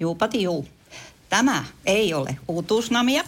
Juupati 0.00 0.42
juu. 0.42 0.66
Tämä 1.28 1.64
ei 1.86 2.14
ole 2.14 2.36
uutuusnamia. 2.48 3.24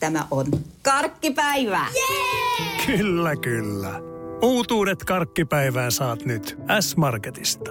Tämä 0.00 0.26
on 0.30 0.46
karkkipäivää. 0.82 1.86
Yeah! 1.94 2.86
Kyllä, 2.86 3.36
kyllä. 3.36 4.00
Uutuudet 4.42 5.04
karkkipäivää 5.04 5.90
saat 5.90 6.24
nyt 6.24 6.58
S-Marketista. 6.80 7.70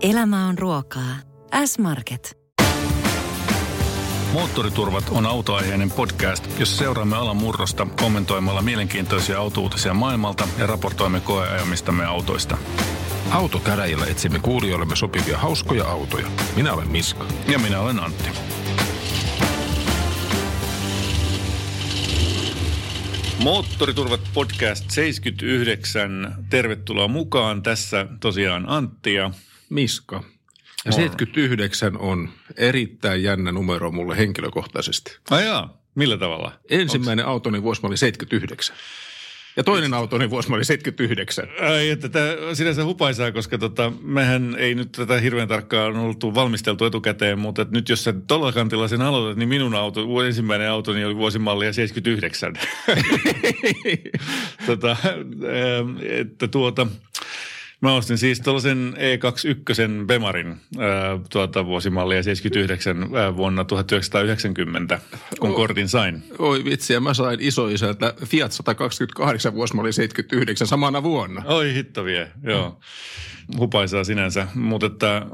Elämä 0.00 0.46
on 0.48 0.58
ruokaa. 0.58 1.16
S-Market. 1.64 2.38
Moottoriturvat 4.32 5.04
on 5.10 5.26
autoaiheinen 5.26 5.90
podcast, 5.90 6.44
jossa 6.58 6.76
seuraamme 6.76 7.16
alan 7.16 7.36
murrosta 7.36 7.86
kommentoimalla 8.00 8.62
mielenkiintoisia 8.62 9.38
autouutisia 9.38 9.94
maailmalta 9.94 10.48
ja 10.58 10.66
raportoimme 10.66 11.20
koeajamistamme 11.20 12.04
autoista. 12.04 12.58
Autokäräjillä 13.32 14.06
etsimme 14.06 14.38
kuulijoillemme 14.38 14.96
sopivia 14.96 15.38
hauskoja 15.38 15.84
autoja. 15.84 16.26
Minä 16.56 16.72
olen 16.72 16.88
Miska. 16.88 17.26
Ja 17.48 17.58
minä 17.58 17.80
olen 17.80 18.00
Antti. 18.00 18.28
Moottoriturvat 23.42 24.20
podcast 24.34 24.90
79. 24.90 26.34
Tervetuloa 26.50 27.08
mukaan. 27.08 27.62
Tässä 27.62 28.06
tosiaan 28.20 28.64
Antti 28.68 29.14
ja 29.14 29.30
Miska. 29.68 30.24
Ja 30.84 30.92
79 30.92 31.98
on 31.98 32.28
erittäin 32.56 33.22
jännä 33.22 33.52
numero 33.52 33.92
mulle 33.92 34.16
henkilökohtaisesti. 34.16 35.18
Ai 35.30 35.46
jaa, 35.46 35.78
millä 35.94 36.18
tavalla? 36.18 36.52
Ensimmäinen 36.70 37.24
Onks... 37.24 37.32
autoni 37.32 37.62
vuosi 37.62 37.80
oli 37.84 37.96
79. 37.96 38.76
Ja 39.56 39.64
toinen 39.64 39.94
autoni 39.94 40.30
vuosi 40.30 40.52
oli 40.52 40.64
79. 40.64 41.48
Ai, 41.60 41.90
että 41.90 42.08
tämä 42.08 42.26
sinänsä 42.54 42.84
hupaisaa, 42.84 43.32
koska 43.32 43.58
tota, 43.58 43.92
mehän 44.02 44.56
ei 44.58 44.74
nyt 44.74 44.92
tätä 44.92 45.20
hirveän 45.20 45.48
tarkkaan 45.48 45.96
oltu 45.96 46.34
valmisteltu 46.34 46.84
etukäteen, 46.84 47.38
mutta 47.38 47.66
nyt 47.70 47.88
jos 47.88 48.04
sä 48.04 48.14
tuolla 48.26 48.52
kantilla 48.52 48.88
sen 48.88 49.02
aloitat, 49.02 49.38
niin 49.38 49.48
minun 49.48 49.74
auto, 49.74 50.24
ensimmäinen 50.26 50.70
autoni 50.70 51.04
oli 51.04 51.16
vuosimallia 51.16 51.72
79. 51.72 52.54
tota, 54.66 54.96
että 56.02 56.48
tuota, 56.48 56.86
Mä 57.82 57.94
ostin 57.94 58.18
siis 58.18 58.40
tuollaisen 58.40 58.94
E21 58.96 60.06
Bemarin 60.06 60.48
äh, 60.48 60.56
tuota, 61.30 61.66
vuosimallia 61.66 62.22
79 62.22 63.02
äh, 63.02 63.36
vuonna 63.36 63.64
1990, 63.64 65.00
kun 65.40 65.50
o, 65.50 65.54
kortin 65.54 65.88
sain. 65.88 66.22
Oi 66.38 66.64
vitsi, 66.64 66.92
ja 66.92 67.00
mä 67.00 67.14
sain 67.14 67.40
isoisältä 67.40 68.14
Fiat 68.24 68.52
128 68.52 69.54
vuosimalli 69.54 69.92
79 69.92 70.66
samana 70.66 71.02
vuonna. 71.02 71.42
Oi 71.46 71.74
hitto 71.74 72.04
vie, 72.04 72.30
joo. 72.42 72.80
Hupaisaa 73.58 74.04
sinänsä, 74.04 74.46
mutta 74.54 74.86
että 74.86 75.26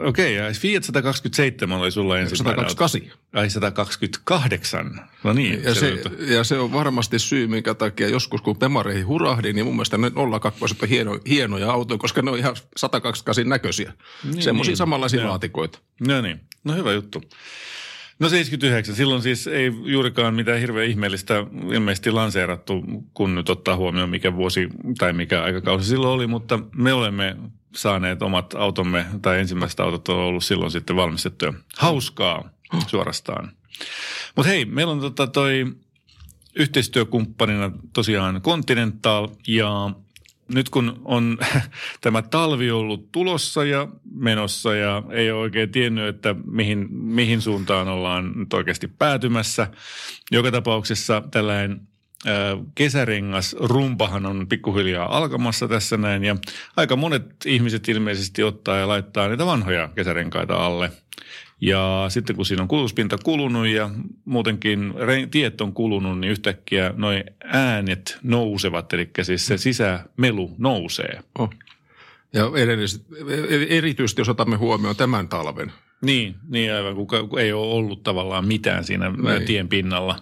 okei, 0.00 0.38
okay, 0.38 0.52
Fiat 0.52 0.84
127 0.84 1.80
oli 1.80 1.90
sulla 1.90 2.18
ensimmäinen. 2.18 2.70
128. 2.70 3.18
Ai 3.32 3.50
128. 3.50 5.00
No 5.24 5.32
niin. 5.32 5.62
Ja 5.62 5.74
se, 5.74 6.02
ja 6.18 6.44
se 6.44 6.58
on 6.58 6.72
varmasti 6.72 7.18
syy, 7.18 7.46
minkä 7.46 7.74
takia 7.74 8.08
joskus 8.08 8.42
kun 8.42 8.58
Bemareihin 8.58 9.06
hurahdin, 9.06 9.56
niin 9.56 9.66
mun 9.66 9.74
mielestä 9.74 9.98
ne 9.98 10.10
02 10.40 10.64
on 10.82 10.88
hieno, 10.88 11.18
hienoja 11.28 11.72
autoja, 11.72 11.98
koska 11.98 12.22
ne 12.22 12.30
on 12.30 12.38
ihan 12.38 12.56
128 12.76 13.48
näköisiä. 13.48 13.92
Niin, 14.24 14.42
Semmoisia 14.42 14.70
niin. 14.70 14.76
samanlaisia 14.76 15.20
ja. 15.20 15.28
laatikoita. 15.28 15.78
No 16.06 16.20
niin, 16.20 16.40
no 16.64 16.74
hyvä 16.74 16.92
juttu. 16.92 17.22
No 18.18 18.28
79, 18.28 18.94
silloin 18.94 19.22
siis 19.22 19.46
ei 19.46 19.72
juurikaan 19.84 20.34
mitään 20.34 20.60
hirveän 20.60 20.88
ihmeellistä 20.88 21.46
ilmeisesti 21.72 22.10
lanseerattu, 22.10 22.84
kun 23.14 23.34
nyt 23.34 23.50
ottaa 23.50 23.76
huomioon 23.76 24.10
mikä 24.10 24.36
vuosi 24.36 24.68
tai 24.98 25.12
mikä 25.12 25.42
aikakausi 25.42 25.88
silloin 25.88 26.12
oli, 26.12 26.26
mutta 26.26 26.58
me 26.76 26.92
olemme 26.92 27.36
saaneet 27.76 28.22
omat 28.22 28.54
automme, 28.54 29.06
tai 29.22 29.40
ensimmäiset 29.40 29.80
autot 29.80 30.08
on 30.08 30.16
ollut 30.16 30.44
silloin 30.44 30.70
sitten 30.70 30.96
valmistettuja. 30.96 31.52
Hauskaa 31.76 32.50
suorastaan. 32.86 33.52
Mutta 34.36 34.48
hei, 34.48 34.64
meillä 34.64 34.92
on 34.92 35.00
tota 35.00 35.26
toi 35.26 35.66
yhteistyökumppanina 36.54 37.70
tosiaan 37.92 38.42
Continental 38.42 39.28
ja 39.48 39.90
nyt 40.54 40.68
kun 40.68 41.00
on 41.04 41.38
tämä 42.00 42.22
talvi 42.22 42.70
ollut 42.70 43.12
tulossa 43.12 43.64
ja 43.64 43.88
menossa 44.14 44.74
ja 44.74 45.02
ei 45.10 45.30
ole 45.30 45.40
oikein 45.40 45.70
tiennyt, 45.70 46.08
että 46.08 46.34
mihin, 46.44 46.86
mihin 46.90 47.40
suuntaan 47.40 47.88
ollaan 47.88 48.32
nyt 48.36 48.52
oikeasti 48.52 48.88
päätymässä. 48.88 49.66
Joka 50.30 50.50
tapauksessa 50.50 51.22
tällainen 51.30 51.80
kesärengas 52.74 53.56
rumpahan 53.60 54.26
on 54.26 54.46
pikkuhiljaa 54.48 55.16
alkamassa 55.16 55.68
tässä 55.68 55.96
näin 55.96 56.24
ja 56.24 56.36
aika 56.76 56.96
monet 56.96 57.46
ihmiset 57.46 57.88
ilmeisesti 57.88 58.42
ottaa 58.42 58.76
ja 58.76 58.88
laittaa 58.88 59.28
niitä 59.28 59.46
vanhoja 59.46 59.88
kesärenkaita 59.94 60.66
alle. 60.66 60.92
Ja 61.60 62.06
sitten 62.08 62.36
kun 62.36 62.46
siinä 62.46 62.62
on 62.62 62.68
kulutuspinta 62.68 63.18
kulunut 63.24 63.66
ja 63.66 63.90
muutenkin 64.24 64.94
tiet 65.30 65.60
on 65.60 65.72
kulunut, 65.72 66.18
niin 66.18 66.30
yhtäkkiä 66.30 66.94
noin 66.96 67.24
äänet 67.44 68.18
nousevat, 68.22 68.92
eli 68.92 69.10
siis 69.22 69.46
se 69.46 69.58
sisämelu 69.58 70.54
nousee. 70.58 71.20
Oh. 71.38 71.50
Ja 72.32 72.44
erityisesti 73.68 74.20
jos 74.20 74.28
otamme 74.28 74.56
huomioon 74.56 74.96
tämän 74.96 75.28
talven, 75.28 75.72
niin, 76.02 76.34
niin 76.48 76.74
aivan, 76.74 76.94
kun 77.28 77.40
ei 77.40 77.52
ole 77.52 77.74
ollut 77.74 78.02
tavallaan 78.02 78.46
mitään 78.46 78.84
siinä 78.84 79.10
niin. 79.10 79.46
tien 79.46 79.68
pinnalla. 79.68 80.16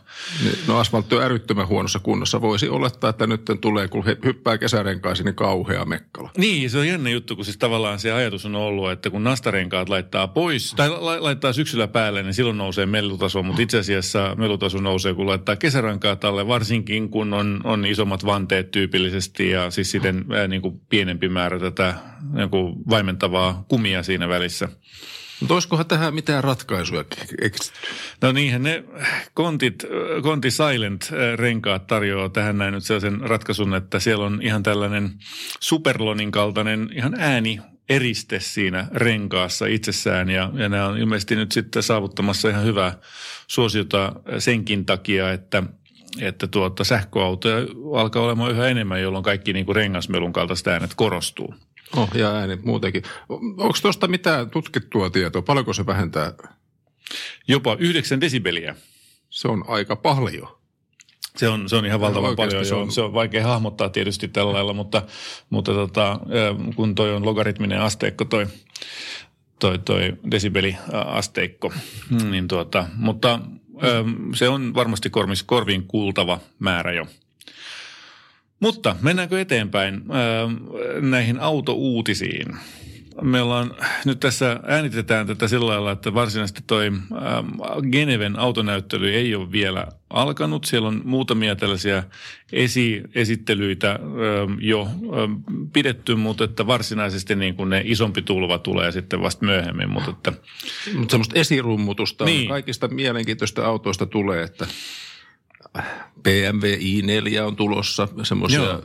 Niin, 0.45 0.59
no 0.69 0.79
asfaltti 0.79 1.15
on 1.15 1.23
älyttömän 1.23 1.69
huonossa 1.69 1.99
kunnossa. 1.99 2.41
Voisi 2.41 2.69
olettaa, 2.69 3.11
että 3.11 3.27
nyt 3.27 3.41
tulee, 3.61 3.89
kun 3.89 4.05
hyppää 4.05 4.59
kesärenkaisiin, 4.59 5.25
niin 5.25 5.35
kauhea 5.35 5.85
mekkala. 5.85 6.31
Niin, 6.39 6.71
se 6.71 6.79
on 6.79 6.89
jännä 6.89 7.11
juttu, 7.11 7.37
kun 7.37 7.45
siis 7.45 7.57
tavallaan 7.59 7.99
se 7.99 8.13
ajatus 8.13 8.47
on 8.47 8.55
ollut, 8.55 8.91
että 8.91 9.11
kun 9.11 9.25
nastarenkaat 9.25 9.89
laittaa 9.89 10.29
pois, 10.29 10.75
tai 10.75 10.89
la- 10.89 11.23
laittaa 11.23 11.53
syksyllä 11.53 11.89
päälle, 11.89 12.23
niin 12.23 12.35
silloin 12.35 12.59
nousee 12.59 12.87
melutaso, 12.87 13.43
mutta 13.43 13.63
itse 13.63 13.79
asiassa 13.79 14.35
melutaso 14.39 14.81
nousee, 14.81 15.15
kun 15.15 15.27
laittaa 15.27 15.57
kesärenkaat 15.57 16.25
alle, 16.25 16.49
varsinkin 16.49 17.09
kun 17.09 17.35
on, 17.35 17.61
on 17.65 17.87
isommat 17.87 18.27
vanteet 18.27 18.71
tyypillisesti 18.71 19.51
ja 19.51 19.71
siis 19.71 19.91
sitten 19.91 20.25
ää, 20.33 20.49
niin 20.49 20.63
kuin 20.63 20.81
pienempi 20.89 21.29
määrä 21.29 21.59
tätä 21.59 21.95
niin 22.33 22.51
kuin 22.51 22.75
vaimentavaa 22.91 23.65
kumia 23.69 24.03
siinä 24.03 24.29
välissä. 24.29 24.69
Mutta 25.41 25.55
olisikohan 25.55 25.87
tähän 25.87 26.15
mitään 26.15 26.45
ratkaisuja? 26.45 27.05
No 28.23 28.33
niinhän 28.33 28.63
ne 28.63 28.85
kontit, 29.35 29.85
konti 30.23 30.49
Silent-renkaat 30.51 31.87
tarjoaa 31.87 32.29
tähän 32.29 32.59
näin 32.59 32.75
nyt 32.75 32.85
sellaisen 32.85 33.21
ratkaisun, 33.21 33.75
että 33.75 34.01
siellä 34.01 34.25
on 34.25 34.41
ihan 34.43 34.63
tällainen 34.63 35.11
Superlonin 35.61 36.31
kaltainen 36.31 36.91
ihan 36.95 37.15
ääni 37.19 37.61
eriste 37.89 38.41
siinä 38.41 38.89
renkaassa 38.95 39.67
itsessään 39.67 40.31
ja, 40.31 40.51
ja 40.55 40.69
nämä 40.69 40.87
on 40.87 40.99
ilmeisesti 40.99 41.37
nyt 41.37 41.53
sitten 41.53 41.83
saavuttamassa 41.83 42.49
ihan 42.49 42.65
hyvää 42.65 42.99
suosiota 43.47 44.13
senkin 44.39 44.87
takia, 44.87 45.33
että 45.33 45.63
että 46.19 46.47
tuota, 46.47 46.85
sähköautoja 46.85 47.67
alkaa 47.97 48.23
olemaan 48.23 48.51
yhä 48.51 48.69
enemmän, 48.69 49.03
jolloin 49.03 49.25
kaikki 49.25 49.53
niin 49.53 49.67
kuin 49.67 49.77
rengasmelun 49.77 50.33
kaltaiset 50.33 50.67
äänet 50.67 50.91
korostuu. 50.97 51.55
Oh, 51.97 52.09
ja 52.15 52.33
ääni 52.33 52.57
muutenkin. 52.57 53.03
Onko 53.29 53.75
tuosta 53.83 54.09
mitään 54.09 54.51
tutkittua 54.51 55.11
tietoa? 55.11 55.43
Paljonko 55.43 55.73
se 55.73 55.87
vähentää? 55.87 56.33
Jopa 57.49 57.77
9 57.79 58.21
desibeliä. 58.21 58.77
Se 59.31 59.49
on 59.49 59.65
aika 59.69 59.97
paljon. 59.97 60.61
Se 61.37 61.49
on, 61.49 61.69
se 61.69 61.77
on 61.77 61.87
ihan 61.87 62.01
valtavan 62.01 62.37
paljon. 62.37 62.67
Se 62.67 62.75
on... 62.75 62.93
se 62.93 63.01
on 63.01 63.13
vaikea 63.13 63.47
hahmottaa 63.47 63.89
tietysti 63.89 64.29
tällä 64.29 64.53
lailla, 64.53 64.73
mutta, 64.73 65.03
mutta 65.51 65.73
tota, 65.73 66.21
kun 66.77 66.95
toi 66.95 67.15
on 67.15 67.25
logaritminen 67.25 67.81
asteikko 67.81 68.25
toi, 68.25 68.47
toi, 69.59 69.79
toi 69.79 70.13
desibeliasteikko, 70.31 71.73
niin 72.31 72.49
tuota, 72.49 72.87
mutta 72.97 73.41
se 74.35 74.49
on 74.49 74.75
varmasti 74.75 75.11
korviin 75.47 75.87
kuultava 75.87 76.39
määrä 76.59 76.93
jo. 76.93 77.07
Mutta 78.61 78.97
mennäänkö 79.03 79.41
eteenpäin 79.41 79.95
äh, 79.95 81.01
näihin 81.01 81.41
autouutisiin? 81.41 82.47
Me 83.23 83.43
ollaan, 83.43 83.75
nyt 84.05 84.21
tässä 84.21 84.61
äänitetään 84.67 85.27
tätä 85.27 85.49
sillä 85.49 85.67
lailla, 85.67 85.93
että 85.93 86.15
varsinaisesti 86.15 86.61
toi 86.67 86.87
äh, 86.87 87.91
Geneven 87.93 88.39
autonäyttely 88.39 89.11
ei 89.15 89.35
ole 89.35 89.53
vielä 89.53 89.87
alkanut. 90.11 90.65
Siellä 90.65 90.89
on 90.89 91.03
muutamia 91.05 91.57
tällaisia 91.57 92.03
esi- 92.53 93.03
esittelyitä 93.15 93.91
äh, 93.91 93.99
jo 94.61 94.89
pidetty, 95.73 96.15
mutta 96.15 96.45
että 96.45 96.67
varsinaisesti 96.67 97.37
niin 97.37 97.55
kuin 97.55 97.71
ne 97.71 97.83
isompi 97.85 98.23
tulva 98.23 98.59
tulee 98.59 98.93
sitten 98.93 99.23
vasta 99.23 99.47
myöhemmin. 99.47 99.91
Mutta 99.91 100.11
että, 100.11 100.33
Mutta 100.95 101.13
semmoista 101.13 101.39
esirummutusta 101.39 102.25
niin. 102.25 102.49
kaikista 102.49 102.89
mielenkiintoista 102.89 103.67
autoista 103.67 104.07
tulee, 104.07 104.43
että 104.43 104.67
BMW 106.23 106.75
i4 106.75 107.41
on 107.41 107.57
tulossa, 107.57 108.09
semmoisia 108.23 108.81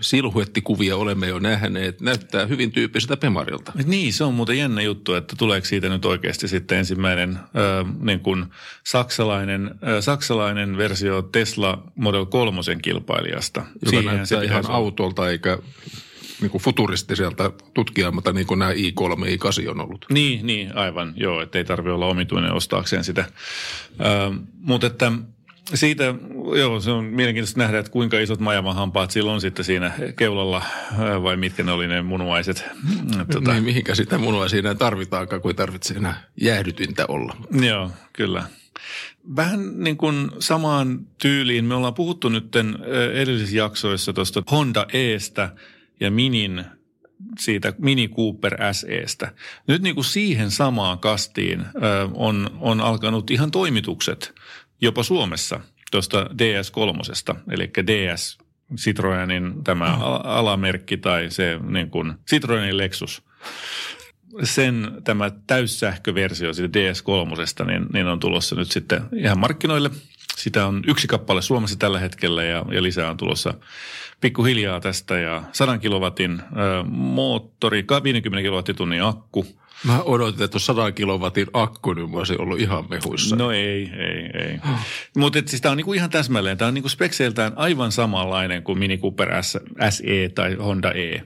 silhuettikuvia 0.00 0.96
olemme 0.96 1.28
jo 1.28 1.38
nähneet. 1.38 2.00
Näyttää 2.00 2.46
hyvin 2.46 2.72
tyyppiseltä 2.72 3.16
Pemarilta. 3.16 3.72
Niin, 3.84 4.12
se 4.12 4.24
on 4.24 4.34
muuten 4.34 4.58
jännä 4.58 4.82
juttu, 4.82 5.14
että 5.14 5.36
tuleeko 5.38 5.66
siitä 5.66 5.88
nyt 5.88 6.04
oikeasti 6.04 6.48
sitten 6.48 6.78
ensimmäinen 6.78 7.30
äh, 7.36 7.94
niin 8.00 8.20
kuin 8.20 8.46
saksalainen, 8.84 9.66
äh, 9.66 10.00
saksalainen 10.00 10.76
versio 10.76 11.22
Tesla 11.22 11.82
Model 11.94 12.26
3 12.26 12.60
kilpailijasta. 12.82 13.60
Joka 13.60 13.90
Siihen 13.90 14.16
näyttää 14.16 14.42
ihan 14.42 14.64
autolta 14.68 15.30
eikä 15.30 15.58
niin 16.40 16.50
kuin 16.50 16.62
futuristiselta 16.62 17.52
tutkijalta, 17.74 18.32
niin 18.32 18.46
kuin 18.46 18.58
nämä 18.58 18.72
i3 18.72 19.26
ja 19.26 19.36
i8 19.36 19.70
on 19.70 19.80
ollut. 19.80 20.06
Niin, 20.10 20.46
niin 20.46 20.76
aivan, 20.76 21.12
joo, 21.16 21.40
että 21.40 21.58
ei 21.58 21.64
tarvitse 21.64 21.92
olla 21.92 22.06
omituinen 22.06 22.52
ostaakseen 22.52 23.04
sitä. 23.04 23.24
Ö, 24.00 24.04
mutta 24.60 24.86
että 24.86 25.12
siitä, 25.74 26.14
joo, 26.56 26.80
se 26.80 26.90
on 26.90 27.04
mielenkiintoista 27.04 27.60
nähdä, 27.60 27.78
että 27.78 27.92
kuinka 27.92 28.18
isot 28.18 28.40
majavahampaat 28.40 29.10
sillä 29.10 29.32
on 29.32 29.40
sitten 29.40 29.64
siinä 29.64 29.92
keulalla, 30.16 30.62
vai 31.22 31.36
mitkä 31.36 31.62
ne 31.62 31.72
oli 31.72 31.86
ne 31.86 32.02
munuaiset. 32.02 32.64
Tota... 33.32 33.52
Niin, 33.52 33.64
mihinkä 33.64 33.94
sitä 33.94 34.18
munuaisia 34.18 34.58
enää 34.58 34.74
tarvitaankaan, 34.74 35.42
kun 35.42 35.50
ei 35.50 35.54
tarvitse 35.54 35.94
enää 35.94 36.22
jäähdytintä 36.40 37.04
olla. 37.08 37.36
Joo, 37.60 37.90
kyllä. 38.12 38.44
Vähän 39.36 39.84
niin 39.84 39.96
kuin 39.96 40.30
samaan 40.38 41.06
tyyliin. 41.22 41.64
Me 41.64 41.74
ollaan 41.74 41.94
puhuttu 41.94 42.28
nyt 42.28 42.56
edellisissä 43.14 43.56
jaksoissa 43.56 44.12
tuosta 44.12 44.42
Honda 44.50 44.86
Estä 44.92 45.52
ja 46.00 46.10
Minin 46.10 46.64
siitä 47.38 47.72
Mini 47.78 48.08
Cooper 48.08 48.56
SEstä. 48.72 49.32
Nyt 49.66 49.82
niin 49.82 49.94
kuin 49.94 50.04
siihen 50.04 50.50
samaan 50.50 50.98
kastiin 50.98 51.64
on, 52.14 52.50
on 52.60 52.80
alkanut 52.80 53.30
ihan 53.30 53.50
toimitukset 53.50 54.34
jopa 54.82 55.02
Suomessa 55.02 55.60
tuosta 55.90 56.24
DS3, 56.24 57.36
eli 57.50 57.70
DS 57.86 58.38
Citroenin 58.76 59.64
tämä 59.64 59.86
mm. 59.86 60.02
alamerkki 60.24 60.96
tai 60.96 61.30
se 61.30 61.58
niin 61.62 61.90
kuin 61.90 62.14
Citroenin 62.30 62.76
Lexus 62.76 63.22
sen 64.42 64.90
tämä 65.04 65.30
täyssähköversio 65.46 66.52
siitä 66.52 66.78
DS3, 66.78 67.66
niin, 67.66 67.86
niin 67.92 68.06
on 68.06 68.20
tulossa 68.20 68.56
nyt 68.56 68.70
sitten 68.70 69.02
ihan 69.16 69.38
markkinoille. 69.38 69.90
Sitä 70.36 70.66
on 70.66 70.82
yksi 70.86 71.06
kappale 71.06 71.42
Suomessa 71.42 71.78
tällä 71.78 71.98
hetkellä 71.98 72.44
ja, 72.44 72.64
ja 72.72 72.82
lisää 72.82 73.10
on 73.10 73.16
tulossa 73.16 73.54
pikkuhiljaa 74.20 74.80
tästä 74.80 75.18
ja 75.18 75.42
100 75.52 75.78
kilowatin 75.78 76.42
ö, 76.42 76.84
moottori, 76.88 77.84
50 78.02 78.42
kilowattitunnin 78.42 79.02
akku. 79.02 79.46
Mä 79.84 80.02
odotin, 80.02 80.44
että 80.44 80.58
100 80.58 80.92
kilowatin 80.92 81.46
akku, 81.52 81.92
niin 81.92 82.10
mä 82.10 82.18
olisin 82.18 82.40
ollut 82.40 82.60
ihan 82.60 82.84
mehuissa. 82.90 83.36
No 83.36 83.50
ei, 83.50 83.90
ei, 83.98 84.30
ei. 84.48 84.58
Mutta 85.16 85.38
siis 85.46 85.62
tämä 85.62 85.70
on 85.70 85.76
niinku 85.76 85.92
ihan 85.92 86.10
täsmälleen, 86.10 86.58
tämä 86.58 86.68
on 86.68 86.74
niinku 86.74 86.88
spekseiltään 86.88 87.52
aivan 87.56 87.92
samanlainen 87.92 88.62
kuin 88.62 88.78
Mini 88.78 88.98
Cooper 88.98 89.28
SE 89.90 90.28
tai 90.34 90.54
Honda 90.54 90.92
E. 90.92 91.22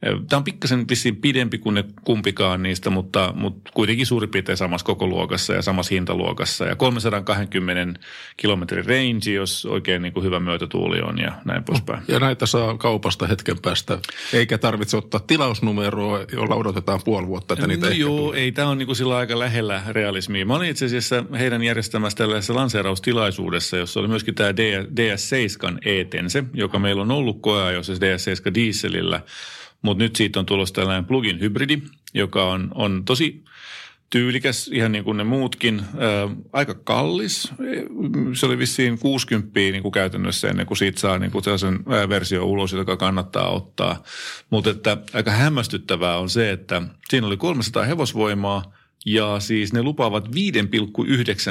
Tämä 0.00 0.38
on 0.38 0.44
pikkasen 0.44 0.88
vissiin 0.90 1.16
pidempi 1.16 1.58
kuin 1.58 1.74
ne 1.74 1.84
kumpikaan 2.04 2.62
niistä, 2.62 2.90
mutta, 2.90 3.32
mutta 3.36 3.70
kuitenkin 3.74 4.06
suurin 4.06 4.30
piirtein 4.30 4.58
samassa 4.58 4.86
koko 4.86 5.06
luokassa 5.06 5.52
ja 5.52 5.62
samassa 5.62 5.94
hintaluokassa. 5.94 6.64
Ja 6.64 6.76
320 6.76 8.00
kilometrin 8.36 8.86
range, 8.86 9.30
jos 9.34 9.66
oikein 9.66 10.02
niin 10.02 10.12
kuin 10.12 10.24
hyvä 10.24 10.40
myötätuuli 10.40 11.00
on 11.00 11.18
ja 11.18 11.32
näin 11.44 11.64
poispäin. 11.64 12.02
Ja 12.08 12.20
näitä 12.20 12.46
saa 12.46 12.76
kaupasta 12.78 13.26
hetken 13.26 13.56
päästä, 13.62 13.98
eikä 14.32 14.58
tarvitse 14.58 14.96
ottaa 14.96 15.20
tilausnumeroa, 15.20 16.24
jolla 16.32 16.54
odotetaan 16.54 17.00
puoli 17.04 17.26
vuotta, 17.26 17.54
että 17.54 17.66
niitä 17.66 17.86
no 17.86 17.92
joo, 17.92 18.16
tulee. 18.16 18.40
ei, 18.40 18.52
tämä 18.52 18.68
on 18.68 18.78
niin 18.78 18.86
kuin 18.86 18.96
sillä 18.96 19.16
aika 19.16 19.38
lähellä 19.38 19.82
realismia. 19.88 20.46
Mä 20.46 20.56
olin 20.56 20.70
itse 20.70 20.84
asiassa 20.84 21.24
heidän 21.38 21.62
järjestämässä 21.62 22.16
tällaisessa 22.18 22.54
lanseeraustilaisuudessa, 22.54 23.76
jossa 23.76 24.00
oli 24.00 24.08
myöskin 24.08 24.34
tämä 24.34 24.50
DS7 24.50 25.78
Etense, 25.84 26.44
joka 26.54 26.78
meillä 26.78 27.02
on 27.02 27.10
ollut 27.10 27.42
koeajoissa 27.42 27.92
DS7 27.92 28.54
dieselillä– 28.54 29.20
mutta 29.82 30.04
nyt 30.04 30.16
siitä 30.16 30.38
on 30.38 30.46
tulossa 30.46 30.74
tällainen 30.74 31.04
plugin 31.04 31.40
hybridi, 31.40 31.82
joka 32.14 32.44
on, 32.44 32.68
on 32.74 33.02
tosi 33.04 33.44
tyylikäs, 34.10 34.68
ihan 34.72 34.92
niin 34.92 35.04
kuin 35.04 35.16
ne 35.16 35.24
muutkin. 35.24 35.82
Ää, 35.98 36.28
aika 36.52 36.74
kallis. 36.74 37.52
Se 38.32 38.46
oli 38.46 38.58
vissiin 38.58 38.98
60 38.98 39.60
niin 39.60 39.82
kuin 39.82 39.92
käytännössä 39.92 40.48
ennen 40.48 40.66
kuin 40.66 40.78
siitä 40.78 41.00
saa 41.00 41.18
niin 41.18 41.30
kuin 41.30 41.44
sellaisen 41.44 41.84
versio 42.08 42.44
ulos, 42.44 42.72
joka 42.72 42.96
kannattaa 42.96 43.48
ottaa. 43.50 44.02
Mutta 44.50 44.70
että 44.70 44.96
aika 45.12 45.30
hämmästyttävää 45.30 46.18
on 46.18 46.30
se, 46.30 46.50
että 46.50 46.82
siinä 47.08 47.26
oli 47.26 47.36
300 47.36 47.84
hevosvoimaa 47.84 48.72
ja 49.06 49.40
siis 49.40 49.72
ne 49.72 49.82
lupaavat 49.82 50.28
5,9 50.28 50.32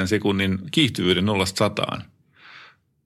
sekunnin 0.06 0.58
kiihtyvyyden 0.70 1.24
0-100 1.98 2.00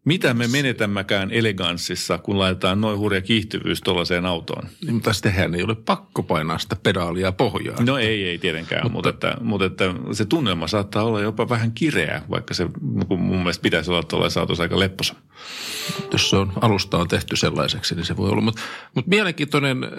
mitä 0.04 0.34
me 0.34 0.48
menetämmäkään 0.48 1.30
eleganssissa, 1.30 2.18
kun 2.18 2.38
laitetaan 2.38 2.80
noin 2.80 2.98
hurja 2.98 3.20
kiihtyvyys 3.20 3.80
tuollaiseen 3.80 4.26
autoon? 4.26 4.68
Niin, 4.84 4.94
mutta 4.94 5.12
sittenhän 5.12 5.54
ei 5.54 5.62
ole 5.62 5.74
pakko 5.74 6.22
painaa 6.22 6.58
sitä 6.58 6.76
pedaalia 6.82 7.32
pohjaan. 7.32 7.84
No 7.84 7.98
ei, 7.98 8.24
ei 8.24 8.38
tietenkään, 8.38 8.82
mutta, 8.92 8.92
mutta, 8.92 9.08
että, 9.08 9.36
mutta 9.40 9.66
että 9.66 9.94
se 10.12 10.24
tunnelma 10.24 10.68
saattaa 10.68 11.04
olla 11.04 11.20
jopa 11.20 11.48
vähän 11.48 11.72
kireä, 11.72 12.22
vaikka 12.30 12.54
se 12.54 12.66
mun 13.08 13.38
mielestä 13.38 13.62
pitäisi 13.62 13.90
olla 13.90 14.02
tuollaisessa 14.02 14.40
autossa 14.40 14.62
aika 14.62 14.78
lepposa. 14.78 15.14
Jos 16.12 16.30
se 16.30 16.36
on, 16.36 16.52
alusta 16.60 16.98
on 16.98 17.08
tehty 17.08 17.36
sellaiseksi, 17.36 17.94
niin 17.94 18.06
se 18.06 18.16
voi 18.16 18.30
olla. 18.30 18.40
Mutta, 18.40 18.62
mutta 18.94 19.08
mielenkiintoinen 19.08 19.84
äh, 19.84 19.90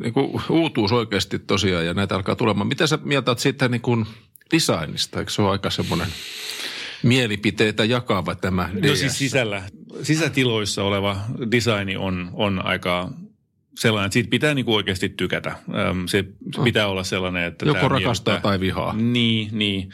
niin 0.00 0.12
kuin 0.12 0.42
uutuus 0.50 0.92
oikeasti 0.92 1.38
tosiaan, 1.38 1.86
ja 1.86 1.94
näitä 1.94 2.14
alkaa 2.14 2.36
tulemaan. 2.36 2.66
Mitä 2.66 2.86
sä 2.86 2.98
mieltä 3.04 3.34
siitä 3.38 3.68
niin 3.68 3.80
kuin 3.80 4.06
designista? 4.52 5.18
Eikö 5.18 5.30
se 5.30 5.42
ole 5.42 5.50
aika 5.50 5.70
semmoinen 5.70 6.08
mielipiteitä 7.04 7.84
jakava 7.84 8.34
tämä 8.34 8.70
DS. 8.76 8.88
No 8.88 8.96
siis 8.96 9.18
sisällä, 9.18 9.62
sisätiloissa 10.02 10.82
oleva 10.82 11.20
designi 11.50 11.96
on, 11.96 12.30
on 12.32 12.66
aika 12.66 13.10
sellainen, 13.78 14.06
että 14.06 14.12
siitä 14.12 14.30
pitää 14.30 14.54
niinku 14.54 14.74
oikeasti 14.74 15.08
tykätä. 15.08 15.56
Se 16.06 16.24
pitää 16.64 16.86
olla 16.86 17.04
sellainen, 17.04 17.44
että... 17.44 17.66
Joko 17.66 17.88
rakastaa 17.88 18.32
miellyttää. 18.32 18.40
tai 18.40 18.60
vihaa. 18.60 18.94
Niin, 18.96 19.48
niin. 19.52 19.90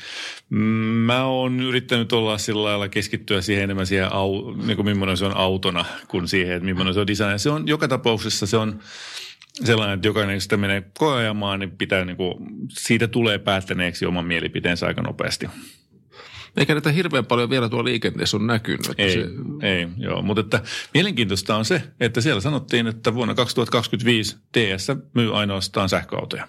Mä 1.05 1.25
oon 1.25 1.61
yrittänyt 1.61 2.13
olla 2.13 2.39
sillä 2.39 2.63
lailla 2.63 2.89
keskittyä 2.89 3.41
siihen 3.41 3.65
enemmän 3.65 3.87
siihen, 3.87 4.13
au, 4.13 4.55
niin 4.55 4.77
kuin 4.77 4.87
millainen 4.87 5.17
se 5.17 5.25
on 5.25 5.37
autona, 5.37 5.85
kuin 6.09 6.29
siihen, 6.29 6.57
että 6.57 6.65
millainen 6.65 6.95
se 6.95 7.01
on 7.01 7.07
design. 7.07 7.39
Se 7.39 7.51
on 7.51 7.69
joka 7.69 7.89
tapauksessa 7.89 8.47
se 8.47 8.57
on 8.57 8.81
sellainen, 9.65 9.95
että 9.95 10.09
jokainen, 10.09 10.35
kun 10.35 10.41
sitä 10.41 10.57
menee 10.57 10.83
koeajamaan, 10.99 11.61
niin 11.61 11.71
pitää 11.71 12.05
niin 12.05 12.17
kuin, 12.17 12.35
siitä 12.69 13.09
tulee 13.09 13.39
päättäneeksi 13.39 14.07
oman 14.07 14.27
mielipiteensä 14.27 14.87
aika 14.87 15.03
nopeasti. 15.03 15.47
Eikä 16.57 16.75
näitä 16.75 16.93
hirveän 16.93 17.27
paljon 17.27 17.51
vielä 17.51 17.69
tuolla 17.69 17.85
liikenteessä 17.85 18.37
on 18.37 18.47
näkynyt. 18.47 18.91
Ei, 18.99 19.13
se... 19.13 19.27
ei 19.63 19.89
joo. 19.97 20.23
Mutta 20.23 20.41
että 20.41 20.63
mielenkiintoista 20.95 21.57
on 21.57 21.65
se, 21.65 21.83
että 22.01 22.21
siellä 22.21 22.41
sanottiin, 22.41 22.87
että 22.87 23.15
vuonna 23.15 23.35
2025 23.35 24.37
DS 24.55 24.89
myy 25.15 25.39
ainoastaan 25.39 25.89
sähköautoja. 25.89 26.49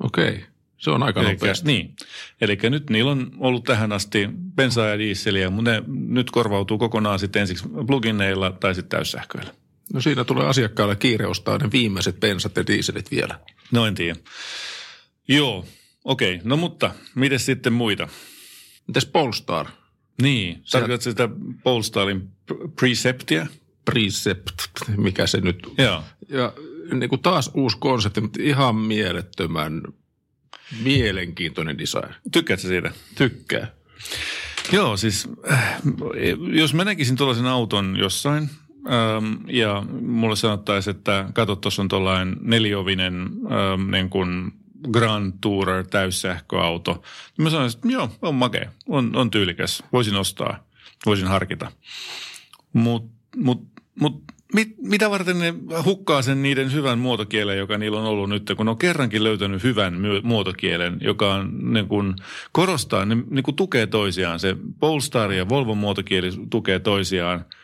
Okei. 0.00 0.28
Okay. 0.28 0.40
Se 0.76 0.90
on 0.90 1.02
aika 1.02 1.20
Elikkä, 1.20 1.32
nopeasti. 1.32 1.66
Niin. 1.66 1.96
Eli 2.40 2.58
nyt 2.62 2.90
niillä 2.90 3.10
on 3.10 3.30
ollut 3.38 3.64
tähän 3.64 3.92
asti 3.92 4.28
bensaa 4.54 4.86
ja 4.86 4.98
diisseliä, 4.98 5.50
mutta 5.50 5.70
ne 5.70 5.82
nyt 5.86 6.30
korvautuu 6.30 6.78
kokonaan 6.78 7.18
sitten 7.18 7.40
ensiksi 7.40 7.64
plugineilla 7.86 8.50
tai 8.50 8.74
sitten 8.74 8.98
täyssähköillä. 8.98 9.54
No 9.92 10.00
siinä 10.00 10.24
tulee 10.24 10.46
asiakkaalle 10.46 10.96
kiire 10.96 11.26
ostaa 11.26 11.58
ne 11.58 11.68
viimeiset 11.72 12.20
bensat 12.20 12.56
ja 12.56 12.66
dieselit 12.66 13.10
vielä. 13.10 13.38
No 13.70 13.86
en 13.86 13.94
tiedä. 13.94 14.18
Joo, 15.28 15.66
okei. 16.04 16.34
Okay. 16.34 16.48
No 16.48 16.56
mutta, 16.56 16.90
miten 17.14 17.38
sitten 17.38 17.72
muita? 17.72 18.08
Mites 18.86 19.06
Polestar? 19.06 19.66
Niin, 20.22 20.62
tarkoitatko 20.70 21.02
sitä 21.10 21.28
Polestarin 21.62 22.28
Preceptia? 22.80 23.46
Precept, 23.84 24.56
mikä 24.96 25.26
se 25.26 25.40
nyt 25.40 25.66
Joo. 25.78 26.02
Ja 26.28 26.52
niin 26.92 27.08
kuin 27.08 27.22
taas 27.22 27.50
uusi 27.54 27.76
konsepti, 27.80 28.20
mutta 28.20 28.42
ihan 28.42 28.76
mielettömän 28.76 29.82
mielenkiintoinen 30.82 31.78
design. 31.78 32.14
Tykkäätkö 32.32 32.68
siitä? 32.68 32.90
Tykkää. 33.14 33.66
Joo, 34.72 34.96
siis 34.96 35.28
äh, 35.52 35.80
jos 36.52 36.74
mä 36.74 36.84
näkisin 36.84 37.16
tuollaisen 37.16 37.46
auton 37.46 37.96
jossain 37.98 38.50
ähm, 38.86 39.48
ja 39.48 39.86
mulle 40.00 40.36
sanottaisiin, 40.36 40.96
että 40.96 41.28
kato, 41.34 41.56
tuossa 41.56 41.82
on 41.82 41.88
tuollainen 41.88 42.36
neliovinen 42.40 43.30
ähm, 43.44 43.90
niin 43.90 44.10
kuin 44.10 44.52
Grand 44.90 45.32
Tourer 45.40 45.86
täyssähköauto. 45.86 47.02
Mä 47.38 47.50
sanoin, 47.50 47.70
että 47.74 47.88
joo, 47.88 48.10
on 48.22 48.34
makea, 48.34 48.70
on, 48.88 49.16
on 49.16 49.30
tyylikäs, 49.30 49.82
voisin 49.92 50.16
ostaa, 50.16 50.64
voisin 51.06 51.26
harkita. 51.28 51.72
Mutta 52.72 53.12
mut, 53.36 53.66
mut, 54.00 54.22
mit, 54.54 54.74
mitä 54.78 55.10
varten 55.10 55.38
ne 55.38 55.54
hukkaa 55.84 56.22
sen 56.22 56.42
niiden 56.42 56.72
hyvän 56.72 56.98
muotokielen, 56.98 57.58
joka 57.58 57.78
niillä 57.78 57.98
on 57.98 58.06
ollut 58.06 58.28
nyt, 58.28 58.52
kun 58.56 58.66
ne 58.66 58.70
on 58.70 58.78
kerrankin 58.78 59.24
löytänyt 59.24 59.62
hyvän 59.62 59.94
muotokielen, 60.22 60.98
joka 61.00 61.34
on, 61.34 61.72
niin 61.72 61.88
kun, 61.88 62.16
korostaa, 62.52 63.04
ne 63.04 63.16
niin 63.30 63.42
kun 63.42 63.56
tukee 63.56 63.86
toisiaan. 63.86 64.40
Se 64.40 64.56
Polestar 64.80 65.32
ja 65.32 65.48
Volvo 65.48 65.74
muotokieli 65.74 66.30
tukee 66.50 66.78
toisiaan– 66.78 67.44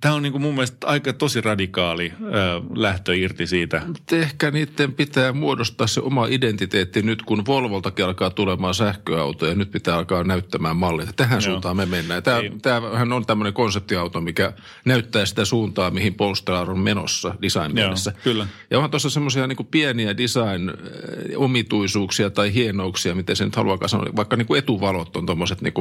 Tämä 0.00 0.14
on 0.14 0.22
niin 0.22 0.32
kuin 0.32 0.42
mun 0.42 0.54
mielestä 0.54 0.86
aika 0.86 1.12
tosi 1.12 1.40
radikaali 1.40 2.12
ö, 2.22 2.26
lähtö 2.74 3.16
irti 3.16 3.46
siitä. 3.46 3.82
Ehkä 4.12 4.50
niiden 4.50 4.92
pitää 4.92 5.32
muodostaa 5.32 5.86
se 5.86 6.00
oma 6.00 6.26
identiteetti 6.26 7.02
nyt, 7.02 7.22
kun 7.22 7.46
Volvoltakin 7.46 8.04
alkaa 8.04 8.30
tulemaan 8.30 8.74
sähköautoja. 8.74 9.54
Nyt 9.54 9.70
pitää 9.70 9.96
alkaa 9.96 10.24
näyttämään 10.24 10.76
mallia. 10.76 11.06
Tähän 11.16 11.36
Joo. 11.36 11.40
suuntaan 11.40 11.76
me 11.76 11.86
mennään. 11.86 12.22
Tämä, 12.22 12.40
tämähän 12.62 13.12
on 13.12 13.26
tämmöinen 13.26 13.52
konseptiauto, 13.52 14.20
mikä 14.20 14.52
näyttää 14.84 15.26
sitä 15.26 15.44
suuntaa, 15.44 15.90
mihin 15.90 16.14
Polestar 16.14 16.70
on 16.70 16.78
menossa 16.78 17.34
design 17.42 17.74
mielessä. 17.74 18.12
Kyllä. 18.24 18.46
Ja 18.70 18.78
onhan 18.78 18.90
tuossa 18.90 19.10
semmoisia 19.10 19.46
niin 19.46 19.66
pieniä 19.70 20.16
design-omituisuuksia 20.16 22.30
tai 22.30 22.54
hienouksia, 22.54 23.14
miten 23.14 23.36
se 23.36 23.44
nyt 23.44 23.56
haluaa 23.56 23.88
sanoa. 23.88 24.06
Vaikka 24.16 24.36
niin 24.36 24.46
kuin 24.46 24.58
etuvalot 24.58 25.16
on 25.16 25.26
tuommoiset 25.26 25.60
niin 25.60 25.74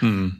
hmm. 0.00 0.32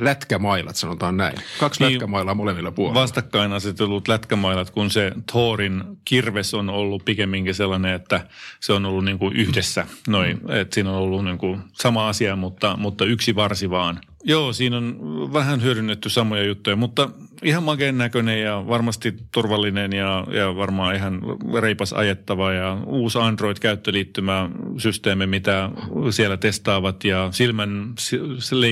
Lätkämailat, 0.00 0.76
sanotaan 0.76 1.16
näin. 1.16 1.34
Kaksi 1.60 1.84
niin, 1.84 1.92
lätkämailaa 1.92 2.34
molemmilla 2.34 2.70
puolilla. 2.70 3.00
Vastakkain 3.00 3.52
asetellut 3.52 4.08
lätkämailat, 4.08 4.70
kun 4.70 4.90
se 4.90 5.12
Thorin 5.32 5.84
kirves 6.04 6.54
on 6.54 6.70
ollut 6.70 7.04
pikemminkin 7.04 7.54
sellainen, 7.54 7.94
että 7.94 8.26
se 8.60 8.72
on 8.72 8.86
ollut 8.86 9.04
niin 9.04 9.18
kuin 9.18 9.36
yhdessä. 9.36 9.86
Noin, 10.08 10.38
hmm. 10.38 10.50
että 10.50 10.74
siinä 10.74 10.90
on 10.90 10.96
ollut 10.96 11.24
niin 11.24 11.38
kuin 11.38 11.60
sama 11.72 12.08
asia, 12.08 12.36
mutta, 12.36 12.76
mutta 12.76 13.04
yksi 13.04 13.34
varsi 13.34 13.70
vaan– 13.70 14.00
Joo, 14.26 14.52
siinä 14.52 14.76
on 14.76 14.98
vähän 15.32 15.62
hyödynnetty 15.62 16.08
samoja 16.08 16.44
juttuja, 16.44 16.76
mutta 16.76 17.10
ihan 17.42 17.62
makeen 17.62 17.98
näköinen 17.98 18.42
ja 18.42 18.64
varmasti 18.68 19.14
turvallinen 19.32 19.92
ja, 19.92 20.26
ja 20.30 20.56
varmaan 20.56 20.94
ihan 20.94 21.20
reipas 21.60 21.92
ajettava 21.92 22.52
ja 22.52 22.78
uusi 22.86 23.18
Android-käyttöliittymä 23.18 24.50
systeemi, 24.78 25.26
mitä 25.26 25.70
siellä 26.10 26.36
testaavat 26.36 27.04
ja 27.04 27.28
silmän 27.30 27.94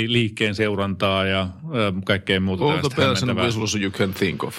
liikkeen 0.07 0.55
seurantaa 0.55 1.25
ja 1.25 1.49
kaikkea 2.05 2.41
muuta. 2.41 2.65
All 2.65 2.79
the 2.79 2.97
bells 2.97 3.23
and 3.23 3.39
whistles 3.39 3.75
you 3.75 3.91
can 3.91 4.15
think 4.15 4.45
of. 4.45 4.59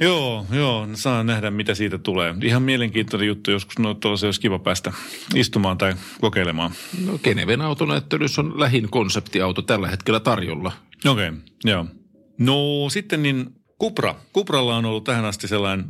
Joo, 0.00 0.46
joo, 0.52 0.88
saa 0.94 1.24
nähdä 1.24 1.50
mitä 1.50 1.74
siitä 1.74 1.98
tulee. 1.98 2.34
Ihan 2.42 2.62
mielenkiintoinen 2.62 3.28
juttu, 3.28 3.50
joskus 3.50 3.78
no 3.78 3.96
olisi 4.04 4.40
kiva 4.40 4.58
päästä 4.58 4.92
istumaan 5.34 5.78
tai 5.78 5.94
kokeilemaan. 6.20 6.70
No 7.06 7.18
Geneven 7.18 7.60
autonäyttelyssä 7.60 8.40
on 8.40 8.60
lähin 8.60 8.90
konseptiauto 8.90 9.62
tällä 9.62 9.88
hetkellä 9.88 10.20
tarjolla. 10.20 10.72
Okei, 11.06 11.28
okay, 11.28 11.40
joo. 11.64 11.86
No 12.38 12.86
sitten 12.88 13.22
niin 13.22 13.46
Cupra. 13.80 14.14
Cupralla 14.34 14.76
on 14.76 14.84
ollut 14.84 15.04
tähän 15.04 15.24
asti 15.24 15.48
sellainen 15.48 15.84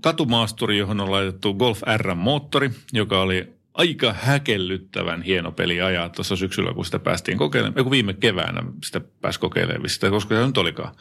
katumaasturi, 0.00 0.78
johon 0.78 1.00
on 1.00 1.10
laitettu 1.10 1.54
Golf 1.54 1.82
R-moottori, 1.96 2.70
joka 2.92 3.20
oli 3.20 3.52
aika 3.74 4.12
häkellyttävän 4.12 5.22
hieno 5.22 5.52
peli 5.52 5.80
ajaa 5.80 6.08
tuossa 6.08 6.36
syksyllä, 6.36 6.74
kun 6.74 6.84
sitä 6.84 6.98
päästiin 6.98 7.38
kokeilemaan. 7.38 7.84
Kun 7.84 7.90
viime 7.90 8.12
keväänä 8.12 8.62
sitä 8.84 9.00
pääsi 9.20 9.40
kokeilemaan, 9.40 9.88
sitä, 9.88 10.10
koska 10.10 10.34
se 10.34 10.46
nyt 10.46 10.58
olikaan. 10.58 10.94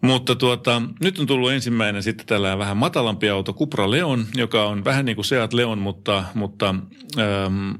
Mutta 0.00 0.34
tuota, 0.34 0.82
nyt 1.00 1.18
on 1.18 1.26
tullut 1.26 1.50
ensimmäinen 1.50 2.02
sitten 2.02 2.26
tällä 2.26 2.58
vähän 2.58 2.76
matalampi 2.76 3.30
auto, 3.30 3.52
Cupra 3.52 3.90
Leon, 3.90 4.26
joka 4.34 4.64
on 4.64 4.84
vähän 4.84 5.04
niin 5.04 5.16
kuin 5.16 5.24
Seat 5.24 5.52
Leon, 5.52 5.78
mutta, 5.78 6.24
mutta 6.34 6.74
ähm, 7.18 7.70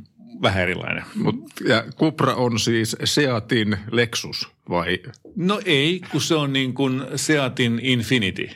vähän 0.42 0.62
erilainen. 0.62 1.04
Mut, 1.14 1.36
ja 1.68 1.84
Cupra 1.96 2.34
on 2.34 2.58
siis 2.58 2.96
Seatin 3.04 3.76
Lexus 3.90 4.48
vai? 4.68 4.98
No 5.36 5.60
ei, 5.64 6.00
kun 6.10 6.20
se 6.20 6.34
on 6.34 6.52
niin 6.52 6.74
kuin 6.74 7.02
Seatin 7.16 7.80
Infinity. 7.82 8.50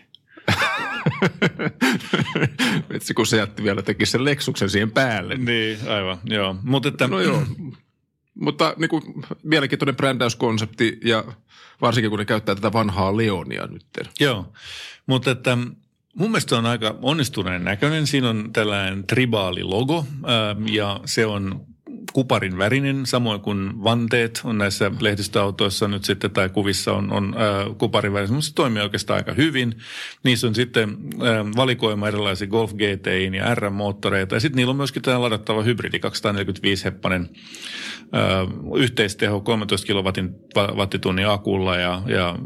Vitsi, 2.93 3.15
kun 3.15 3.27
Seat 3.27 3.63
vielä 3.63 3.83
teki 3.83 4.07
sen 4.07 4.25
Lexuksen 4.25 4.71
siihen 4.71 4.91
päälle. 4.91 5.37
Niin, 5.37 5.79
aivan, 5.89 6.19
joo. 6.25 6.57
Mut 6.63 6.87
että, 6.87 7.07
no 7.07 7.21
joo, 7.21 7.43
mutta 8.35 8.75
niin 8.77 8.91
kuin, 8.91 9.03
mielenkiintoinen 9.43 9.97
brändäyskonsepti 9.97 11.01
ja 11.05 11.25
varsinkin 11.81 12.11
kun 12.11 12.19
ne 12.19 12.25
käyttää 12.25 12.55
tätä 12.55 12.73
vanhaa 12.73 13.17
Leonia 13.17 13.67
nyt. 13.67 13.87
Joo, 14.21 14.53
mutta 15.07 15.31
että 15.31 15.59
mun 16.15 16.31
mielestä 16.31 16.59
on 16.59 16.67
aika 16.67 16.99
onnistuneen 17.03 17.65
näköinen. 17.65 18.07
Siinä 18.07 18.31
on 18.31 18.51
tällainen 18.53 19.07
tribaali 19.07 19.63
logo 19.63 20.07
ja 20.71 21.01
se 21.05 21.27
on 21.27 21.67
kuparin 22.13 22.59
värinen, 22.59 23.07
samoin 23.07 23.41
kuin 23.41 23.85
vanteet 23.85 24.41
on 24.45 24.59
näissä 24.59 24.91
lehdistöautoissa 25.01 25.89
nyt 25.89 26.05
sitten, 26.05 26.31
tai 26.31 26.49
kuvissa 26.49 26.93
on, 26.93 27.13
on 27.13 27.35
äh, 27.37 27.77
kuparin 27.79 28.13
värinen. 28.13 28.35
Mutta 28.35 28.49
se 28.49 28.55
toimii 28.55 28.83
oikeastaan 28.83 29.17
aika 29.17 29.33
hyvin. 29.33 29.75
Niissä 30.25 30.47
on 30.47 30.55
sitten 30.55 30.89
äh, 30.91 31.57
valikoima 31.57 32.09
erilaisia 32.09 32.47
Golf 32.47 32.75
GTI 32.75 33.37
ja 33.37 33.55
R-moottoreita. 33.55 34.35
Ja 34.35 34.41
sitten 34.41 34.57
niillä 34.57 34.71
on 34.71 34.77
myöskin 34.77 35.03
tämä 35.03 35.23
ladattava 35.23 35.63
hybridi, 35.63 35.99
245-heppanen 35.99 37.29
äh, 38.15 38.81
yhteisteho 38.81 39.41
13 39.41 39.87
kilowatin 39.87 40.35
wattitunnin 40.75 41.29
akulla 41.29 41.77
ja, 41.77 42.03
ja 42.07 42.39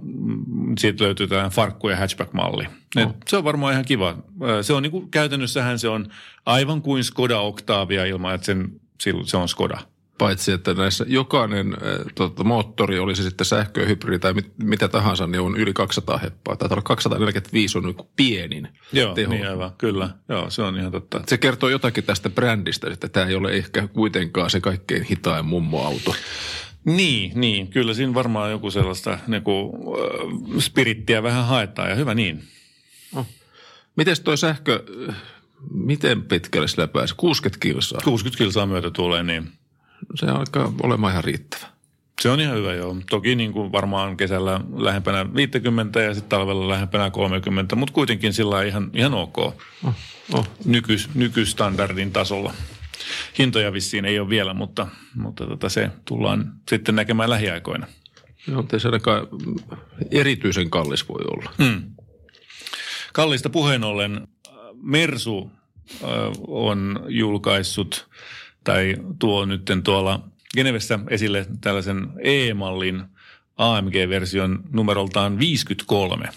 siitä 0.79 1.05
löytyy 1.05 1.27
tämä 1.27 1.51
farkku- 1.51 1.89
ja 1.89 1.97
hatchback-malli. 1.97 2.67
Oh. 2.97 3.15
se 3.29 3.37
on 3.37 3.45
varmaan 3.45 3.73
ihan 3.73 3.85
kiva. 3.85 4.17
Se 4.63 4.73
on 4.73 4.83
niin 4.83 4.91
kuin, 4.91 5.11
käytännössähän 5.11 5.79
se 5.79 5.89
on 5.89 6.07
aivan 6.47 6.83
kuin 6.83 7.05
Skoda 7.05 7.41
Octavia 7.41 8.05
ilman, 8.05 8.35
että 8.35 8.45
sen 8.45 8.81
se 9.25 9.37
on 9.37 9.49
Skoda. 9.49 9.79
Paitsi, 10.19 10.53
että 10.53 10.75
näissä 10.75 11.05
jokainen 11.09 11.77
tota, 12.15 12.45
moottori, 12.45 12.99
oli 12.99 13.17
se 13.17 13.23
sitten 13.23 13.45
sähköhybridi 13.45 14.19
tai 14.19 14.35
mit, 14.35 14.53
mitä 14.59 14.89
tahansa, 14.89 15.27
niin 15.27 15.41
on 15.41 15.57
yli 15.57 15.73
200 15.73 16.19
heppaa. 16.19 16.57
Taitaa 16.57 16.75
olla 16.75 16.83
245 16.83 17.79
on 17.79 17.85
niin 17.85 18.09
pienin 18.17 18.69
Joo, 18.93 19.15
teho. 19.15 19.33
niin 19.33 19.49
aivan, 19.49 19.73
kyllä. 19.79 20.11
Joo, 20.29 20.51
se 20.51 20.63
on 20.63 20.79
ihan 20.79 20.93
totta. 20.93 21.23
Se 21.27 21.39
kertoo 21.39 21.69
jotakin 21.69 22.05
tästä 22.05 22.31
brändistä, 22.31 22.91
että 22.93 23.09
tämä 23.09 23.27
ei 23.27 23.35
ole 23.35 23.53
ehkä 23.53 23.89
kuitenkaan 23.89 24.51
se 24.51 24.61
kaikkein 24.61 25.03
hitain 25.03 25.47
mummoauto. 25.47 26.15
Niin, 26.85 27.33
niin. 27.41 27.69
Kyllä 27.69 27.95
siinä 27.95 28.15
varmaan 28.15 28.51
joku 28.51 28.71
sellaista 28.71 29.19
niin 29.27 29.43
kuin, 29.43 29.73
äh, 29.75 30.61
spirittiä 30.61 31.23
vähän 31.23 31.45
haetaan 31.45 31.91
ja 31.91 31.95
hyvä 31.95 32.15
niin. 32.15 32.45
No. 33.15 33.27
Miten 33.97 34.17
toi 34.25 34.39
sähkö 34.39 34.83
miten 35.71 36.23
pitkälle 36.23 36.69
sillä 36.69 36.89
pääsee? 36.89 37.17
60 37.17 37.61
kilsaa? 37.63 38.01
60 38.05 38.39
kilsaa 38.39 38.67
myötä 38.67 38.91
tulee, 38.91 39.23
niin. 39.23 39.53
Se 40.15 40.27
alkaa 40.27 40.73
olemaan 40.83 41.13
ihan 41.13 41.25
riittävä. 41.25 41.67
Se 42.21 42.31
on 42.31 42.41
ihan 42.41 42.57
hyvä, 42.57 42.75
joo. 42.75 42.97
Toki 43.11 43.37
niin 43.37 43.53
kuin 43.53 43.73
varmaan 43.73 44.17
kesällä 44.17 44.61
lähempänä 44.77 45.35
50 45.35 46.01
ja 46.01 46.15
sitten 46.15 46.29
talvella 46.29 46.69
lähempänä 46.69 47.11
30, 47.11 47.77
mutta 47.77 47.95
kuitenkin 47.95 48.33
sillä 48.33 48.63
ihan, 48.63 48.91
ihan 48.95 49.15
ok. 49.15 49.39
Oh, 49.39 49.55
oh. 50.33 50.49
Nyky, 50.65 50.97
nykystandardin 51.15 52.13
tasolla. 52.13 52.55
Hintoja 53.39 53.73
vissiin 53.73 54.05
ei 54.05 54.19
ole 54.19 54.29
vielä, 54.29 54.55
mutta, 54.55 54.87
mutta 55.15 55.47
tota 55.47 55.69
se 55.69 55.91
tullaan 56.05 56.53
sitten 56.69 56.97
näkemään 56.97 57.31
lähiaikoina. 57.31 57.87
Joo, 58.49 58.65
se 58.79 58.89
ainakaan 58.89 59.27
erityisen 60.11 60.71
kallis 60.71 61.09
voi 61.09 61.25
olla. 61.31 61.51
Hmm. 61.59 61.83
Kallista 63.13 63.51
puheen 63.51 63.85
ollen 63.85 64.29
Mersu 64.85 65.51
on 66.49 67.07
julkaissut 67.09 68.09
tai 68.65 68.97
tuo 69.19 69.45
nyt 69.45 69.71
tuolla 69.85 70.29
Genevessä 70.55 70.99
esille 71.09 71.47
tällaisen 71.61 72.09
E-mallin 72.19 73.03
AMG-version 73.57 74.59
numeroltaan 74.73 75.39
53, 75.39 76.29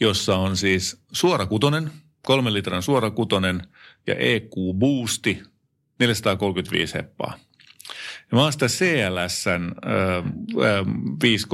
jossa 0.00 0.36
on 0.36 0.56
siis 0.56 1.02
suorakutonen, 1.12 1.90
kolmen 2.22 2.54
litran 2.54 2.82
suorakutonen 2.82 3.62
ja 4.06 4.14
EQ-boosti 4.14 5.42
435 5.98 6.94
heppaa. 6.94 7.38
Ja 8.30 8.36
mä 8.36 8.42
oon 8.42 8.52
sitä 8.52 8.66
CLSn 8.66 9.74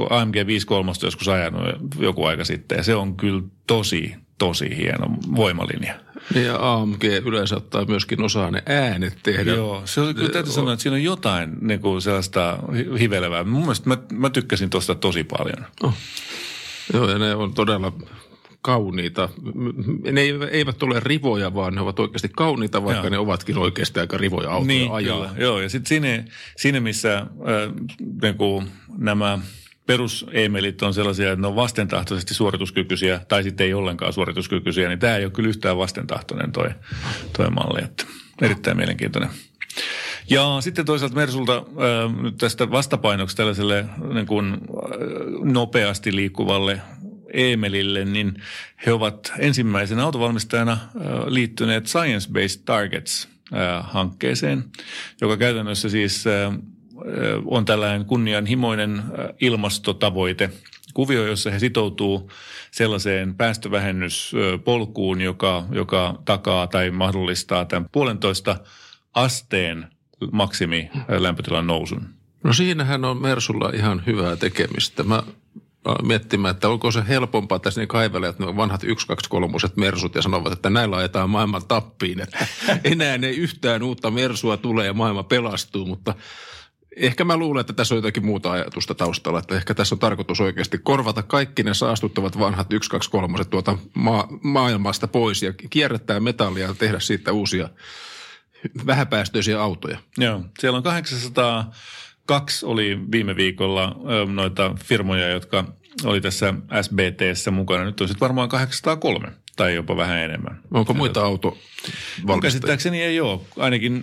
AMG 0.09 0.35
53 0.47 0.91
joskus 1.03 1.27
ajanut 1.27 1.63
joku 1.99 2.25
aika 2.25 2.45
sitten 2.45 2.75
ja 2.75 2.83
se 2.83 2.95
on 2.95 3.17
kyllä 3.17 3.41
tosi, 3.67 4.15
tosi 4.37 4.77
hieno 4.77 5.07
voimalinja. 5.35 5.99
Ja 6.35 6.73
AMG 6.73 7.03
yleensä 7.03 7.57
ottaa 7.57 7.85
myöskin 7.85 8.23
osaa 8.23 8.51
ne 8.51 8.63
äänet 8.65 9.17
tehdä. 9.23 9.51
Joo, 9.51 9.81
se 9.85 10.01
on, 10.01 10.15
kyllä 10.15 10.29
täytyy 10.29 10.53
sanoa, 10.53 10.73
että 10.73 10.83
siinä 10.83 10.95
on 10.95 11.03
jotain 11.03 11.57
niin 11.61 11.79
kuin 11.79 12.01
sellaista 12.01 12.59
hivelevää. 12.99 13.43
Mun 13.43 13.61
mielestä 13.61 13.89
mä, 13.89 13.97
mä 14.13 14.29
tykkäsin 14.29 14.69
tuosta 14.69 14.95
tosi 14.95 15.23
paljon. 15.23 15.65
Oh. 15.83 15.93
Joo, 16.93 17.09
ja 17.09 17.17
ne 17.17 17.35
on 17.35 17.53
todella 17.53 17.93
kauniita. 18.61 19.29
Ne 20.11 20.21
eivät 20.51 20.83
ole 20.83 20.99
rivoja, 20.99 21.53
vaan 21.53 21.75
ne 21.75 21.81
ovat 21.81 21.99
oikeasti 21.99 22.29
kauniita, 22.35 22.83
vaikka 22.83 23.03
Joo. 23.03 23.09
ne 23.09 23.17
ovatkin 23.17 23.57
oikeasti 23.57 23.99
aika 23.99 24.17
rivoja 24.17 24.49
autoja 24.49 24.67
niin, 24.67 24.91
ajaa. 24.91 25.17
Kyllä. 25.17 25.31
Joo, 25.37 25.59
ja 25.59 25.69
sitten 25.69 25.89
siinä, 25.89 26.23
siinä, 26.57 26.79
missä 26.79 27.17
äh, 27.17 27.27
niin 28.21 28.35
kuin 28.35 28.67
nämä– 28.97 29.39
perusemelit 29.89 30.81
on 30.81 30.93
sellaisia, 30.93 31.31
että 31.31 31.41
ne 31.41 31.47
on 31.47 31.55
vastentahtoisesti 31.55 32.33
suorituskykyisiä 32.33 33.21
tai 33.27 33.43
sitten 33.43 33.67
ei 33.67 33.73
ollenkaan 33.73 34.13
suorituskykyisiä, 34.13 34.87
niin 34.87 34.99
tämä 34.99 35.15
ei 35.15 35.25
ole 35.25 35.31
kyllä 35.31 35.49
yhtään 35.49 35.77
vastentahtoinen 35.77 36.51
toi, 36.51 36.69
toi 37.37 37.49
malli. 37.49 37.83
Että 37.83 38.05
erittäin 38.41 38.77
mielenkiintoinen. 38.77 39.29
Ja 40.29 40.57
sitten 40.59 40.85
toisaalta 40.85 41.15
Mersulta 41.15 41.55
äh, 41.55 41.63
tästä 42.37 42.71
vastapainoksi 42.71 43.37
tällaiselle 43.37 43.85
niin 44.13 44.25
kuin, 44.25 44.53
äh, 44.53 44.59
nopeasti 45.43 46.15
liikkuvalle 46.15 46.81
Emelille, 47.33 48.05
niin 48.05 48.33
he 48.85 48.93
ovat 48.93 49.33
ensimmäisenä 49.39 50.03
autovalmistajana 50.03 50.71
äh, 50.71 50.79
liittyneet 51.27 51.87
Science 51.87 52.29
Based 52.31 52.61
Targets 52.65 53.29
äh, 53.53 53.85
hankkeeseen, 53.87 54.63
joka 55.21 55.37
käytännössä 55.37 55.89
siis 55.89 56.27
äh, 56.27 56.53
on 57.45 57.65
tällainen 57.65 58.05
kunnianhimoinen 58.05 59.03
ilmastotavoite, 59.41 60.49
kuvio, 60.93 61.25
jossa 61.25 61.51
he 61.51 61.59
sitoutuu 61.59 62.31
sellaiseen 62.71 63.35
päästövähennyspolkuun, 63.35 65.21
joka, 65.21 65.65
joka 65.71 66.21
takaa 66.25 66.67
tai 66.67 66.91
mahdollistaa 66.91 67.65
tämän 67.65 67.89
puolentoista 67.91 68.55
asteen 69.13 69.87
maksimi 70.31 70.89
lämpötilan 71.07 71.67
nousun. 71.67 72.01
No 72.43 72.53
siinähän 72.53 73.05
on 73.05 73.21
Mersulla 73.21 73.71
ihan 73.73 74.03
hyvää 74.05 74.35
tekemistä. 74.35 75.03
Mä 75.03 75.23
miettimään, 76.03 76.55
että 76.55 76.69
onko 76.69 76.91
se 76.91 77.03
helpompaa 77.07 77.59
tässä 77.59 77.81
ne 77.81 77.87
kaivelijat, 77.87 78.39
ne 78.39 78.55
vanhat 78.55 78.83
1, 78.83 79.07
2, 79.07 79.29
3 79.29 79.57
mersut 79.75 80.15
ja 80.15 80.21
sanovat, 80.21 80.53
että 80.53 80.69
näillä 80.69 80.97
ajetaan 80.97 81.29
maailman 81.29 81.67
tappiin, 81.67 82.21
että 82.21 82.47
enää 82.83 83.19
ei 83.23 83.37
yhtään 83.37 83.83
uutta 83.83 84.11
mersua 84.11 84.57
tule 84.57 84.85
ja 84.85 84.93
maailma 84.93 85.23
pelastuu, 85.23 85.85
mutta 85.85 86.15
Ehkä 86.99 87.23
mä 87.23 87.37
luulen, 87.37 87.61
että 87.61 87.73
tässä 87.73 87.95
on 87.95 87.97
jotakin 87.97 88.25
muuta 88.25 88.51
ajatusta 88.51 88.95
taustalla, 88.95 89.39
että 89.39 89.55
ehkä 89.55 89.73
tässä 89.73 89.95
on 89.95 89.99
tarkoitus 89.99 90.41
oikeasti 90.41 90.77
korvata 90.77 91.23
kaikki 91.23 91.63
ne 91.63 91.73
saastuttavat 91.73 92.39
vanhat 92.39 92.73
1, 92.73 92.89
2, 92.89 93.09
3 93.09 93.43
tuota 93.45 93.77
maa, 93.93 94.27
maailmasta 94.43 95.07
pois 95.07 95.43
ja 95.43 95.53
kierrättää 95.69 96.19
metallia 96.19 96.67
ja 96.67 96.73
tehdä 96.73 96.99
siitä 96.99 97.31
uusia 97.31 97.69
vähäpäästöisiä 98.85 99.61
autoja. 99.61 99.97
Joo, 100.17 100.41
siellä 100.59 100.77
on 100.77 100.83
802 100.83 102.65
oli 102.65 102.99
viime 103.11 103.35
viikolla 103.35 103.95
noita 104.33 104.75
firmoja, 104.83 105.29
jotka 105.29 105.63
oli 106.03 106.21
tässä 106.21 106.53
SBTssä 106.81 107.51
mukana. 107.51 107.85
Nyt 107.85 108.01
on 108.01 108.07
sitten 108.07 108.27
varmaan 108.27 108.49
803 108.49 109.31
tai 109.59 109.75
jopa 109.75 109.97
vähän 109.97 110.17
enemmän. 110.17 110.59
Onko 110.71 110.93
muita 110.93 111.25
auto 111.25 111.57
Käsittääkseni 112.41 113.01
ei 113.01 113.21
ole. 113.21 113.39
Ainakin 113.57 113.93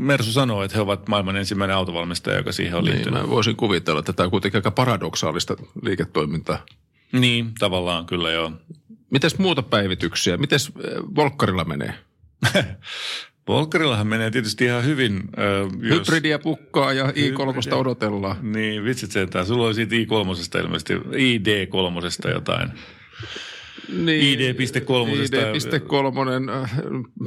Mersu 0.00 0.32
sanoo, 0.32 0.62
että 0.62 0.76
he 0.76 0.80
ovat 0.80 1.08
maailman 1.08 1.36
ensimmäinen 1.36 1.76
autovalmistaja, 1.76 2.36
joka 2.36 2.52
siihen 2.52 2.74
on 2.74 2.84
liittynyt. 2.84 3.14
Niin, 3.14 3.24
mä 3.24 3.30
voisin 3.30 3.56
kuvitella, 3.56 3.98
että 3.98 4.12
tämä 4.12 4.24
on 4.24 4.30
kuitenkin 4.30 4.58
aika 4.58 4.70
paradoksaalista 4.70 5.56
liiketoimintaa. 5.82 6.64
Niin, 7.12 7.52
tavallaan 7.58 8.06
kyllä 8.06 8.30
joo. 8.30 8.52
Mites 9.10 9.38
muuta 9.38 9.62
päivityksiä? 9.62 10.36
Mites 10.36 10.66
äh, 10.66 10.82
Volkkarilla 11.16 11.64
menee? 11.64 11.94
Volkkarillahan 13.48 14.06
menee 14.06 14.30
tietysti 14.30 14.64
ihan 14.64 14.84
hyvin. 14.84 15.16
Äh, 15.16 15.78
jos... 15.80 15.98
Hybridiä 15.98 16.38
pukkaa 16.38 16.92
ja 16.92 17.06
i3 17.06 17.74
odotellaan. 17.74 18.52
Niin, 18.52 18.84
vitsit 18.84 19.10
sentään. 19.10 19.46
Sulla 19.46 19.66
oli 19.66 19.74
siitä 19.74 19.94
i3 19.94 20.58
ilmeisesti, 20.60 20.94
id3 20.94 22.30
jotain. 22.30 22.72
Niin, 23.88 24.40
ID.3. 24.40 25.24
ID.3. 25.24 26.50
Äh, 26.62 26.70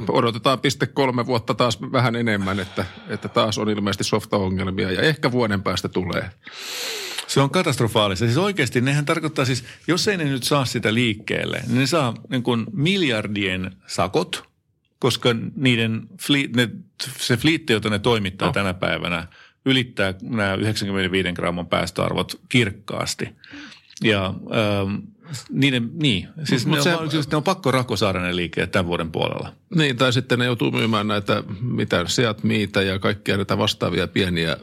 odotetaan 0.08 0.60
piste 0.60 0.86
kolme 0.86 1.26
vuotta 1.26 1.54
taas 1.54 1.82
vähän 1.82 2.16
enemmän, 2.16 2.60
että, 2.60 2.84
että 3.08 3.28
taas 3.28 3.58
on 3.58 3.70
ilmeisesti 3.70 4.04
softa-ongelmia 4.04 4.92
ja 4.92 5.02
ehkä 5.02 5.32
vuoden 5.32 5.62
päästä 5.62 5.88
tulee. 5.88 6.30
Se 7.26 7.40
on 7.40 7.50
katastrofaalista. 7.50 8.24
Siis 8.24 8.38
oikeasti 8.38 8.80
nehän 8.80 9.04
tarkoittaa 9.04 9.44
siis, 9.44 9.64
jos 9.86 10.08
ei 10.08 10.16
ne 10.16 10.24
nyt 10.24 10.42
saa 10.42 10.64
sitä 10.64 10.94
liikkeelle, 10.94 11.62
niin 11.66 11.78
ne 11.78 11.86
saa 11.86 12.14
niin 12.30 12.42
kuin 12.42 12.66
miljardien 12.72 13.70
sakot, 13.86 14.44
koska 14.98 15.34
niiden 15.56 16.02
fleet, 16.22 16.56
ne, 16.56 16.70
se 17.18 17.36
fliitti, 17.36 17.72
jota 17.72 17.90
ne 17.90 17.98
toimittaa 17.98 18.48
no. 18.48 18.52
tänä 18.52 18.74
päivänä, 18.74 19.28
ylittää 19.64 20.14
nämä 20.22 20.54
95 20.54 21.32
gramman 21.32 21.66
päästöarvot 21.66 22.40
kirkkaasti. 22.48 23.28
Ja 24.04 24.26
ähm, 24.26 24.94
niiden, 25.50 25.90
niin, 26.02 26.28
siis 26.44 26.66
Mut 26.66 26.78
ne, 26.78 26.82
se, 26.82 26.96
on, 26.96 27.10
siis 27.10 27.30
ne 27.30 27.36
on 27.36 27.42
pakko 27.42 27.70
rako 27.70 27.96
saada 27.96 28.20
ne 28.20 28.36
liikkeet 28.36 28.70
tämän 28.70 28.86
vuoden 28.86 29.12
puolella. 29.12 29.52
Niin, 29.74 29.96
tai 29.96 30.12
sitten 30.12 30.38
ne 30.38 30.44
joutuu 30.44 30.70
myymään 30.70 31.08
näitä, 31.08 31.42
mitä, 31.60 32.04
Seat 32.06 32.42
Miitä 32.42 32.82
ja 32.82 32.98
kaikkia 32.98 33.36
näitä 33.36 33.58
vastaavia 33.58 34.08
pieniä 34.08 34.56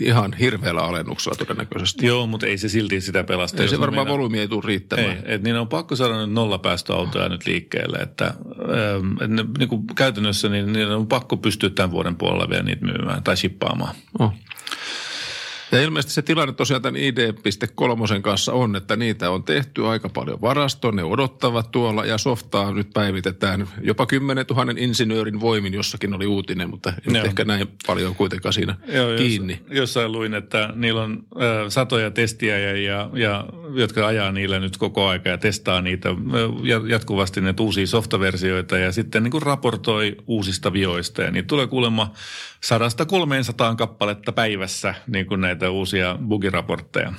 ihan 0.00 0.32
hirveällä 0.32 0.82
alennuksella 0.82 1.36
todennäköisesti. 1.38 2.06
Joo, 2.06 2.26
mutta 2.26 2.46
ei 2.46 2.58
se 2.58 2.68
silti 2.68 3.00
sitä 3.00 3.24
pelasta. 3.24 3.62
Ei 3.62 3.68
se 3.68 3.80
varmaan 3.80 4.06
meina... 4.06 4.18
volyymi 4.18 4.38
ei 4.38 4.48
tule 4.48 4.62
riittämään. 4.66 5.10
Ei, 5.10 5.16
että 5.16 5.38
niin 5.44 5.56
on 5.56 5.68
pakko 5.68 5.96
saada 5.96 6.18
nyt 6.18 6.32
nollapäästöautoja 6.32 7.28
nyt 7.28 7.46
liikkeelle, 7.46 7.98
että, 7.98 8.24
ähm, 8.24 9.12
että 9.12 9.26
ne, 9.26 9.44
niin 9.58 9.68
kuin 9.68 9.86
käytännössä 9.86 10.48
niin, 10.48 10.72
niin 10.72 10.88
on 10.88 11.06
pakko 11.06 11.36
pystyä 11.36 11.70
tämän 11.70 11.90
vuoden 11.90 12.16
puolella 12.16 12.50
vielä 12.50 12.62
niitä 12.62 12.84
myymään 12.84 13.22
tai 13.22 13.36
shippaamaan. 13.36 13.94
Oh. 14.18 14.32
Ja 15.72 15.82
ilmeisesti 15.82 16.14
se 16.14 16.22
tilanne 16.22 16.54
tosiaan 16.54 16.82
tämän 16.82 17.00
ID.3 17.00 18.20
kanssa 18.22 18.52
on, 18.52 18.76
että 18.76 18.96
niitä 18.96 19.30
on 19.30 19.44
tehty 19.44 19.86
aika 19.86 20.08
paljon 20.08 20.40
varastoon, 20.40 20.96
ne 20.96 21.04
odottavat 21.04 21.70
tuolla 21.70 22.04
ja 22.06 22.18
softaa 22.18 22.72
nyt 22.72 22.90
päivitetään 22.94 23.68
jopa 23.82 24.06
10 24.06 24.44
000 24.50 24.72
insinöörin 24.76 25.40
voimin, 25.40 25.74
jossakin 25.74 26.14
oli 26.14 26.26
uutinen, 26.26 26.70
mutta 26.70 26.92
ei 27.14 27.20
ehkä 27.24 27.44
näin 27.44 27.68
paljon 27.86 28.14
kuitenkaan 28.14 28.52
siinä 28.52 28.74
Joo, 28.88 29.16
kiinni. 29.16 29.60
Jos, 29.68 29.76
jossain 29.76 30.12
luin, 30.12 30.34
että 30.34 30.72
niillä 30.74 31.02
on 31.02 31.12
äh, 31.36 31.68
satoja 31.68 32.10
testiä 32.10 32.58
ja, 32.58 32.76
ja, 32.76 33.10
ja, 33.14 33.44
jotka 33.74 34.06
ajaa 34.06 34.32
niillä 34.32 34.60
nyt 34.60 34.76
koko 34.76 35.06
aika 35.08 35.28
ja 35.28 35.38
testaa 35.38 35.80
niitä 35.80 36.08
jatkuvasti 36.88 37.40
ne 37.40 37.54
uusia 37.60 37.86
softaversioita 37.86 38.78
ja 38.78 38.92
sitten 38.92 39.22
niin 39.22 39.30
kuin 39.30 39.42
raportoi 39.42 40.16
uusista 40.26 40.72
vioista 40.72 41.22
ja 41.22 41.30
niitä 41.30 41.46
tulee 41.46 41.66
kuulemma 41.66 42.12
sadasta 42.60 43.06
300 43.06 43.74
kappaletta 43.74 44.32
päivässä 44.32 44.94
niin 45.06 45.26
kuin 45.26 45.40
näitä 45.40 45.59
uusia 45.68 46.18
bugiraportteja 46.28 47.12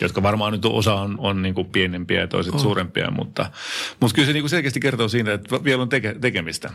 jotka 0.00 0.22
varmaan 0.22 0.52
nyt 0.52 0.64
osa 0.64 0.94
on, 0.94 1.16
on 1.18 1.42
niin 1.42 1.54
kuin 1.54 1.66
pienempiä 1.66 2.20
ja 2.20 2.28
toiset 2.28 2.54
oh. 2.54 2.60
suurempia, 2.60 3.10
mutta, 3.10 3.50
mutta 4.00 4.14
kyllä 4.14 4.26
se 4.26 4.32
niin 4.32 4.42
kuin 4.42 4.50
selkeästi 4.50 4.80
kertoo 4.80 5.08
siitä, 5.08 5.32
että 5.32 5.64
vielä 5.64 5.82
on 5.82 5.88
teke, 5.88 6.16
tekemistä. 6.20 6.70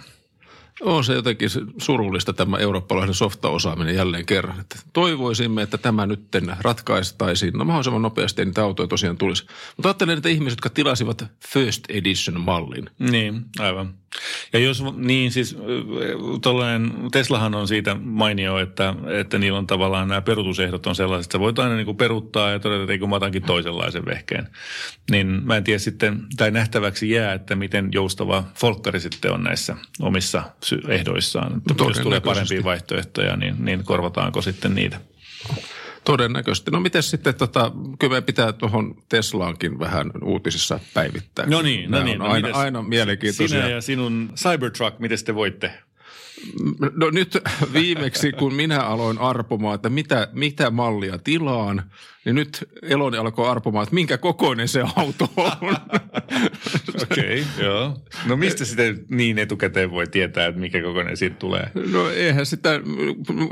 On 0.82 1.04
se 1.04 1.14
jotenkin 1.14 1.50
surullista 1.78 2.34
tämä 2.34 2.58
eurooppalainen 2.58 3.14
softa-osaaminen 3.14 3.96
jälleen 3.96 4.26
kerran. 4.26 4.60
Että 4.60 4.76
toivoisimme, 4.94 5.62
että 5.62 5.78
tämä 5.78 6.06
nyt 6.06 6.22
ratkaistaisiin. 6.62 7.54
No 7.54 7.66
mahdollisimman 7.66 8.02
nopeasti 8.02 8.46
niitä 8.46 8.64
autoja 8.64 8.88
tosiaan 8.88 9.18
tulisi. 9.18 9.46
Mutta 9.78 9.90
ajattelen 9.90 10.16
niitä 10.16 10.30
ihmisiä, 10.30 10.52
jotka 10.52 10.70
tilasivat 10.70 11.26
First 11.48 11.84
Edition-mallin. 11.90 12.90
Niin, 13.00 13.46
aivan. 13.60 13.94
Ja 14.54 14.60
jos 14.60 14.84
niin, 14.96 15.32
siis 15.32 15.58
Teslahan 17.12 17.56
on 17.56 17.68
siitä 17.68 17.96
mainio, 17.96 18.58
että, 18.58 18.96
että 19.20 19.38
niillä 19.38 19.58
on 19.58 19.68
tavallaan 19.68 20.08
nämä 20.08 20.22
perutusehdot 20.22 20.88
on 20.88 20.96
sellaiset, 20.96 21.26
että 21.26 21.40
voit 21.40 21.60
aina 21.60 21.76
niin 21.76 21.86
kuin 21.86 21.98
peruuttaa 21.98 22.52
ja 22.52 22.60
todeta, 22.60 22.82
että 22.82 22.94
eikö 22.94 23.08
mä 23.08 23.16
otankin 23.16 23.44
toisenlaisen 23.44 24.06
vehkeen. 24.06 24.48
Niin 25.12 25.28
mä 25.28 25.58
en 25.58 25.64
tiedä 25.64 25.80
sitten, 25.80 26.22
tai 26.38 26.52
nähtäväksi 26.52 27.10
jää, 27.10 27.34
että 27.34 27.56
miten 27.56 27.90
joustava 27.92 28.44
folkkari 28.56 29.00
sitten 29.00 29.32
on 29.32 29.44
näissä 29.44 29.76
omissa 30.02 30.44
ehdoissaan. 30.88 31.62
No, 31.80 31.88
jos 31.88 32.00
tulee 32.00 32.20
parempia 32.20 32.64
vaihtoehtoja, 32.64 33.36
niin, 33.36 33.56
niin 33.66 33.84
korvataanko 33.84 34.42
sitten 34.42 34.76
niitä? 34.76 35.00
Todennäköisesti. 36.12 36.72
No 36.72 36.80
miten 36.80 37.04
sitten, 37.04 37.36
tota, 37.36 37.72
kyllä 38.00 38.14
me 38.14 38.22
pitää 38.22 38.54
tuohon 38.54 38.96
Teslaankin 39.10 39.80
vähän 39.80 40.12
uutisissa 40.24 40.80
päivittää. 40.94 41.46
No 41.46 41.62
niin, 41.62 41.92
no 41.92 42.04
niin. 42.04 42.20
No 42.20 42.26
aina, 42.26 42.50
aina 42.54 42.82
mielenkiintoisia. 42.82 43.62
Sinä 43.62 43.70
ja 43.70 43.82
sinun 43.82 44.30
Cybertruck, 44.36 45.00
miten 45.00 45.26
te 45.26 45.36
voitte? 45.36 45.72
No 46.96 47.10
nyt 47.10 47.38
viimeksi, 47.74 48.32
kun 48.32 48.54
minä 48.54 48.80
aloin 48.80 49.18
arpomaan, 49.18 49.76
että 49.76 49.90
mitä, 49.90 50.28
mitä 50.34 50.72
mallia 50.72 51.18
tilaan, 51.18 51.84
niin 52.26 52.36
nyt 52.36 52.70
Eloni 52.82 53.18
alkoi 53.18 53.50
arpomaan, 53.50 53.84
että 53.84 53.96
minkä 53.96 54.18
kokoinen 54.18 54.68
se 54.68 54.84
auto 54.96 55.30
on. 55.38 55.52
Okei, 57.04 57.42
okay, 57.42 57.66
joo. 57.66 57.98
No 58.26 58.38
mistä 58.38 58.66
sitä 58.66 58.84
niin 59.10 59.40
etukäteen 59.40 59.92
voi 59.92 60.08
tietää, 60.08 60.48
että 60.48 60.62
mikä 60.62 60.82
kokoinen 60.82 61.18
siitä 61.18 61.36
tulee? 61.36 61.72
No 61.92 62.10
eihän 62.10 62.46
sitä, 62.46 62.70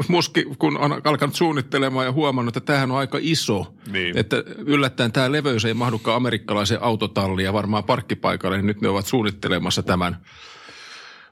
muski 0.08 0.46
kun 0.60 0.78
on 0.78 1.02
alkanut 1.04 1.36
suunnittelemaan 1.36 2.06
ja 2.06 2.12
huomannut, 2.12 2.58
että 2.58 2.66
tämähän 2.66 2.92
on 2.92 2.98
aika 2.98 3.18
iso. 3.22 3.74
Niin. 3.92 4.18
Että 4.18 4.44
yllättäen 4.58 5.12
tämä 5.12 5.32
leveys 5.32 5.66
ei 5.66 5.74
mahdukaan 5.74 6.18
amerikkalaisen 6.18 6.82
autotalliin 6.82 7.46
ja 7.46 7.54
varmaan 7.54 7.84
parkkipaikalle, 7.84 8.58
niin 8.58 8.66
nyt 8.66 8.82
ne 8.82 8.88
ovat 8.88 9.06
suunnittelemassa 9.06 9.84
tämän 9.84 10.18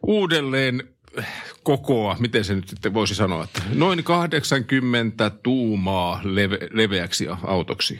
uudelleen 0.07 0.94
kokoa, 1.63 2.15
miten 2.19 2.43
se 2.43 2.55
nyt 2.55 2.67
sitten 2.67 2.93
voisi 2.93 3.15
sanoa, 3.15 3.43
että 3.43 3.61
noin 3.73 4.03
80 4.03 5.29
tuumaa 5.29 6.21
leve, 6.23 6.59
leveäksi 6.71 7.27
autoksi. 7.43 7.99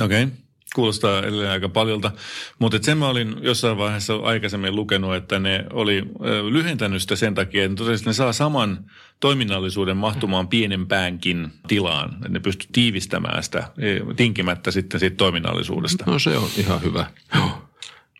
Okei. 0.00 0.22
Okay. 0.22 0.36
Kuulostaa 0.74 1.18
edelleen 1.18 1.50
aika 1.50 1.68
paljolta, 1.68 2.12
mutta 2.58 2.78
sen 2.82 2.98
mä 2.98 3.08
olin 3.08 3.36
jossain 3.40 3.78
vaiheessa 3.78 4.16
aikaisemmin 4.16 4.76
lukenut, 4.76 5.14
että 5.14 5.38
ne 5.38 5.64
oli 5.72 6.02
lyhentänyt 6.50 7.02
sitä 7.02 7.16
sen 7.16 7.34
takia, 7.34 7.64
että 7.64 7.84
ne 8.06 8.12
saa 8.12 8.32
saman 8.32 8.90
toiminnallisuuden 9.20 9.96
mahtumaan 9.96 10.48
pienempäänkin 10.48 11.52
tilaan. 11.68 12.14
Että 12.14 12.28
ne 12.28 12.40
pystyy 12.40 12.68
tiivistämään 12.72 13.42
sitä 13.42 13.58
e, 13.78 14.14
tinkimättä 14.16 14.70
sitten 14.70 15.00
siitä 15.00 15.16
toiminnallisuudesta. 15.16 16.04
No 16.06 16.18
se 16.18 16.38
on 16.38 16.48
ihan 16.56 16.82
hyvä. 16.82 17.06
Joo. 17.34 17.68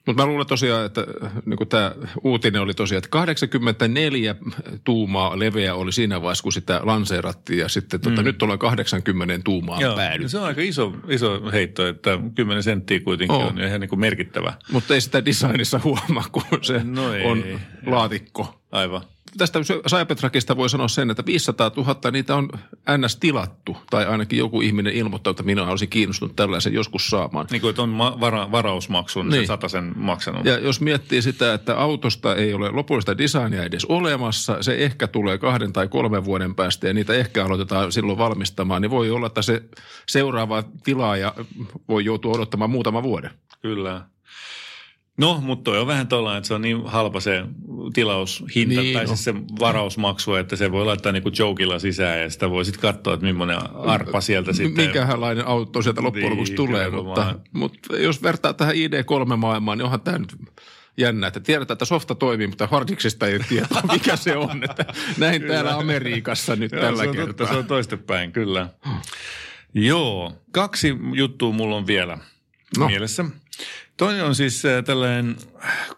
Mutta 0.07 0.23
mä 0.23 0.27
luulen 0.27 0.47
tosiaan, 0.47 0.87
että 0.87 1.07
niin 1.47 1.69
tämä 1.69 1.95
uutinen 2.25 2.63
oli 2.63 2.75
tosiaan, 2.75 2.99
että 2.99 3.11
84 3.11 4.35
tuumaa 4.85 5.39
leveä 5.39 5.75
oli 5.75 5.93
siinä 5.93 6.23
vaiheessa, 6.23 6.43
kun 6.43 6.53
sitä 6.53 6.81
lanseerattiin 6.83 7.59
ja 7.59 7.69
sitten 7.69 8.01
tota, 8.01 8.23
mm. 8.23 8.25
nyt 8.25 8.43
ollaan 8.43 8.59
80 8.59 9.39
tuumaa 9.45 9.81
Joo, 9.81 9.97
päädy. 9.97 10.29
Se 10.29 10.39
on 10.39 10.45
aika 10.45 10.61
iso, 10.61 10.93
iso 11.09 11.51
heitto, 11.53 11.89
että 11.89 12.19
10 12.35 12.63
senttiä 12.63 13.01
kuitenkin 13.01 13.37
oh. 13.37 13.47
on 13.47 13.61
ihan 13.61 13.81
niin 13.81 13.89
kuin 13.89 14.01
merkittävä. 14.01 14.55
Mutta 14.73 14.95
ei 14.95 15.01
sitä 15.01 15.25
designissa 15.25 15.81
huomaa, 15.85 16.25
kun 16.33 16.43
se 16.63 16.81
no 16.85 17.13
ei, 17.13 17.25
on 17.25 17.45
laatikko. 17.87 18.61
Aivan 18.73 19.03
tästä 19.37 19.61
Cybertruckista 19.89 20.57
voi 20.57 20.71
sanoa 20.71 20.89
sen, 20.89 21.11
että 21.11 21.27
500 21.27 21.71
000 21.77 22.11
niitä 22.11 22.37
on 22.37 22.49
ns. 22.99 23.17
tilattu. 23.17 23.77
Tai 23.91 24.07
ainakin 24.07 24.39
joku 24.39 24.61
ihminen 24.61 24.93
ilmoittaa, 24.93 25.31
että 25.31 25.43
minä 25.43 25.67
olisin 25.67 25.89
kiinnostunut 25.89 26.37
tällaisen 26.37 26.73
joskus 26.73 27.11
saamaan. 27.11 27.47
Niin 27.51 27.61
kuin, 27.61 27.81
on 27.81 27.99
vara, 27.99 28.53
varausmaksun, 28.53 29.29
niin. 29.29 29.47
sen 29.47 29.71
sen 29.71 29.93
maksanut. 29.97 30.45
Ja 30.45 30.59
jos 30.59 30.81
miettii 30.81 31.23
sitä, 31.23 31.55
että 31.55 31.77
autosta 31.77 32.35
ei 32.35 32.55
ole 32.55 32.71
lopullista 32.71 33.19
designia 33.19 33.65
edes 33.65 33.85
olemassa, 33.85 34.63
se 34.63 34.75
ehkä 34.75 35.07
tulee 35.07 35.39
kahden 35.39 35.73
tai 35.73 35.89
kolmen 35.89 36.25
vuoden 36.25 36.55
päästä 36.55 36.87
ja 36.87 36.95
niitä 36.95 37.15
ehkä 37.15 37.45
aloitetaan 37.45 37.93
silloin 37.93 38.19
valmistamaan, 38.19 38.83
niin 38.83 38.91
voi 38.91 39.11
olla, 39.11 39.27
että 39.27 39.43
se 39.43 39.63
seuraava 40.09 40.63
tilaaja 40.85 41.35
voi 41.89 42.05
joutua 42.05 42.33
odottamaan 42.33 42.71
muutama 42.71 43.03
vuoden. 43.03 43.31
Kyllä. 43.63 44.03
No, 45.17 45.41
mutta 45.41 45.65
toi 45.71 45.79
on 45.79 45.87
vähän 45.87 46.09
tuollainen, 46.09 46.39
että 46.39 46.49
se 46.49 46.55
on 46.55 46.63
niin 46.63 46.87
halpa 46.87 47.21
se 47.21 47.45
tilaushinta 47.93 48.81
Niin, 48.81 48.95
tai 48.95 49.07
siis 49.07 49.25
se 49.25 49.35
varausmaksu, 49.61 50.35
että 50.35 50.57
se 50.57 50.73
voi 50.73 50.85
laittaa 50.85 51.13
niinku 51.13 51.31
jokilla 51.39 51.79
sisään 51.79 52.21
ja 52.21 52.31
sitä 52.31 52.51
voi 52.51 52.65
sitten 52.65 52.83
katsoa, 52.83 53.15
että 53.15 53.27
millainen 53.27 53.77
arpa 53.77 54.21
sieltä 54.21 54.53
sitten. 54.53 54.85
Minkälainen 54.85 55.47
auto 55.47 55.83
sieltä 55.83 56.03
loppujen 56.03 56.31
lopuksi 56.31 56.53
Niin, 56.53 56.57
tulee, 56.57 56.91
kyllä 56.91 57.03
mutta, 57.03 57.21
vaan. 57.21 57.41
mutta 57.53 57.97
jos 57.97 58.23
vertaa 58.23 58.53
tähän 58.53 58.75
ID3-maailmaan, 58.75 59.79
niin 59.79 59.85
onhan 59.85 60.01
tämä 60.01 60.19
nyt 60.19 60.37
jännä, 60.97 61.27
että 61.27 61.41
tiedetään, 61.41 61.75
että 61.75 61.85
softa 61.85 62.15
toimii, 62.15 62.47
mutta 62.47 62.67
hardiksista 62.67 63.27
ei 63.27 63.39
tiedä, 63.49 63.67
mikä 63.93 64.17
se 64.17 64.37
on. 64.37 64.65
Että 64.65 64.85
näin 65.19 65.43
täällä 65.43 65.77
Amerikassa 65.77 66.57
nyt 66.57 66.73
Joo, 66.73 66.81
tällä 66.81 67.03
se 67.03 67.09
on 67.09 67.17
kertaa. 67.17 67.35
Totta, 67.35 67.53
se 67.53 67.59
on 67.59 67.67
toistepäin, 67.67 68.33
kyllä. 68.33 68.69
Joo, 69.75 70.33
kaksi 70.53 70.97
juttua 71.15 71.53
mulla 71.53 71.77
on 71.77 71.87
vielä 71.87 72.19
no. 72.79 72.87
mielessä. 72.87 73.25
Toinen 73.97 74.25
on 74.25 74.35
siis 74.35 74.65
äh, 74.65 74.85
tällainen, 74.85 75.37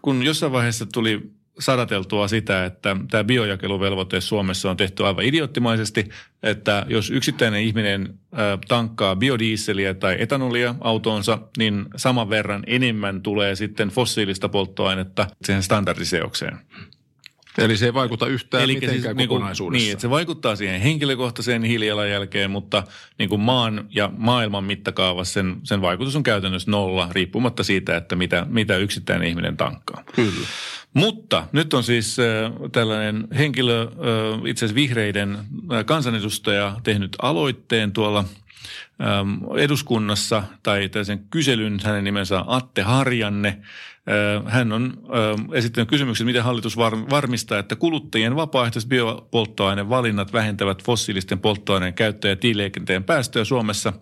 kun 0.02 0.22
jossain 0.22 0.52
vaiheessa 0.52 0.87
tuli 0.87 1.30
sadateltua 1.59 2.28
sitä, 2.28 2.64
että 2.64 2.96
tämä 3.11 3.24
biojakeluvelvoite 3.24 4.20
Suomessa 4.20 4.70
on 4.70 4.76
tehty 4.76 5.06
aivan 5.06 5.24
idioottimaisesti, 5.24 6.09
että 6.42 6.87
jos 6.88 7.11
yksittäinen 7.11 7.62
ihminen 7.62 8.09
äh, 8.09 8.59
tankkaa 8.68 9.16
biodieseliä 9.16 9.94
tai 9.94 10.16
etanolia 10.18 10.74
autoonsa, 10.80 11.38
niin 11.59 11.87
saman 11.96 12.30
verran 12.30 12.62
enemmän 12.66 13.22
tulee 13.22 13.54
sitten 13.54 13.88
fossiilista 13.88 14.48
polttoainetta 14.48 15.26
siihen 15.44 15.62
standardiseokseen. 15.62 16.59
Eli 17.59 17.77
se 17.77 17.87
ei 17.87 17.95
vaikuta 17.95 18.27
yhtään 18.27 18.62
Elikkä 18.62 18.87
mitenkään 18.87 19.03
siis, 19.03 19.16
niinku- 19.16 19.35
kokonaisuudessa. 19.35 19.85
Niin, 19.85 19.92
että 19.92 20.03
se 20.03 20.11
vaikuttaa 20.11 20.57
siihen 20.57 20.81
henkilökohtaiseen 20.81 21.62
hiilijalanjälkeen, 21.62 22.51
mutta 22.51 22.83
niin 23.19 23.29
kuin 23.29 23.40
maan 23.40 23.87
ja 23.90 24.11
maailman 24.16 24.64
mittakaavassa 24.64 25.33
sen, 25.35 25.57
sen 25.62 25.81
vaikutus 25.81 26.16
on 26.16 26.23
käytännössä 26.23 26.71
nolla, 26.71 27.09
riippumatta 27.12 27.64
siitä, 27.64 27.97
että 27.97 28.16
mitä, 28.16 28.47
mitä 28.49 28.77
yksittäinen 28.77 29.29
ihminen 29.29 29.57
tankkaa. 29.57 30.03
Kyllä. 30.14 30.47
Mutta 30.95 31.47
nyt 31.53 31.75
on 31.75 31.85
siis 31.85 32.16
äh, 32.19 32.53
tällainen 32.73 33.29
henkilö, 33.38 33.83
äh, 33.83 33.88
itse 34.47 34.64
asiassa 34.64 34.75
vihreiden 34.75 35.35
äh, 35.35 35.85
kansanedustaja 35.85 36.77
tehnyt 36.83 37.16
aloitteen 37.23 37.92
tuolla 37.92 38.25
eduskunnassa 39.59 40.42
tai 40.62 40.88
tällaisen 40.88 41.25
kyselyn, 41.31 41.81
hänen 41.85 42.05
nimensä 42.05 42.40
on 42.40 42.45
Atte 42.49 42.83
Harjanne. 42.83 43.59
Hän 44.47 44.73
on 44.73 44.97
esittänyt 45.53 45.88
kysymyksen, 45.88 46.27
miten 46.27 46.45
hallitus 46.45 46.77
var- 46.77 47.11
varmistaa, 47.11 47.59
että 47.59 47.77
kuluttajien 47.77 48.37
vapaaehtoiset 48.37 48.88
biopolttoainevalinnat 48.88 50.33
vähentävät 50.33 50.83
fossiilisten 50.85 51.38
polttoaineen 51.38 51.95
käyttöä 51.95 52.31
ja 52.31 52.37
tieliikenteen 52.37 53.05
päästöjä 53.05 53.45
Suomessa. 53.45 53.92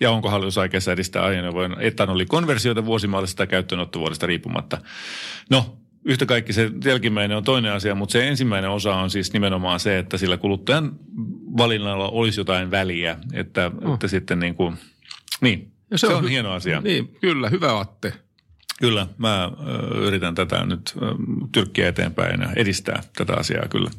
Ja 0.00 0.10
onko 0.10 0.30
hallitus 0.30 0.58
aikeissa 0.58 0.92
edistää 0.92 1.24
ajoneuvojen 1.24 1.76
etanolikonversioita 1.80 2.84
vuosimaallisesta 2.84 3.46
käyttöönottovuodesta 3.46 4.26
riippumatta. 4.26 4.78
No, 5.50 5.78
yhtä 6.04 6.26
kaikki 6.26 6.52
se 6.52 6.70
jälkimmäinen 6.84 7.36
on 7.36 7.44
toinen 7.44 7.72
asia, 7.72 7.94
mutta 7.94 8.12
se 8.12 8.28
ensimmäinen 8.28 8.70
osa 8.70 8.94
on 8.94 9.10
siis 9.10 9.32
nimenomaan 9.32 9.80
se, 9.80 9.98
että 9.98 10.18
sillä 10.18 10.36
kuluttajan 10.36 10.92
valinnalla 11.56 12.08
olisi 12.08 12.40
jotain 12.40 12.70
väliä, 12.70 13.16
että, 13.32 13.70
oh. 13.84 13.94
että 13.94 14.08
sitten 14.08 14.38
niin 14.38 14.54
kuin, 14.54 14.76
niin, 15.40 15.72
se, 15.94 16.06
se 16.06 16.06
on, 16.06 16.24
hy- 16.24 16.28
hieno 16.28 16.52
asia. 16.52 16.80
Niin, 16.80 17.08
kyllä, 17.20 17.48
hyvä 17.48 17.78
Atte. 17.78 18.23
Kyllä, 18.80 19.06
mä 19.18 19.50
yritän 19.94 20.34
tätä 20.34 20.66
nyt 20.66 20.94
tyrkkiä 21.52 21.88
eteenpäin 21.88 22.40
ja 22.40 22.48
edistää 22.56 23.02
tätä 23.16 23.34
asiaa 23.34 23.68
kyllä. 23.68 23.90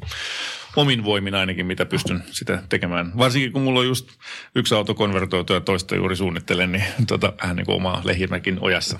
Omin 0.76 1.04
voimin 1.04 1.34
ainakin, 1.34 1.66
mitä 1.66 1.86
pystyn 1.86 2.22
sitä 2.30 2.62
tekemään. 2.68 3.12
Varsinkin 3.18 3.52
kun 3.52 3.62
mulla 3.62 3.80
on 3.80 3.86
just 3.86 4.08
yksi 4.54 4.74
auto 4.74 4.94
konvertoitu 4.94 5.52
ja 5.52 5.60
toista 5.60 5.96
juuri 5.96 6.16
suunnittelen, 6.16 6.72
niin 6.72 6.84
tota, 7.08 7.32
vähän 7.42 7.56
niin 7.56 7.66
kuin 7.66 7.76
omaa 7.76 8.00
lehimäkin 8.04 8.58
ojassa. 8.60 8.98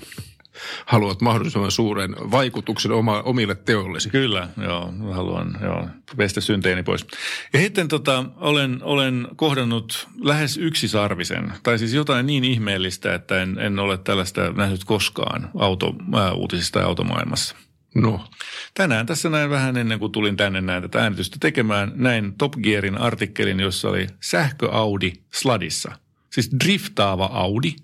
Haluat 0.85 1.21
mahdollisimman 1.21 1.71
suuren 1.71 2.15
vaikutuksen 2.31 2.91
oma, 2.91 3.21
omille 3.21 3.55
teollesi. 3.55 4.09
Kyllä, 4.09 4.49
joo, 4.63 4.93
haluan 5.13 5.57
joo, 5.61 5.87
pestä 6.17 6.41
synteeni 6.41 6.83
pois. 6.83 7.07
Ja 7.53 7.59
sitten 7.59 7.87
tota, 7.87 8.25
olen, 8.35 8.79
olen 8.83 9.27
kohdannut 9.35 10.07
lähes 10.21 10.57
yksisarvisen, 10.57 11.53
tai 11.63 11.79
siis 11.79 11.93
jotain 11.93 12.25
niin 12.25 12.43
ihmeellistä, 12.43 13.13
että 13.13 13.41
en, 13.41 13.59
en 13.59 13.79
ole 13.79 13.97
tällaista 13.97 14.51
nähnyt 14.51 14.83
koskaan 14.83 15.49
auto, 15.57 15.95
ää, 16.15 16.33
uutisista 16.33 16.79
ja 16.79 16.85
automaailmassa. 16.85 17.55
No, 17.95 18.25
Tänään 18.73 19.05
tässä 19.05 19.29
näin 19.29 19.49
vähän 19.49 19.77
ennen 19.77 19.99
kuin 19.99 20.11
tulin 20.11 20.37
tänne 20.37 20.61
näin 20.61 20.81
tätä 20.81 20.99
äänitystä 20.99 21.37
tekemään, 21.39 21.91
näin 21.95 22.33
Top 22.37 22.53
Gearin 22.63 22.97
artikkelin, 22.97 23.59
jossa 23.59 23.89
oli 23.89 24.07
sähkö 24.21 24.71
Audi 24.71 25.13
sladissa. 25.33 25.91
Siis 26.31 26.51
driftaava 26.63 27.25
Audi. 27.25 27.75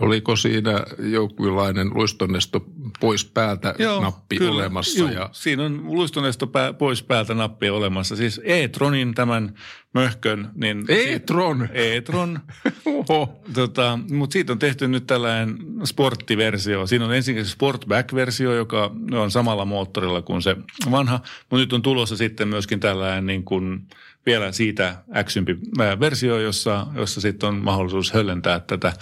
Oliko 0.00 0.36
siinä 0.36 0.84
jonkinlainen 0.98 1.90
luistonnesto 1.94 2.64
pois 3.00 3.24
päältä 3.24 3.74
nappi 4.00 4.36
kyllä. 4.36 4.52
olemassa? 4.52 4.98
Juu, 4.98 5.08
Ja, 5.08 5.28
Siinä 5.32 5.62
on 5.62 5.80
luistonesto 5.84 6.46
pää, 6.46 6.72
pois 6.72 7.02
päältä 7.02 7.34
nappi 7.34 7.70
olemassa. 7.70 8.16
Siis 8.16 8.40
e-tronin 8.44 9.14
tämän 9.14 9.54
möhkön. 9.94 10.50
Niin 10.54 10.84
E-tron? 10.88 11.68
E-tron. 11.72 12.40
Oho. 13.08 13.40
Tota, 13.54 13.98
mutta 14.10 14.32
siitä 14.32 14.52
on 14.52 14.58
tehty 14.58 14.88
nyt 14.88 15.06
tällainen 15.06 15.58
sporttiversio. 15.84 16.86
Siinä 16.86 17.04
on 17.04 17.14
ensinnäkin 17.14 17.50
Sportback-versio, 17.50 18.54
joka 18.54 18.90
on 19.12 19.30
samalla 19.30 19.64
moottorilla 19.64 20.22
kuin 20.22 20.42
se 20.42 20.56
vanha. 20.90 21.20
Mutta 21.40 21.56
nyt 21.56 21.72
on 21.72 21.82
tulossa 21.82 22.16
sitten 22.16 22.48
myöskin 22.48 22.80
tällainen 22.80 23.26
niin 23.26 23.44
kuin 23.44 23.88
vielä 24.26 24.52
siitä 24.52 24.96
äksympi 25.16 25.58
ää, 25.78 26.00
versio, 26.00 26.38
jossa, 26.38 26.86
jossa 26.94 27.20
sitten 27.20 27.48
on 27.48 27.54
mahdollisuus 27.54 28.14
höllentää 28.14 28.60
tätä 28.60 28.92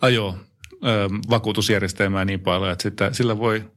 ajo 0.00 0.38
ö, 0.72 1.08
vakuutusjärjestelmää 1.30 2.24
niin 2.24 2.40
paljon, 2.40 2.72
että 2.72 2.82
sitä, 2.82 3.12
sillä 3.12 3.38
voi 3.38 3.70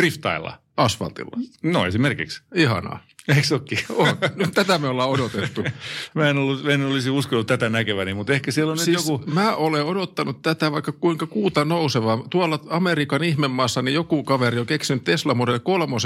driftailla. 0.00 0.65
Asfaltilla. 0.76 1.38
No 1.62 1.86
esimerkiksi. 1.86 2.42
Ihanaa. 2.54 3.00
Eikö 3.28 3.42
se 3.42 3.54
olekin? 3.54 3.78
On. 3.96 4.08
No, 4.36 4.46
tätä 4.54 4.78
me 4.78 4.88
ollaan 4.88 5.10
odotettu. 5.10 5.64
Mä 6.14 6.30
en, 6.30 6.38
ollut, 6.38 6.68
en 6.68 6.86
olisi 6.86 7.10
uskonut 7.10 7.46
tätä 7.46 7.68
näkeväni, 7.68 8.14
mutta 8.14 8.32
ehkä 8.32 8.50
siellä 8.50 8.72
on 8.72 8.78
Siis 8.78 8.88
nyt 8.88 9.20
joku... 9.20 9.30
mä 9.34 9.56
olen 9.56 9.84
odottanut 9.84 10.42
tätä 10.42 10.72
vaikka 10.72 10.92
kuinka 10.92 11.26
kuuta 11.26 11.64
nousevaa. 11.64 12.24
Tuolla 12.30 12.58
Amerikan 12.68 13.24
ihmemaassa 13.24 13.82
niin 13.82 13.94
joku 13.94 14.24
kaveri 14.24 14.58
on 14.58 14.66
keksinyt 14.66 15.04
Tesla 15.04 15.34
Model 15.34 15.58
3 15.58 15.96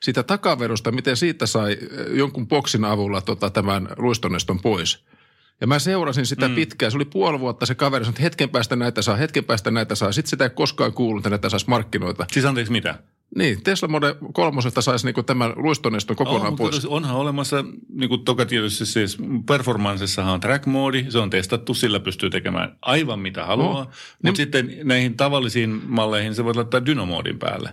sitä 0.00 0.22
takaverosta, 0.22 0.92
miten 0.92 1.16
siitä 1.16 1.46
sai 1.46 1.72
eh, 1.72 1.78
jonkun 2.12 2.48
boksin 2.48 2.84
avulla 2.84 3.20
tota, 3.20 3.50
tämän 3.50 3.88
luistoneston 3.96 4.60
pois. 4.60 5.04
Ja 5.60 5.66
mä 5.66 5.78
seurasin 5.78 6.26
sitä 6.26 6.48
mm. 6.48 6.54
pitkään. 6.54 6.92
Se 6.92 6.98
oli 6.98 7.04
puoli 7.04 7.40
vuotta 7.40 7.66
se 7.66 7.74
kaveri 7.74 8.04
sanoi, 8.04 8.12
että 8.12 8.22
hetken 8.22 8.48
päästä 8.48 8.76
näitä 8.76 9.02
saa, 9.02 9.16
hetken 9.16 9.44
päästä 9.44 9.70
näitä 9.70 9.94
saa. 9.94 10.12
Sitten 10.12 10.30
sitä 10.30 10.44
ei 10.44 10.50
koskaan 10.50 10.92
kuullut, 10.92 11.20
että 11.20 11.30
näitä 11.30 11.48
saisi 11.48 11.68
markkinoita. 11.68 12.26
Siis 12.32 12.44
anteeksi 12.44 12.72
mitä? 12.72 12.98
Niin, 13.36 13.62
Tesla 13.62 13.88
Model 13.88 14.14
3 14.32 14.60
saisi 14.80 15.06
niinku 15.06 15.22
tämän 15.22 15.52
luistoneston 15.56 16.16
kokonaan 16.16 16.52
Oh, 16.52 16.56
pois. 16.56 16.84
onhan 16.84 17.16
olemassa, 17.16 17.64
niin 17.88 18.08
kuin 18.08 18.24
toka 18.24 18.46
tietysti 18.46 18.86
siis 18.86 19.18
performanssessahan 19.46 20.34
on 20.34 20.40
track-moodi, 20.40 21.10
se 21.10 21.18
on 21.18 21.30
testattu, 21.30 21.74
sillä 21.74 22.00
pystyy 22.00 22.30
tekemään 22.30 22.76
aivan 22.82 23.18
mitä 23.18 23.46
haluaa. 23.46 23.84
No. 23.84 23.90
Mutta 24.22 24.36
sitten 24.36 24.76
näihin 24.84 25.16
tavallisiin 25.16 25.82
malleihin 25.86 26.34
se 26.34 26.44
voit 26.44 26.56
laittaa 26.56 26.86
dynamoodin 26.86 27.38
päälle. 27.38 27.72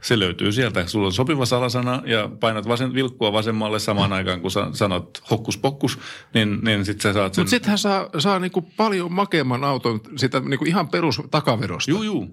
Se 0.00 0.18
löytyy 0.18 0.52
sieltä. 0.52 0.86
Sulla 0.86 1.06
on 1.06 1.12
sopiva 1.12 1.46
salasana 1.46 2.02
ja 2.04 2.30
painat 2.40 2.68
vasen, 2.68 2.94
vilkkua 2.94 3.32
vasemmalle 3.32 3.78
samaan 3.78 4.12
aikaan, 4.12 4.40
kun 4.40 4.50
sanot 4.72 5.22
hokkus 5.30 5.58
pokkus, 5.58 5.98
niin, 6.34 6.58
niin 6.62 6.84
sitten 6.84 7.02
sä 7.02 7.12
saat 7.12 7.34
sen. 7.34 7.42
Mutta 7.42 7.50
sitten 7.50 7.68
hän 7.68 7.78
saa, 7.78 8.08
saa 8.18 8.38
niinku 8.38 8.62
paljon 8.62 9.12
makeamman 9.12 9.64
auton 9.64 10.00
sitä 10.16 10.40
niinku 10.40 10.64
ihan 10.64 10.88
perus 10.88 11.22
takaverosta. 11.30 11.90
Juu, 11.90 12.02
juu. 12.02 12.28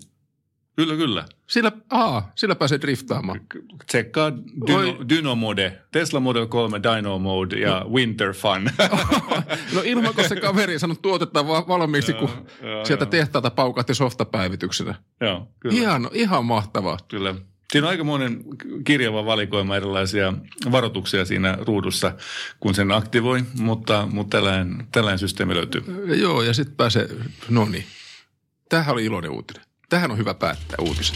Kyllä, 0.75 0.95
kyllä. 0.95 1.25
Sillä, 1.47 1.71
aa, 1.89 2.31
sillä 2.35 2.55
pääsee 2.55 2.81
driftaamaan. 2.81 3.41
Tsekkaa 3.85 4.25
Oi. 4.25 4.33
Dyno, 4.67 5.09
Dynamode, 5.09 5.81
Tesla 5.91 6.19
Model 6.19 6.45
3 6.45 6.79
Dyno 6.83 7.19
Mode 7.19 7.55
ja 7.55 7.85
Winter 7.89 8.33
Fun. 8.33 8.69
No 9.75 9.81
ilman, 9.83 10.13
kun 10.13 10.23
se 10.29 10.35
kaveri 10.35 10.73
ei 10.73 10.79
saanut 10.79 11.01
tuotetta 11.01 11.47
va- 11.47 11.67
valmiiksi, 11.67 12.13
kun 12.13 12.29
joo, 12.61 12.85
sieltä 12.85 13.03
joo. 13.03 13.09
tehtaalta 13.09 13.49
paukahti 13.51 13.95
softapäivityksenä. 13.95 14.95
Joo, 15.21 15.47
kyllä. 15.59 15.75
Ihan, 15.75 16.09
ihan 16.13 16.45
mahtavaa. 16.45 16.97
Kyllä. 17.07 17.35
Siinä 17.71 17.87
on 17.87 17.89
aikamoinen 17.89 18.43
kirjava 18.83 19.25
valikoima 19.25 19.75
erilaisia 19.75 20.33
varoituksia 20.71 21.25
siinä 21.25 21.57
ruudussa, 21.61 22.11
kun 22.59 22.75
sen 22.75 22.91
aktivoi, 22.91 23.43
mutta, 23.59 24.07
mutta 24.11 24.37
tällainen, 24.37 24.87
tällainen 24.91 25.19
systeemi 25.19 25.55
löytyy. 25.55 25.83
Joo, 26.15 26.41
ja 26.41 26.53
sitten 26.53 26.75
pääsee, 26.75 27.09
no 27.49 27.65
niin. 27.65 27.85
Tämähän 28.69 28.93
oli 28.93 29.05
iloinen 29.05 29.31
uutinen. 29.31 29.63
Tähän 29.89 30.11
on 30.11 30.17
hyvä 30.17 30.33
päättää 30.33 30.77
uutiset. 30.81 31.15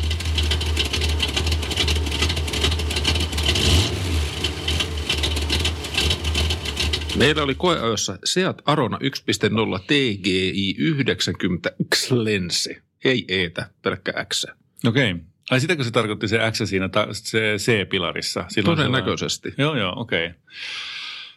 Meillä 7.16 7.44
oli 7.44 7.56
koeajossa 7.56 8.18
Seat 8.26 8.62
Arona 8.66 8.98
1.0 9.04 9.80
TGI 9.88 10.76
90 10.78 11.72
X-Lense. 11.96 12.82
Ei 13.06 13.26
eetä, 13.28 13.70
pelkkä 13.82 14.26
X. 14.34 14.46
Okei. 14.88 15.16
Ai 15.52 15.60
sitäkö 15.60 15.84
se 15.84 15.92
tarkoitti 15.92 16.28
se 16.28 16.40
X 16.52 16.62
siinä 16.70 16.90
ta- 16.90 17.08
se 17.12 17.56
C-pilarissa? 17.58 18.46
Sillä 18.48 18.72
on 18.72 18.78
Todennäköisesti. 18.78 19.50
sellainen- 19.56 19.80
Joo, 19.82 19.88
joo, 19.90 20.02
okei. 20.02 20.30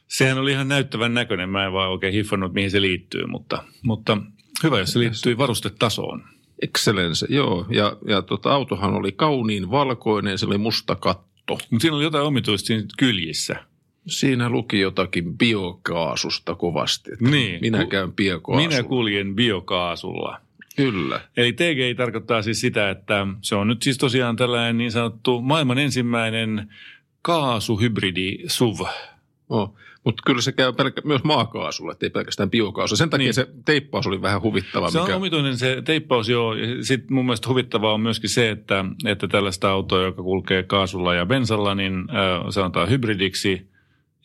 Sehän 0.09 0.39
oli 0.39 0.51
ihan 0.53 0.69
näyttävän 0.69 1.15
näköinen. 1.15 1.49
Mä 1.49 1.67
en 1.67 1.73
vaan 1.73 1.91
oikein 1.91 2.13
hiffannut, 2.13 2.53
mihin 2.55 2.71
se 2.71 2.81
liittyy, 2.81 3.27
mutta, 3.27 3.65
mutta 3.83 4.19
hyvä, 4.63 4.79
jos 4.79 4.93
se 4.93 4.99
liittyy 4.99 5.39
varustetasoon. 5.39 6.25
Excellence, 6.63 7.27
joo. 7.29 7.67
Ja, 7.71 7.97
ja 8.07 8.23
tota, 8.23 8.53
autohan 8.53 8.95
oli 8.95 9.13
kauniin 9.13 9.71
valkoinen, 9.71 10.39
se 10.39 10.47
oli 10.47 10.59
musta 10.59 10.95
katto. 10.97 11.59
Mutta 11.71 11.83
siinä 11.83 11.97
oli 11.97 12.05
jotain 12.05 12.25
omituista 12.25 12.67
siinä 12.67 12.85
kyljissä. 12.99 13.57
Siinä 14.07 14.49
luki 14.49 14.81
jotakin 14.81 15.39
biokaasusta 15.39 16.55
kovasti. 16.55 17.13
Että 17.13 17.25
Niin. 17.25 17.61
Minä 17.61 17.87
käyn 17.87 18.13
biokaasulla. 18.13 18.69
Minä 18.69 18.83
kuljen 18.83 19.35
biokaasulla. 19.35 20.41
Kyllä. 20.77 21.21
Eli 21.37 21.53
TGI 21.53 21.95
tarkoittaa 21.97 22.43
siis 22.43 22.61
sitä, 22.61 22.91
että 22.91 23.27
se 23.43 23.55
on 23.55 23.69
nyt 23.69 23.83
siis 23.83 23.99
tosiaan 23.99 24.37
tällainen 24.37 24.79
niin 24.79 24.93
sanottu 24.93 25.41
maailman 25.41 25.79
ensimmäinen 25.79 26.73
kaasuhybridi 27.23 28.39
SUV. 28.47 28.81
Oh. 29.49 29.75
Mutta 30.05 30.23
kyllä 30.27 30.41
se 30.41 30.53
käy 30.53 30.73
pelkä, 30.73 31.01
myös 31.05 31.25
maakaasulla, 31.25 31.93
ettei 31.93 32.11
pelkästään 32.11 32.51
biokaasulla. 32.51 32.99
Sen 32.99 33.11
takia 33.11 33.25
Niin. 33.25 33.35
se 33.35 33.49
teippaus 33.65 34.07
oli 34.07 34.23
vähän 34.23 34.43
huvittava. 34.43 34.91
Se 34.91 34.99
on 34.99 35.05
mikä... 35.05 35.17
omituinen 35.17 35.59
se 35.59 35.83
teippaus, 35.85 36.29
joo. 36.29 36.55
Sitten 36.81 37.15
mun 37.15 37.25
mielestä 37.25 37.49
huvittavaa 37.49 37.93
on 37.93 38.01
myöskin 38.01 38.31
se, 38.31 38.51
että, 38.51 38.85
että 39.05 39.29
tällaista 39.29 39.71
autoa, 39.71 40.03
joka 40.03 40.23
kulkee 40.23 40.63
kaasulla 40.63 41.15
ja 41.15 41.27
bensalla, 41.27 41.75
niin 41.75 41.95
äh, 42.11 42.47
sanotaan 42.51 42.91
hybridiksi. 42.91 43.71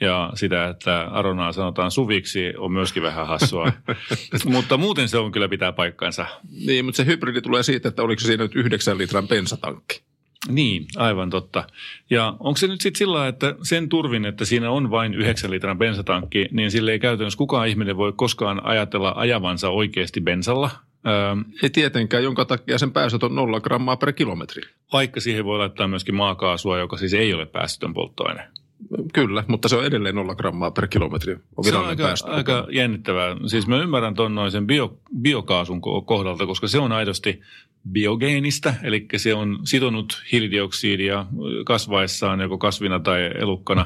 Ja 0.01 0.31
sitä, 0.33 0.67
että 0.67 1.01
Aronaa 1.01 1.51
sanotaan 1.51 1.91
suviksi, 1.91 2.53
on 2.57 2.71
myöskin 2.71 3.03
vähän 3.03 3.27
hassua. 3.27 3.71
Mutta 4.45 4.77
muuten 4.77 5.09
se 5.09 5.17
on 5.17 5.31
kyllä 5.31 5.49
pitää 5.49 5.71
paikkansa. 5.71 6.25
Niin, 6.65 6.85
mutta 6.85 6.97
se 6.97 7.05
hybridi 7.05 7.41
tulee 7.41 7.63
siitä, 7.63 7.89
että 7.89 8.03
oliko 8.03 8.19
siinä 8.19 8.43
nyt 8.43 8.55
9 8.55 8.97
litran 8.97 9.27
bensatankki. 9.27 10.01
Niin, 10.49 10.85
aivan 10.97 11.29
totta. 11.29 11.63
Ja 12.09 12.35
onko 12.39 12.57
se 12.57 12.67
nyt 12.67 12.81
sitten 12.81 12.97
sillä 12.97 13.27
että 13.27 13.55
sen 13.63 13.89
turvin, 13.89 14.25
että 14.25 14.45
siinä 14.45 14.71
on 14.71 14.91
vain 14.91 15.13
9 15.13 15.51
litran 15.51 15.77
bensatankki, 15.77 16.47
niin 16.51 16.71
sille 16.71 16.91
ei 16.91 16.99
käytännössä 16.99 17.37
kukaan 17.37 17.67
ihminen 17.67 17.97
voi 17.97 18.13
koskaan 18.15 18.65
ajatella 18.65 19.13
ajavansa 19.15 19.69
oikeasti 19.69 20.21
bensalla, 20.21 20.69
öö, 21.07 21.35
Ei 21.63 21.69
tietenkään, 21.69 22.23
jonka 22.23 22.45
takia 22.45 22.77
sen 22.77 22.91
päästöt 22.91 23.23
on 23.23 23.35
0 23.35 23.59
grammaa 23.59 23.97
per 23.97 24.13
kilometri. 24.13 24.61
vaikka 24.93 25.19
siihen 25.19 25.45
voi 25.45 25.57
laittaa 25.57 25.87
myöskin 25.87 26.15
maakaasua, 26.15 26.77
joka 26.77 26.97
siis 26.97 27.13
ei 27.13 27.33
ole 27.33 27.45
päästötön 27.45 27.93
polttoaine. 27.93 28.47
Kyllä, 29.13 29.43
mutta 29.47 29.67
se 29.67 29.75
on 29.75 29.85
edelleen 29.85 30.15
0 30.15 30.35
grammaa 30.35 30.71
per 30.71 30.87
kilometri. 30.87 31.37
On 31.57 31.63
Se 31.63 31.75
on 31.75 31.85
aika, 31.85 32.03
päästö. 32.03 32.31
aika 32.31 32.67
jännittävää. 32.71 33.35
Siis 33.47 33.67
mä 33.67 33.77
ymmärrän 33.77 34.15
tuon 34.15 34.35
noin 34.35 34.51
sen 34.51 34.67
bio, 34.67 34.97
biokaasun 35.21 35.77
ko- 35.77 36.05
kohdalta, 36.05 36.45
koska 36.45 36.67
se 36.67 36.79
on 36.79 36.91
aidosti 36.91 37.41
biogeenistä, 37.91 38.73
eli 38.83 39.05
se 39.17 39.33
on 39.33 39.59
sitonut 39.63 40.23
hiilidioksidia 40.31 41.25
kasvaessaan 41.65 42.39
joko 42.39 42.57
kasvina 42.57 42.99
tai 42.99 43.31
elukkana. 43.39 43.85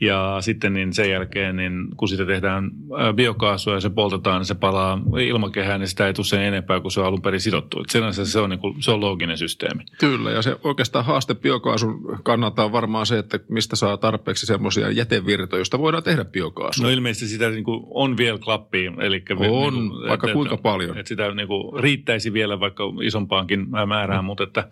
Ja 0.00 0.36
sitten 0.40 0.72
niin 0.72 0.92
sen 0.92 1.10
jälkeen, 1.10 1.56
niin 1.56 1.88
kun 1.96 2.08
sitä 2.08 2.26
tehdään 2.26 2.70
ää, 2.98 3.12
biokaasua 3.12 3.74
ja 3.74 3.80
se 3.80 3.90
poltetaan, 3.90 4.38
niin 4.40 4.46
se 4.46 4.54
palaa 4.54 4.98
ilmakehään, 5.20 5.80
niin 5.80 5.88
sitä 5.88 6.06
ei 6.06 6.14
tule 6.14 6.26
sen 6.26 6.42
enempää 6.42 6.80
kuin 6.80 6.92
se 6.92 7.00
on 7.00 7.06
alun 7.06 7.22
perin 7.22 7.40
sidottu. 7.40 7.80
Et 7.80 7.90
sinänsä 7.90 8.24
se 8.24 8.40
on, 8.40 8.50
niin 8.50 8.60
kuin, 8.60 8.82
se 8.82 8.90
on 8.90 9.00
looginen 9.00 9.38
systeemi. 9.38 9.84
Kyllä, 9.98 10.30
ja 10.30 10.42
se 10.42 10.56
oikeastaan 10.64 11.04
haaste 11.04 11.34
biokaasun 11.34 12.20
kannalta 12.22 12.64
on 12.64 12.72
varmaan 12.72 13.06
se, 13.06 13.18
että 13.18 13.38
mistä 13.48 13.76
saa 13.76 13.96
tarpeeksi 13.96 14.46
semmoisia 14.46 14.90
jätevirtoja, 14.90 15.60
joista 15.60 15.78
voidaan 15.78 16.02
tehdä 16.02 16.24
biokaasua. 16.24 16.86
No 16.86 16.92
ilmeisesti 16.92 17.26
sitä 17.26 17.50
niin 17.50 17.64
kuin 17.64 17.86
on 17.90 18.16
vielä 18.16 18.38
klappiin. 18.38 19.00
Eli 19.00 19.24
On, 19.50 19.90
vaikka 20.08 20.32
kuinka 20.32 20.56
paljon. 20.56 20.98
Että 20.98 21.08
sitä 21.08 21.34
niin 21.34 21.48
kuin 21.48 21.82
riittäisi 21.82 22.32
vielä 22.32 22.60
vaikka 22.60 22.84
isompaankin 23.02 23.66
määrään, 23.86 24.24
mutta 24.24 24.44
että 24.44 24.68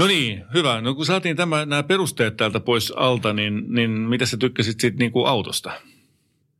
No 0.00 0.06
niin, 0.06 0.44
hyvä. 0.54 0.80
No 0.80 0.94
kun 0.94 1.06
saatiin 1.06 1.36
tämä, 1.36 1.66
nämä 1.66 1.82
perusteet 1.82 2.36
täältä 2.36 2.60
pois 2.60 2.92
alta, 2.96 3.32
niin, 3.32 3.64
niin 3.68 3.90
mitä 3.90 4.26
sä 4.26 4.36
tykkäsit 4.36 4.80
siitä 4.80 4.98
niin 4.98 5.12
kuin 5.12 5.26
autosta? 5.26 5.72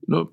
No 0.08 0.32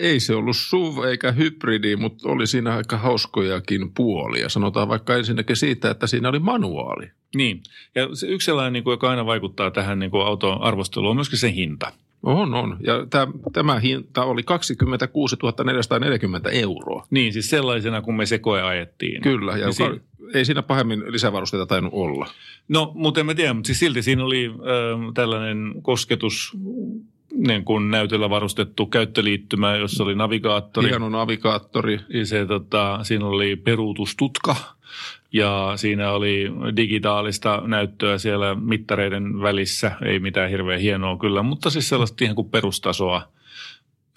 ei 0.00 0.20
se 0.20 0.34
ollut 0.34 0.56
SUV 0.56 1.04
eikä 1.04 1.32
hybridi, 1.32 1.96
mutta 1.96 2.28
oli 2.28 2.46
siinä 2.46 2.76
aika 2.76 2.96
hauskojakin 2.96 3.94
puolia. 3.94 4.48
Sanotaan 4.48 4.88
vaikka 4.88 5.16
ensinnäkin 5.16 5.56
siitä, 5.56 5.90
että 5.90 6.06
siinä 6.06 6.28
oli 6.28 6.38
manuaali. 6.38 7.10
Niin, 7.34 7.62
ja 7.94 8.08
se 8.14 8.26
yksi 8.26 8.44
sellainen, 8.44 8.72
niin 8.72 8.84
kuin, 8.84 8.92
joka 8.92 9.10
aina 9.10 9.26
vaikuttaa 9.26 9.70
tähän 9.70 9.98
niin 9.98 10.10
kuin 10.10 10.26
auton 10.26 10.62
arvosteluun, 10.62 11.10
on 11.10 11.16
myöskin 11.16 11.38
sen 11.38 11.52
hinta. 11.52 11.92
On, 12.22 12.54
on. 12.54 12.76
Ja 12.80 13.06
tämä, 13.10 13.32
tämä 13.52 13.78
hinta 13.78 14.24
oli 14.24 14.42
26 14.42 15.36
440 15.64 16.50
euroa. 16.50 17.06
Niin, 17.10 17.32
siis 17.32 17.50
sellaisena, 17.50 18.02
kun 18.02 18.16
me 18.16 18.26
se 18.26 18.38
koe 18.38 18.62
ajettiin. 18.62 19.22
Kyllä, 19.22 19.56
ja 19.56 19.66
Niin 19.66 19.74
si- 19.74 20.02
ei 20.34 20.44
siinä 20.44 20.62
pahemmin 20.62 21.04
lisävarusteita 21.12 21.66
tainnut 21.66 21.92
olla. 21.94 22.26
No, 22.68 22.92
mutta 22.94 23.20
en 23.20 23.26
mä 23.26 23.34
tiedä, 23.34 23.54
mutta 23.54 23.66
siis 23.66 23.78
silti 23.78 24.02
siinä 24.02 24.24
oli 24.24 24.46
äh, 24.46 25.12
tällainen 25.14 25.74
kosketus, 25.82 26.56
niin 27.32 27.64
kuin 27.64 27.90
näytöllä 27.90 28.30
varustettu 28.30 28.86
käyttöliittymä, 28.86 29.76
jossa 29.76 30.04
oli 30.04 30.14
navigaattori. 30.14 30.88
Hieno 30.88 31.08
navigaattori. 31.08 32.00
Ja 32.08 32.26
se, 32.26 32.46
tota, 32.46 32.98
siinä 33.02 33.26
oli 33.26 33.56
peruutustutka 33.56 34.56
ja 35.32 35.72
siinä 35.76 36.10
oli 36.10 36.52
digitaalista 36.76 37.62
näyttöä 37.66 38.18
siellä 38.18 38.54
mittareiden 38.54 39.40
välissä. 39.40 39.92
Ei 40.04 40.18
mitään 40.18 40.50
hirveän 40.50 40.80
hienoa 40.80 41.18
kyllä, 41.18 41.42
mutta 41.42 41.70
siis 41.70 41.88
sellaista 41.88 42.24
ihan 42.24 42.34
kuin 42.34 42.50
perustasoa. 42.50 43.22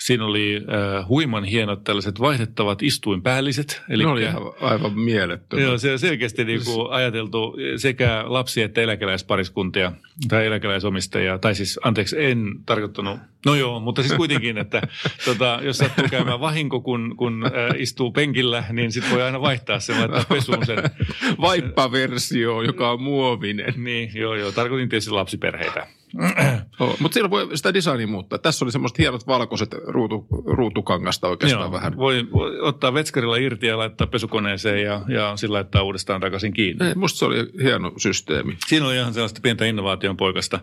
Siinä 0.01 0.25
oli 0.25 0.57
äh, 0.57 1.07
huiman 1.07 1.43
hienot 1.43 1.83
tällaiset 1.83 2.19
vaihdettavat 2.19 2.83
istuinpäälliset. 2.83 3.81
Eli 3.89 4.03
ne 4.03 4.09
oli 4.09 4.23
ihan, 4.23 4.41
aivan 4.61 4.99
mielettömiä. 4.99 5.65
Joo, 5.65 5.77
se 5.77 5.91
on 5.91 5.99
selkeästi 5.99 6.45
niin 6.45 6.61
kuin 6.65 6.91
ajateltu 6.91 7.55
sekä 7.77 8.23
lapsi- 8.27 8.61
että 8.61 8.81
eläkeläispariskuntia 8.81 9.91
tai 10.27 10.45
eläkeläisomistajia. 10.45 11.37
Tai 11.37 11.55
siis, 11.55 11.79
anteeksi, 11.83 12.23
en 12.23 12.51
tarkoittanut, 12.65 13.19
no 13.45 13.55
joo, 13.55 13.79
mutta 13.79 14.01
siis 14.01 14.13
kuitenkin, 14.13 14.57
että 14.57 14.81
tota, 15.25 15.59
jos 15.63 15.77
sattuu 15.77 16.05
käymään 16.11 16.39
vahinko, 16.39 16.81
kun, 16.81 17.13
kun 17.17 17.45
äh, 17.45 17.81
istuu 17.81 18.11
penkillä, 18.11 18.63
niin 18.71 18.91
sitten 18.91 19.11
voi 19.11 19.21
aina 19.21 19.41
vaihtaa 19.41 19.79
sen, 19.79 19.99
laittaa 19.99 20.25
pesuun 20.29 20.65
sen. 20.65 20.77
Vaippaversio, 21.41 22.61
joka 22.61 22.91
on 22.91 23.01
muovinen. 23.01 23.73
Niin, 23.77 24.11
joo, 24.15 24.35
joo, 24.35 24.51
tarkoitin 24.51 24.89
tietysti 24.89 25.11
lapsiperheitä. 25.11 25.87
Oh, 26.79 26.95
mutta 26.99 27.13
siellä 27.13 27.29
voi 27.29 27.57
sitä 27.57 27.73
designia 27.73 28.07
muuttaa. 28.07 28.39
Tässä 28.39 28.65
oli 28.65 28.71
semmoiset 28.71 28.97
hienot 28.97 29.27
valkoiset 29.27 29.75
ruutu, 29.87 30.27
ruutukangasta 30.45 31.27
oikeastaan 31.27 31.63
Joo, 31.63 31.71
vähän. 31.71 31.97
voi, 31.97 32.27
voi 32.33 32.59
ottaa 32.59 32.93
vetskarilla 32.93 33.37
irti 33.37 33.67
ja 33.67 33.77
laittaa 33.77 34.07
pesukoneeseen 34.07 34.83
ja, 34.83 35.01
ja 35.07 35.37
sillä 35.37 35.53
laittaa 35.53 35.83
uudestaan 35.83 36.21
takaisin 36.21 36.53
kiinni. 36.53 36.87
Ei, 36.87 36.95
musta 36.95 37.19
se 37.19 37.25
oli 37.25 37.51
hieno 37.63 37.93
systeemi. 37.97 38.57
Siinä 38.67 38.85
oli 38.85 38.95
ihan 38.95 39.13
sellaista 39.13 39.41
pientä 39.43 39.65
innovaation 39.65 40.17
poikasta. 40.17 40.59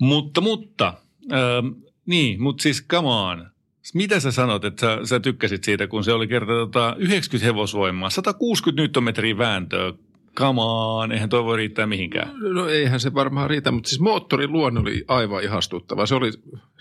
Mutta, 0.00 0.40
mutta, 0.40 0.94
ähm, 1.32 1.66
niin, 2.06 2.42
mutta 2.42 2.62
siis 2.62 2.86
come 2.86 3.08
on. 3.08 3.50
Mitä 3.94 4.20
sä 4.20 4.30
sanot, 4.30 4.64
että 4.64 4.80
sä, 4.80 4.98
sä 5.04 5.20
tykkäsit 5.20 5.64
siitä, 5.64 5.86
kun 5.86 6.04
se 6.04 6.12
oli 6.12 6.26
kerta 6.26 6.52
tota, 6.52 6.96
90 6.98 7.46
hevosvoimaa, 7.46 8.10
160 8.10 8.82
newtonmetriä 8.82 9.38
vääntöä. 9.38 9.92
Come 10.38 10.60
on, 10.62 11.12
eihän 11.12 11.28
toi 11.28 11.44
voi 11.44 11.56
riittää 11.56 11.86
mihinkään. 11.86 12.30
No 12.54 12.68
eihän 12.68 13.00
se 13.00 13.14
varmaan 13.14 13.50
riitä, 13.50 13.70
mutta 13.70 13.88
siis 13.88 14.00
moottorin 14.00 14.52
luonne 14.52 14.80
oli 14.80 15.04
aivan 15.08 15.44
ihastuttava. 15.44 16.06
Se 16.06 16.14
oli 16.14 16.30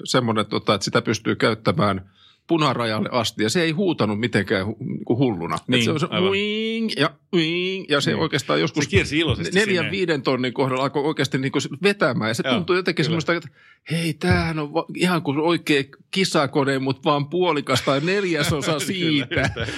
semmoinen, 0.03 0.45
tota, 0.45 0.73
että 0.73 0.85
sitä 0.85 1.01
pystyy 1.01 1.35
käyttämään 1.35 2.09
punarajalle 2.47 3.09
asti 3.11 3.43
ja 3.43 3.49
se 3.49 3.61
ei 3.61 3.71
huutanut 3.71 4.19
mitenkään 4.19 4.65
niin 4.67 4.99
hulluna. 5.07 5.57
Niin, 5.67 5.79
Et 5.79 5.83
se 5.85 5.91
on 5.91 5.99
se 5.99 6.05
uing 6.29 6.89
ja 6.97 7.09
uing 7.33 7.85
ja 7.89 8.01
se 8.01 8.11
Niin. 8.11 8.19
oikeastaan 8.21 8.59
joskus 8.61 8.83
Se 8.83 8.89
kiersi 8.89 9.19
neljän 9.53 9.85
sinne. 9.85 9.91
viiden 9.91 10.21
tonnin 10.21 10.53
kohdalla 10.53 10.83
alkoi 10.83 11.03
oikeasti 11.03 11.37
niin 11.37 11.51
vetämään 11.83 12.29
ja 12.29 12.33
se 12.33 12.43
Joo, 12.45 12.53
tuntui 12.55 12.75
jotenkin 12.75 12.95
kyllä. 13.05 13.21
semmoista, 13.21 13.33
että 13.33 13.49
hei 13.91 14.13
tämähän 14.13 14.59
on 14.59 14.73
va- 14.73 14.85
ihan 14.95 15.21
kuin 15.21 15.39
oikea 15.39 15.83
kisakone, 16.11 16.79
mutta 16.79 17.01
vaan 17.09 17.29
puolikas 17.29 17.81
tai 17.81 17.99
neljäsosa 18.03 18.79
siitä. 18.89 19.27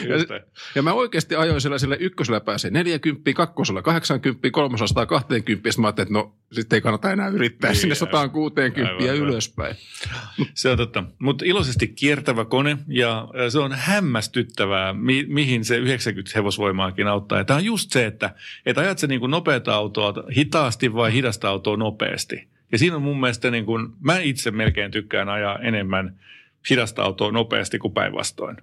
Kyllä, 0.02 0.16
just 0.16 0.30
näin, 0.30 0.42
just. 0.42 0.76
Ja 0.76 0.82
mä 0.82 0.94
oikeasti 0.94 1.36
ajoin 1.36 1.62
sellaiselle 1.62 1.98
ykkösellä 2.00 2.40
pääsee 2.40 2.72
40, 2.72 3.34
kakkosella 3.34 3.82
80, 3.82 4.52
kolmosella 4.52 5.06
20, 5.06 5.72
sitten 5.72 5.82
mä 5.82 5.88
ajattelin, 5.88 6.08
että 6.08 6.14
no 6.14 6.36
sitten 6.52 6.78
ei 6.78 6.82
kannata 6.82 7.12
enää 7.12 7.28
yrittää 7.28 7.70
Niin, 7.72 7.80
sinne 7.80 7.94
aivan. 7.96 7.96
160 8.12 8.82
Aivan, 8.90 9.02
aivan. 9.04 9.16
ylöspäin. 9.18 9.76
Se 10.54 10.70
on 10.70 10.78
totta. 10.78 11.04
Mutta 11.20 11.46
iloisesti 11.46 11.88
kiertävä 11.88 12.46
kone 12.46 12.59
ja 12.88 13.20
äh, 13.22 13.50
se 13.50 13.60
on 13.60 13.72
hämmästyttävää, 13.72 14.94
mi- 14.94 15.26
mihin 15.28 15.66
se 15.66 15.78
90 15.78 16.32
hevosvoimaakin 16.36 17.08
auttaa. 17.08 17.38
Ja 17.38 17.44
tämä 17.44 17.58
on 17.58 17.66
just 17.66 17.92
se, 17.92 18.06
että 18.06 18.36
et 18.66 18.78
ajat 18.78 18.98
se 18.98 19.08
niin 19.08 19.20
kuin 19.20 19.32
nopeata 19.32 19.76
autoa 19.76 20.14
hitaasti 20.36 20.94
vai 20.94 21.14
hidasta 21.14 21.50
autoa 21.50 21.78
nopeasti. 21.78 22.48
Ja 22.72 22.78
siinä 22.78 22.96
on 22.96 23.02
mun 23.02 23.20
mielestä, 23.20 23.52
niin 23.52 23.66
kuin, 23.66 23.88
mä 24.02 24.20
itse 24.20 24.52
melkein 24.52 24.92
tykkään 24.92 25.30
ajaa 25.30 25.60
enemmän 25.60 26.20
hidasta 26.70 27.04
autoa 27.04 27.32
nopeasti 27.32 27.80
kuin 27.80 27.94
päinvastoin. 27.94 28.58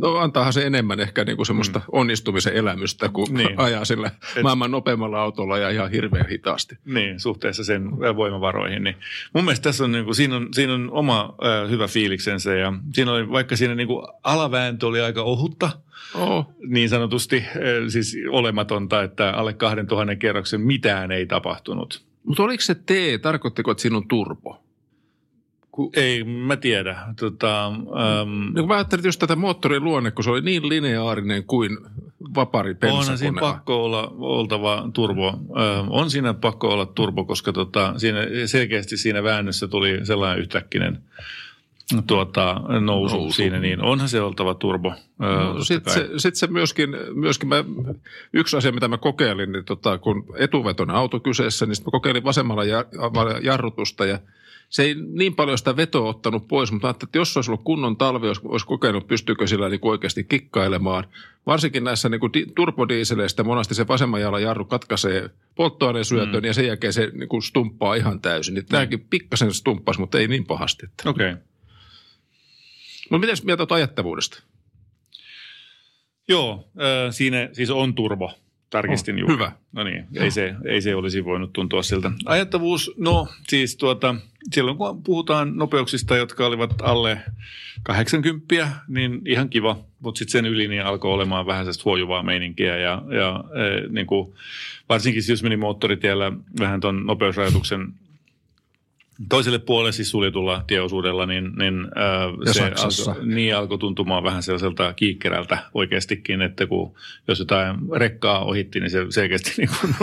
No 0.00 0.16
antaahan 0.16 0.52
se 0.52 0.66
enemmän 0.66 1.00
ehkä 1.00 1.24
niinku 1.24 1.44
semmoista 1.44 1.78
mm. 1.78 1.84
onnistumisen 1.92 2.52
elämystä, 2.54 3.08
kun 3.08 3.26
Niin. 3.30 3.46
niin. 3.46 3.60
ajaa 3.66 3.84
sillä 3.84 4.10
Et- 4.36 4.42
maailman 4.42 4.70
nopeimmalla 4.70 5.22
autolla 5.22 5.58
ja 5.58 5.70
ihan 5.70 5.90
hirveän 5.90 6.28
hitaasti. 6.28 6.78
Niin, 6.84 7.20
suhteessa 7.20 7.64
sen 7.64 7.86
äh, 7.86 8.16
voimavaroihin. 8.16 8.84
Niin 8.84 8.96
mun 9.32 9.44
mielestä 9.44 9.62
tässä 9.62 9.84
on, 9.84 9.92
niin 9.92 10.04
kuin, 10.04 10.14
siinä 10.14 10.36
on, 10.36 10.48
siinä 10.54 10.74
on 10.74 10.88
oma 10.92 11.34
äh, 11.44 11.70
hyvä 11.70 11.86
fiiliksensä 11.88 12.54
ja 12.54 12.72
siinä 12.92 13.12
oli, 13.12 13.30
vaikka 13.30 13.56
siinä 13.56 13.74
niin 13.74 13.86
kuin 13.88 14.06
alavääntö 14.22 14.86
oli 14.86 15.00
aika 15.00 15.22
ohutta, 15.22 15.70
Oh. 16.14 16.46
niin 16.68 16.88
sanotusti 16.88 17.36
eh, 17.36 17.44
siis 17.88 18.16
olematonta, 18.30 19.02
että 19.02 19.30
alle 19.30 19.52
2000 19.52 20.16
kerroksen 20.16 20.60
mitään 20.60 21.12
ei 21.12 21.26
tapahtunut. 21.26 22.04
Mutta 22.24 22.42
oliko 22.42 22.60
se 22.60 22.74
T, 22.74 22.88
tarkoittiko, 23.22 23.70
että 23.70 23.82
siinä 23.82 23.96
on 23.96 24.08
turbo? 24.08 24.63
Ku, 25.74 25.90
Ei, 25.96 26.24
mä 26.24 26.56
tiedä. 26.56 26.96
Tota, 27.20 27.66
äm, 27.66 27.74
niin 28.30 28.54
kun 28.54 28.68
mä 28.68 28.74
ajattelin 28.74 29.04
just 29.04 29.20
tätä 29.20 29.36
moottorin 29.36 29.84
luonne, 29.84 30.10
kun 30.10 30.24
se 30.24 30.30
oli 30.30 30.40
niin 30.40 30.68
lineaarinen 30.68 31.44
kuin 31.44 31.78
vapari 32.34 32.76
Onhan 32.90 33.18
siinä 33.18 33.40
pakko 33.40 33.84
olla 33.84 34.14
oltava 34.18 34.88
turbo. 34.92 35.28
Ö, 35.28 35.80
on 35.88 36.10
siinä 36.10 36.34
pakko 36.34 36.68
olla 36.68 36.86
turbo, 36.86 37.24
koska 37.24 37.52
tota, 37.52 37.94
siinä, 37.96 38.18
selkeästi 38.46 38.96
siinä 38.96 39.22
väännössä 39.22 39.68
tuli 39.68 40.06
sellainen 40.06 40.40
yhtäkkinen 40.40 40.98
tuota, 42.06 42.60
nousu, 42.80 43.16
nousu, 43.16 43.32
siinä, 43.32 43.58
niin 43.58 43.82
onhan 43.82 44.08
se 44.08 44.20
oltava 44.20 44.54
turbo. 44.54 44.94
No, 45.18 45.64
Sitten 45.64 45.94
se, 45.94 46.08
sit 46.16 46.34
se 46.34 46.46
myöskin, 46.46 46.90
myöskin 47.14 47.48
mä, 47.48 47.64
yksi 48.32 48.56
asia, 48.56 48.72
mitä 48.72 48.88
mä 48.88 48.98
kokeilin, 48.98 49.52
niin 49.52 49.64
tota, 49.64 49.98
kun 49.98 50.26
etuvetoinen 50.36 50.96
auto 50.96 51.20
kyseessä, 51.20 51.66
niin 51.66 51.76
mä 51.84 51.90
kokeilin 51.90 52.24
vasemmalla 52.24 52.62
jarrutusta 53.42 54.06
ja 54.06 54.18
se 54.74 54.82
ei 54.82 54.94
niin 54.94 55.34
paljon 55.34 55.58
sitä 55.58 55.76
vetoa 55.76 56.08
ottanut 56.08 56.48
pois, 56.48 56.72
mutta 56.72 56.88
ajattelin, 56.88 57.08
että 57.08 57.18
jos 57.18 57.36
olisi 57.36 57.50
ollut 57.50 57.64
kunnon 57.64 57.96
talvi, 57.96 58.26
olisi, 58.26 58.40
olisi 58.44 58.66
kokenut, 58.66 59.06
pystyykö 59.06 59.46
sillä 59.46 59.68
niin 59.68 59.80
oikeasti 59.82 60.24
kikkailemaan. 60.24 61.04
Varsinkin 61.46 61.84
näissä 61.84 62.08
niin 62.08 62.32
di, 62.32 62.46
turbodiiseleistä 62.56 63.44
monasti 63.44 63.74
se 63.74 63.88
vasemman 63.88 64.20
jalan 64.20 64.42
jarru 64.42 64.64
katkaisee 64.64 65.30
polttoaineen 65.54 66.04
syötön 66.04 66.42
mm. 66.42 66.44
ja 66.44 66.54
sen 66.54 66.66
jälkeen 66.66 66.92
se 66.92 67.10
niin 67.12 67.28
kuin 67.28 67.42
stumppaa 67.42 67.94
ihan 67.94 68.20
täysin. 68.20 68.54
Niin 68.54 68.64
mm. 68.64 68.68
Tämäkin 68.68 69.06
pikkasen 69.10 69.54
stumppasi, 69.54 70.00
mutta 70.00 70.18
ei 70.18 70.28
niin 70.28 70.46
pahasti. 70.46 70.86
Okei. 71.04 71.32
Okay. 71.32 71.42
Mutta 73.10 73.26
miten 73.26 73.44
mieltä 73.44 73.66
ajattavuudesta? 73.74 74.42
Joo, 76.28 76.68
äh, 76.80 77.10
siinä 77.12 77.48
siis 77.52 77.70
on 77.70 77.94
turbo. 77.94 78.32
Tarkistin 78.70 79.14
oh, 79.14 79.18
juuri. 79.18 79.34
Hyvä. 79.34 79.52
No 79.72 79.84
niin, 79.84 80.06
ei 80.16 80.30
se, 80.30 80.54
ei 80.64 80.80
se 80.80 80.94
olisi 80.94 81.24
voinut 81.24 81.52
tuntua 81.52 81.82
siltä. 81.82 82.10
Ajattavuus, 82.24 82.90
no 82.96 83.28
siis 83.48 83.76
tuota, 83.76 84.14
silloin 84.52 84.76
kun 84.76 85.02
puhutaan 85.02 85.56
nopeuksista, 85.56 86.16
jotka 86.16 86.46
olivat 86.46 86.82
alle 86.82 87.20
80, 87.82 88.68
niin 88.88 89.20
ihan 89.26 89.48
kiva, 89.48 89.78
mutta 90.00 90.18
sitten 90.18 90.32
sen 90.32 90.46
yli 90.46 90.68
niin 90.68 90.84
alkoi 90.84 91.12
olemaan 91.12 91.46
vähän 91.46 91.64
sellaista 91.64 91.82
huojuvaa 91.84 92.22
meininkiä 92.22 92.76
ja, 92.76 93.02
ja 93.08 93.44
e, 93.54 93.88
niin 93.88 94.06
kuin, 94.06 94.34
varsinkin 94.88 95.22
jos 95.28 95.42
meni 95.42 95.56
moottoritiellä 95.56 96.32
vähän 96.58 96.80
tuon 96.80 97.06
nopeusrajoituksen 97.06 97.94
toiselle 99.28 99.58
puolelle 99.58 99.92
siis 99.92 100.10
suljetulla 100.10 100.64
tieosuudella, 100.66 101.26
niin, 101.26 101.52
niin 101.56 101.84
äh, 101.84 102.52
se 102.52 102.62
alkoi, 102.62 103.26
niin 103.26 103.56
alkoi 103.56 103.78
tuntumaan 103.78 104.24
vähän 104.24 104.42
sellaiselta 104.42 104.92
kiikkerältä 104.92 105.58
oikeastikin, 105.74 106.42
että 106.42 106.66
kun 106.66 106.94
jos 107.28 107.38
jotain 107.38 107.76
rekkaa 107.96 108.44
ohitti, 108.44 108.80
niin 108.80 108.90
se 108.90 109.06
selkeästi 109.08 109.52
niin 109.58 109.70
kuin 109.80 109.94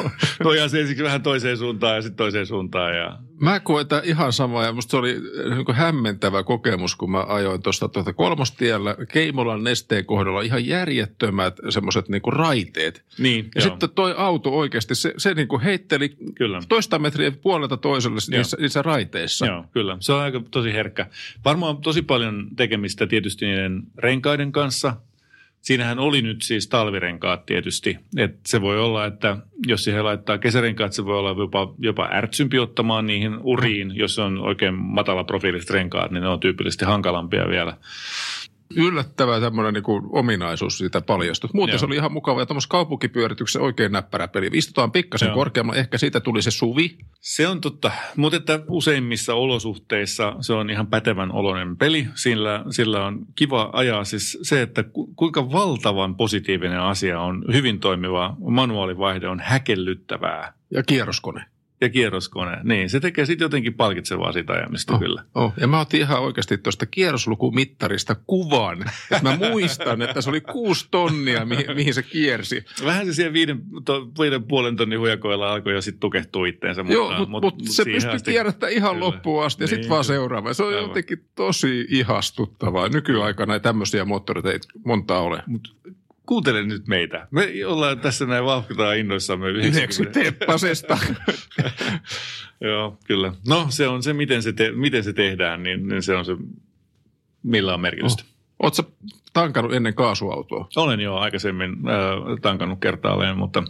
nojaa 0.44 0.68
se 0.68 0.82
ensiksi 0.82 1.04
vähän 1.04 1.22
toiseen 1.24 1.58
suuntaan 1.58 1.96
ja 1.96 2.02
sitten 2.02 2.18
toiseen 2.18 2.46
suuntaan. 2.46 2.98
Ja... 2.98 3.20
Mä 3.42 3.60
koen 3.60 3.86
ihan 4.04 4.34
samaa 4.34 4.66
ja 4.66 4.74
musta 4.74 4.92
se 4.92 4.98
oli 4.98 5.16
niin 5.50 5.66
kuin 5.66 5.76
hämmentävä 5.76 6.44
kokemus, 6.44 6.96
kun 6.96 7.12
mä 7.12 7.24
ajoin 7.28 7.62
tuosta 7.62 7.88
tuota 7.88 8.14
kolmostiellä 8.14 8.96
Keimolan 9.14 9.64
nesteen 9.64 10.06
kohdalla 10.06 10.42
ihan 10.42 10.66
järjettömät 10.66 11.58
semmoiset 11.70 12.10
niin 12.10 12.22
raiteet. 12.28 13.06
Niin, 13.18 13.52
ja 13.56 13.62
joo. 13.62 13.70
sitten 13.70 13.90
toi 13.90 14.14
auto 14.18 14.50
oikeasti, 14.50 14.96
se, 14.96 15.14
se 15.18 15.34
niin 15.34 15.48
kuin 15.48 15.62
heitteli 15.62 16.10
Kyllä. 16.36 16.62
toista 16.70 17.00
metriä 17.00 17.32
puolelta 17.32 17.78
toiselle 17.78 18.20
niissä, 18.30 18.58
niissä 18.60 18.82
raiteissa 18.82 19.02
raiteissa. 19.02 19.46
Joo, 19.46 19.66
kyllä. 19.74 19.98
Se 20.00 20.14
on 20.14 20.22
aika 20.22 20.42
tosi 20.52 20.74
herkkä. 20.74 21.08
Varmaan 21.46 21.78
tosi 21.78 22.02
paljon 22.02 22.48
tekemistä 22.56 23.08
tietysti 23.08 23.46
niiden 23.46 23.84
renkaiden 23.98 24.52
kanssa. 24.52 24.96
Siinähän 25.62 26.00
oli 26.00 26.22
nyt 26.22 26.42
siis 26.42 26.68
talvirenkaat 26.68 27.46
tietysti. 27.46 27.98
Et 28.18 28.36
se 28.46 28.62
voi 28.62 28.80
olla, 28.80 29.06
että 29.06 29.38
jos 29.68 29.84
siihen 29.84 30.06
laittaa 30.06 30.38
kesärenkaat, 30.38 30.94
se 30.94 31.06
voi 31.06 31.18
olla 31.18 31.36
jopa, 31.38 31.74
jopa 31.80 32.10
ärtsympi 32.14 32.60
ottamaan 32.60 33.08
niihin 33.08 33.38
uriin. 33.40 33.96
Jos 33.96 34.20
on 34.20 34.38
oikein 34.38 34.74
matala 34.74 35.24
profiiliset 35.24 35.70
renkaat, 35.70 36.12
niin 36.12 36.22
ne 36.22 36.28
on 36.28 36.40
tyypillisesti 36.40 36.86
hankalampia 36.86 37.50
vielä 37.50 37.78
yllättävä 38.76 39.40
tämmöinen 39.40 39.74
niin 39.74 39.84
kuin 39.84 40.04
ominaisuus 40.10 40.78
siitä 40.78 41.02
paljastui. 41.02 41.50
Muuten 41.54 41.74
Joo. 41.74 41.80
se 41.80 41.86
oli 41.86 41.96
ihan 41.96 42.12
mukava 42.12 42.40
ja 42.40 42.46
tuommoisessa 42.46 42.72
kaupunkipyörityksessä 42.72 43.60
oikein 43.60 43.92
näppärä 43.92 44.28
peli. 44.28 44.50
Istutaan 44.54 44.92
pikkasen 44.92 45.28
Joo. 45.28 45.36
korkeammalla, 45.36 45.80
ehkä 45.80 45.98
siitä 45.98 46.20
tuli 46.20 46.42
se 46.42 46.52
suvi. 46.52 46.98
Se 47.20 47.48
on 47.48 47.62
totta, 47.62 47.92
mutta 48.16 48.38
että 48.38 48.60
useimmissa 48.68 49.34
olosuhteissa 49.34 50.36
se 50.42 50.54
on 50.54 50.70
ihan 50.70 50.88
pätevän 50.88 51.32
oloinen 51.32 51.78
peli. 51.78 52.08
Sillä, 52.16 52.64
sillä 52.70 53.06
on 53.06 53.26
kiva 53.36 53.70
ajaa 53.74 54.04
siis 54.04 54.38
se, 54.42 54.62
että 54.62 54.84
kuinka 55.16 55.52
valtavan 55.52 56.16
positiivinen 56.16 56.80
asia 56.80 57.22
on 57.22 57.46
hyvin 57.54 57.80
toimiva 57.80 58.36
manuaalivaihde 58.40 59.28
on 59.28 59.40
häkellyttävää. 59.40 60.54
Ja 60.74 60.84
kierroskone. 60.84 61.46
Ja 61.82 61.90
kierroskone. 61.90 62.58
Niin, 62.64 62.90
se 62.90 63.00
tekee 63.00 63.26
sitten 63.26 63.46
jotenkin 63.46 63.74
palkitsevaa 63.74 64.32
sitä 64.32 64.54
ajamista 64.54 64.94
oh, 64.94 65.00
kyllä. 65.00 65.24
Oh. 65.36 65.54
Ja 65.58 65.68
mä 65.68 65.80
otin 65.80 66.00
ihan 66.00 66.22
oikeasti 66.22 66.58
tuosta 66.58 66.86
kierroslukumittarista 66.86 68.16
kuvan. 68.16 68.86
mä 69.22 69.38
muistan, 69.38 70.02
että 70.02 70.22
se 70.22 70.30
oli 70.30 70.42
kuusi 70.42 70.88
tonnia, 70.92 71.46
mihin, 71.46 71.66
mihin 71.76 71.94
se 71.94 72.04
kiersi. 72.04 72.66
Vähän 72.86 73.06
se 73.06 73.14
siellä 73.14 73.34
viiden, 73.34 73.62
to, 73.86 74.08
viiden 74.20 74.44
puolen 74.44 74.76
tonnin 74.76 75.00
hujakoilla 75.00 75.54
alkoi 75.54 75.74
jo 75.74 75.82
sitten 75.82 76.00
tukehtua 76.00 76.48
itteensä. 76.48 76.86
Joo, 76.88 77.10
mutta, 77.10 77.30
mut, 77.30 77.44
mut, 77.44 77.56
se 77.70 77.86
pystyi 77.86 78.16
asti... 78.16 78.32
kierrättämään 78.32 78.78
ihan 78.78 78.94
kyllä. 78.94 79.06
loppuun 79.06 79.46
asti 79.46 79.64
ja 79.64 79.66
niin, 79.66 79.76
sitten 79.76 79.90
vaan 79.90 80.04
seuraava. 80.04 80.54
Se 80.54 80.64
on 80.64 80.70
aivan. 80.70 80.84
jotenkin 80.84 81.26
tosi 81.36 81.86
ihastuttavaa. 81.90 82.90
Nykyaikana 82.90 83.54
ei 83.54 83.60
tämmöisiä 83.60 84.06
moottoreita 84.06 84.52
ei 84.52 84.60
montaa 84.86 85.22
ole. 85.22 85.44
Mut 85.48 85.76
kuuntele 86.32 86.64
nyt 86.64 86.88
meitä. 86.88 87.28
Me 87.32 87.52
ollaan 87.68 88.00
tässä 88.00 88.26
näin 88.26 88.46
vauhkitaan 88.46 88.98
innoissamme. 88.98 89.50
90 89.50 90.20
teppasesta. 90.20 90.98
Joo, 92.62 92.98
kyllä. 93.08 93.34
No 93.48 93.66
se 93.70 93.88
on 93.88 94.04
se, 94.04 94.14
miten 94.14 94.44
se, 94.44 94.54
te, 94.54 94.72
miten 94.72 95.04
se 95.04 95.14
tehdään, 95.14 95.64
niin, 95.64 95.88
niin 95.88 96.04
se 96.04 96.16
on 96.16 96.26
se, 96.26 96.38
millä 97.44 97.74
on 97.74 97.82
merkitystä. 97.82 98.24
Oh. 98.24 98.30
Oletko 98.60 98.92
tankannut 99.34 99.74
ennen 99.74 99.94
kaasuautoa? 99.94 100.68
Olen 100.76 101.00
jo 101.00 101.16
aikaisemmin 101.16 101.72
äh, 101.72 102.40
tankannut 102.42 102.80
kertaalleen, 102.80 103.38
mutta 103.38 103.64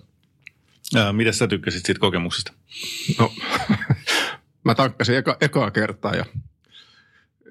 äh, 0.97 1.13
mitä 1.13 1.31
sä 1.31 1.47
tykkäsit 1.47 1.85
siitä 1.85 1.99
kokemuksesta? 1.99 2.53
No, 3.19 3.31
mä 4.65 4.75
tankkasin 4.75 5.15
eka, 5.15 5.37
ekaa 5.41 5.71
kertaa 5.71 6.15
ja 6.15 6.25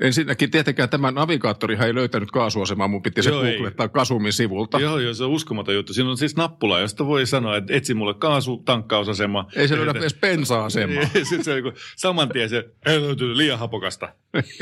Ensinnäkin 0.00 0.50
tietenkään 0.50 0.88
tämä 0.88 1.10
navigaattorihan 1.10 1.86
ei 1.86 1.94
löytänyt 1.94 2.30
kaasuasemaa, 2.30 2.88
mun 2.88 3.02
piti 3.02 3.22
se 3.22 3.30
googlettaa 3.30 3.88
Kasumin 3.88 4.32
sivulta. 4.32 4.80
Joo, 4.80 4.98
joo, 4.98 5.14
se 5.14 5.24
on 5.24 5.30
uskomaton 5.30 5.74
juttu. 5.74 5.92
Siinä 5.92 6.10
on 6.10 6.16
siis 6.16 6.36
nappula, 6.36 6.80
josta 6.80 7.06
voi 7.06 7.26
sanoa, 7.26 7.56
että 7.56 7.74
etsi 7.74 7.94
mulle 7.94 8.14
kaasutankkausasema. 8.14 9.46
Ei 9.56 9.68
se 9.68 9.76
löydä 9.76 9.90
edes 9.98 10.14
pensa-asemaa. 10.14 11.04
Sitten 11.04 11.44
se 11.44 11.52
on 11.52 11.72
saman 11.96 12.28
tien 12.28 12.48
se, 12.48 12.68
ei 12.86 13.00
löytynyt 13.00 13.36
liian 13.36 13.58
hapokasta. 13.58 14.08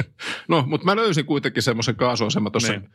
no, 0.49 0.65
mutta 0.67 0.85
mä 0.85 0.97
löysin 0.97 1.27
kuitenkin 1.27 1.63
semmoisen 1.63 1.97
kaasuaseman 1.97 2.53
tuossa 2.53 2.73
niin. 2.73 2.89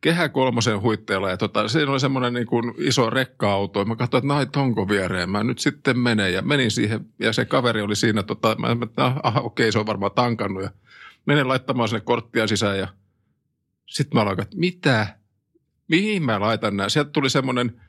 Kehä 0.00 0.28
kolmosen 0.28 0.80
huitteella 0.80 1.30
ja 1.30 1.36
tota, 1.36 1.68
siinä 1.68 1.92
oli 1.92 2.00
semmoinen 2.00 2.34
niin 2.34 2.46
kuin 2.46 2.74
iso 2.78 3.10
rekka-auto. 3.10 3.84
Mä 3.84 3.96
katsoin, 3.96 4.24
että 4.24 4.34
nait 4.34 4.56
onko 4.56 4.88
viereen. 4.88 5.30
Mä 5.30 5.44
nyt 5.44 5.58
sitten 5.58 5.98
menen 5.98 6.32
ja 6.32 6.42
menin 6.42 6.70
siihen 6.70 7.00
ja 7.18 7.32
se 7.32 7.44
kaveri 7.44 7.80
oli 7.80 7.96
siinä, 7.96 8.22
tota, 8.22 8.56
mä, 8.58 8.74
mä 8.74 9.16
aha, 9.22 9.40
okei, 9.40 9.72
se 9.72 9.78
on 9.78 9.86
varmaan 9.86 10.12
tankannut 10.12 10.62
ja 10.62 10.70
menen 11.26 11.48
laittamaan 11.48 11.88
sinne 11.88 12.00
korttia 12.00 12.46
sisään 12.46 12.78
ja 12.78 12.88
sitten 13.86 14.16
mä 14.16 14.22
aloin, 14.22 14.40
että 14.40 14.56
mitä? 14.56 15.06
Mihin 15.88 16.22
mä 16.22 16.40
laitan 16.40 16.76
nämä? 16.76 16.88
Sieltä 16.88 17.10
tuli 17.10 17.30
semmoinen 17.30 17.80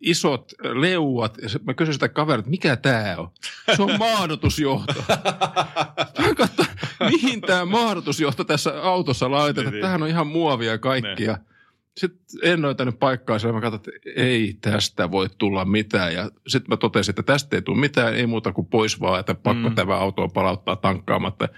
isot 0.00 0.52
leuat. 0.62 1.38
Ja 1.42 1.48
mä 1.66 1.74
kysyin 1.74 1.94
sitä 1.94 2.08
kaverilta, 2.08 2.50
mikä 2.50 2.76
tämä 2.76 3.14
on? 3.18 3.30
Se 3.76 3.82
on 3.82 3.98
mahdotusjohto. 3.98 5.04
Mä 6.18 6.34
katsoin, 6.36 6.68
mihin 7.00 7.40
tämä 7.40 7.64
mahdotusjohto 7.64 8.44
tässä 8.44 8.82
autossa 8.82 9.30
laitetaan. 9.30 9.66
Niin, 9.66 9.72
niin. 9.72 9.82
Tämähän 9.82 10.02
on 10.02 10.08
ihan 10.08 10.26
muovia 10.26 10.78
kaikkia. 10.78 11.32
Ne. 11.32 11.53
Sitten 11.96 12.26
en 12.42 12.62
löytänyt 12.62 12.98
paikkaa 12.98 13.38
siellä. 13.38 13.54
Mä 13.54 13.60
katsoin, 13.60 13.96
että 13.96 14.10
ei 14.16 14.58
tästä 14.60 15.10
voi 15.10 15.28
tulla 15.38 15.64
mitään. 15.64 16.14
Ja 16.14 16.30
sitten 16.46 16.68
mä 16.68 16.76
totesin, 16.76 17.12
että 17.12 17.22
tästä 17.22 17.56
ei 17.56 17.62
tule 17.62 17.78
mitään, 17.78 18.14
ei 18.14 18.26
muuta 18.26 18.52
kuin 18.52 18.66
pois 18.66 19.00
vaan, 19.00 19.20
että 19.20 19.34
pakko 19.34 19.68
mm. 19.68 19.74
tämä 19.74 19.96
auto 19.96 20.28
palauttaa 20.28 20.76
tankkaamatta. 20.76 21.48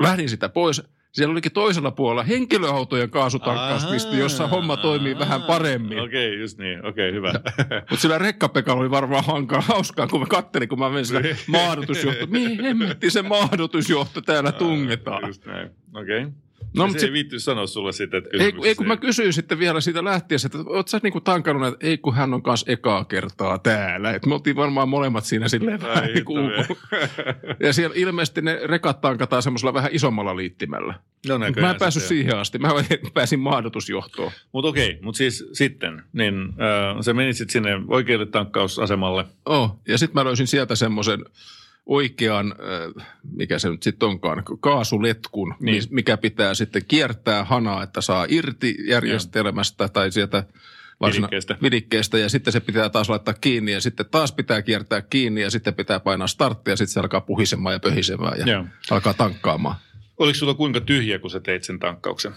Lähdin 0.00 0.28
sitä 0.28 0.48
pois. 0.48 0.82
Siellä 1.12 1.32
olikin 1.32 1.52
toisella 1.52 1.90
puolella 1.90 2.22
henkilöautojen 2.22 3.10
kaasutankkauspisti, 3.10 4.18
jossa 4.18 4.46
homma 4.46 4.76
toimii 4.76 5.18
vähän 5.18 5.42
paremmin. 5.42 6.00
Okei, 6.00 6.28
okay, 6.28 6.40
just 6.40 6.58
niin. 6.58 6.86
Okei, 6.86 7.08
okay, 7.08 7.12
hyvä. 7.12 7.32
Mutta 7.90 7.96
sillä 7.96 8.18
rekkapekalla 8.18 8.80
oli 8.80 8.90
varmaan 8.90 9.24
hankala, 9.24 9.62
hauskaa, 9.62 10.06
kun 10.06 10.20
mä 10.20 10.26
kattelin, 10.26 10.68
kun 10.68 10.78
mä 10.78 10.88
menin 10.88 11.06
sillä 11.06 11.20
maadotusjohto. 11.58 12.26
Mihin 12.26 12.62
hemmetti 12.62 13.10
se 13.10 13.22
maadotusjohto 13.22 14.20
täällä 14.20 14.52
tungetaan? 14.52 15.26
Just 15.26 15.46
näin. 15.46 15.70
Okei. 15.94 16.20
Okay. 16.20 16.32
No, 16.76 16.86
mutta 16.86 17.00
se 17.00 17.06
ei 17.06 17.12
viitty 17.12 17.40
sanoa 17.40 17.66
sulle 17.66 17.92
sitä, 17.92 18.16
että 18.16 18.30
ei, 18.32 18.52
ei, 18.64 18.74
kun 18.74 18.86
mä 18.86 18.96
kysyin 18.96 19.32
sitten 19.32 19.58
vielä 19.58 19.80
siitä 19.80 20.04
lähtiessä, 20.04 20.46
että 20.46 20.58
oot 20.66 20.88
sä 20.88 21.00
niinku 21.02 21.20
tankannut, 21.20 21.68
että 21.68 21.86
ei 21.86 21.98
kun 21.98 22.14
hän 22.14 22.34
on 22.34 22.42
kanssa 22.42 22.72
ekaa 22.72 23.04
kertaa 23.04 23.58
täällä. 23.58 24.10
Et 24.10 24.26
me 24.26 24.34
oltiin 24.34 24.56
varmaan 24.56 24.88
molemmat 24.88 25.24
siinä 25.24 25.48
silleen 25.48 25.82
vähän 25.82 26.04
niin 26.04 26.24
kuin 26.24 26.50
Ja 27.60 27.72
siellä 27.72 27.94
ilmeisesti 27.96 28.42
ne 28.42 28.60
rekat 28.64 29.00
tankataan 29.00 29.42
semmoisella 29.42 29.74
vähän 29.74 29.90
isommalla 29.94 30.36
liittimellä. 30.36 30.94
No 31.28 31.38
mä 31.38 31.70
en 31.70 31.76
päässyt 31.78 32.02
siihen 32.02 32.38
asti. 32.38 32.58
Mä 32.58 32.68
pääsin 33.14 33.40
maadotusjohtoon. 33.40 34.32
Mutta 34.52 34.68
okei, 34.68 34.98
mutta 35.02 35.18
siis 35.18 35.48
sitten, 35.52 36.02
niin 36.12 36.34
äh, 36.44 37.00
sä 37.00 37.14
menit 37.14 37.36
sitten 37.36 37.52
sinne 37.52 37.70
oikealle 37.88 38.26
tankkausasemalle. 38.26 39.24
Oh, 39.46 39.80
ja 39.88 39.98
sitten 39.98 40.20
mä 40.20 40.24
löysin 40.24 40.46
sieltä 40.46 40.74
semmoisen 40.74 41.24
oikean, 41.86 42.54
äh, 42.98 43.06
mikä 43.36 43.58
se 43.58 43.70
nyt 43.70 43.82
sitten 43.82 44.08
onkaan, 44.08 44.42
kaasuletkun, 44.60 45.54
niin. 45.60 45.82
mikä 45.90 46.16
pitää 46.16 46.54
sitten 46.54 46.82
kiertää 46.88 47.44
hanaa, 47.44 47.82
että 47.82 48.00
saa 48.00 48.26
irti 48.28 48.76
järjestelmästä 48.88 49.84
ja. 49.84 49.88
tai 49.88 50.12
sieltä 50.12 50.44
varsina- 51.00 51.16
Vidikkeestä. 51.26 51.56
vidikkeestä 51.62 52.18
ja 52.18 52.28
sitten 52.28 52.52
se 52.52 52.60
pitää 52.60 52.88
taas 52.88 53.08
laittaa 53.08 53.34
kiinni 53.34 53.72
ja 53.72 53.80
sitten 53.80 54.06
taas 54.10 54.32
pitää 54.32 54.62
kiertää 54.62 55.02
kiinni 55.02 55.40
ja 55.42 55.50
sitten 55.50 55.74
pitää 55.74 56.00
painaa 56.00 56.26
starttia 56.26 56.72
ja 56.72 56.76
sitten 56.76 56.92
se 56.92 57.00
alkaa 57.00 57.20
puhisemaan 57.20 57.72
ja 57.72 57.80
pöhisemään 57.80 58.38
ja 58.38 58.46
Joo. 58.46 58.64
alkaa 58.90 59.14
tankkaamaan. 59.14 59.76
Oliko 60.18 60.34
sulla 60.38 60.54
kuinka 60.54 60.80
tyhjä, 60.80 61.18
kun 61.18 61.30
sä 61.30 61.40
teit 61.40 61.64
sen 61.64 61.78
tankkauksen? 61.78 62.32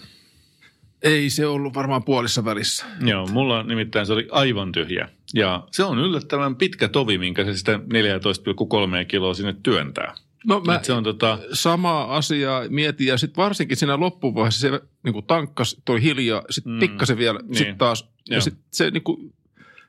Ei 1.02 1.30
se 1.30 1.46
ollut 1.46 1.74
varmaan 1.74 2.04
puolissa 2.04 2.44
välissä. 2.44 2.86
Joo, 3.00 3.26
mulla 3.26 3.62
nimittäin 3.62 4.06
se 4.06 4.12
oli 4.12 4.28
aivan 4.30 4.72
tyhjä. 4.72 5.08
Ja 5.36 5.68
se 5.70 5.84
on 5.84 5.98
yllättävän 5.98 6.56
pitkä 6.56 6.88
tovi, 6.88 7.18
minkä 7.18 7.44
se 7.44 7.56
sitä 7.56 7.76
14,3 7.76 9.04
kiloa 9.08 9.34
sinne 9.34 9.56
työntää. 9.62 10.14
No 10.46 10.60
mä 10.60 10.74
Et 10.74 10.84
se 10.84 10.92
on 10.92 11.04
tota, 11.04 11.38
samaa 11.52 12.16
asiaa 12.16 12.62
mietin 12.68 13.06
ja 13.06 13.18
sitten 13.18 13.36
varsinkin 13.42 13.76
siinä 13.76 14.00
loppuvaiheessa 14.00 14.60
se 14.60 14.80
niin 15.02 15.24
tankkas 15.26 15.76
toi 15.84 16.02
hiljaa, 16.02 16.42
sitten 16.50 16.72
Mm. 16.72 16.78
pikkasen 16.80 17.18
vielä, 17.18 17.38
Niin. 17.42 17.56
sitten 17.56 17.78
taas. 17.78 18.02
Joo. 18.02 18.36
Ja 18.36 18.40
sitten 18.40 18.64
se 18.70 18.90
niin 18.90 19.02
kuin, 19.02 19.32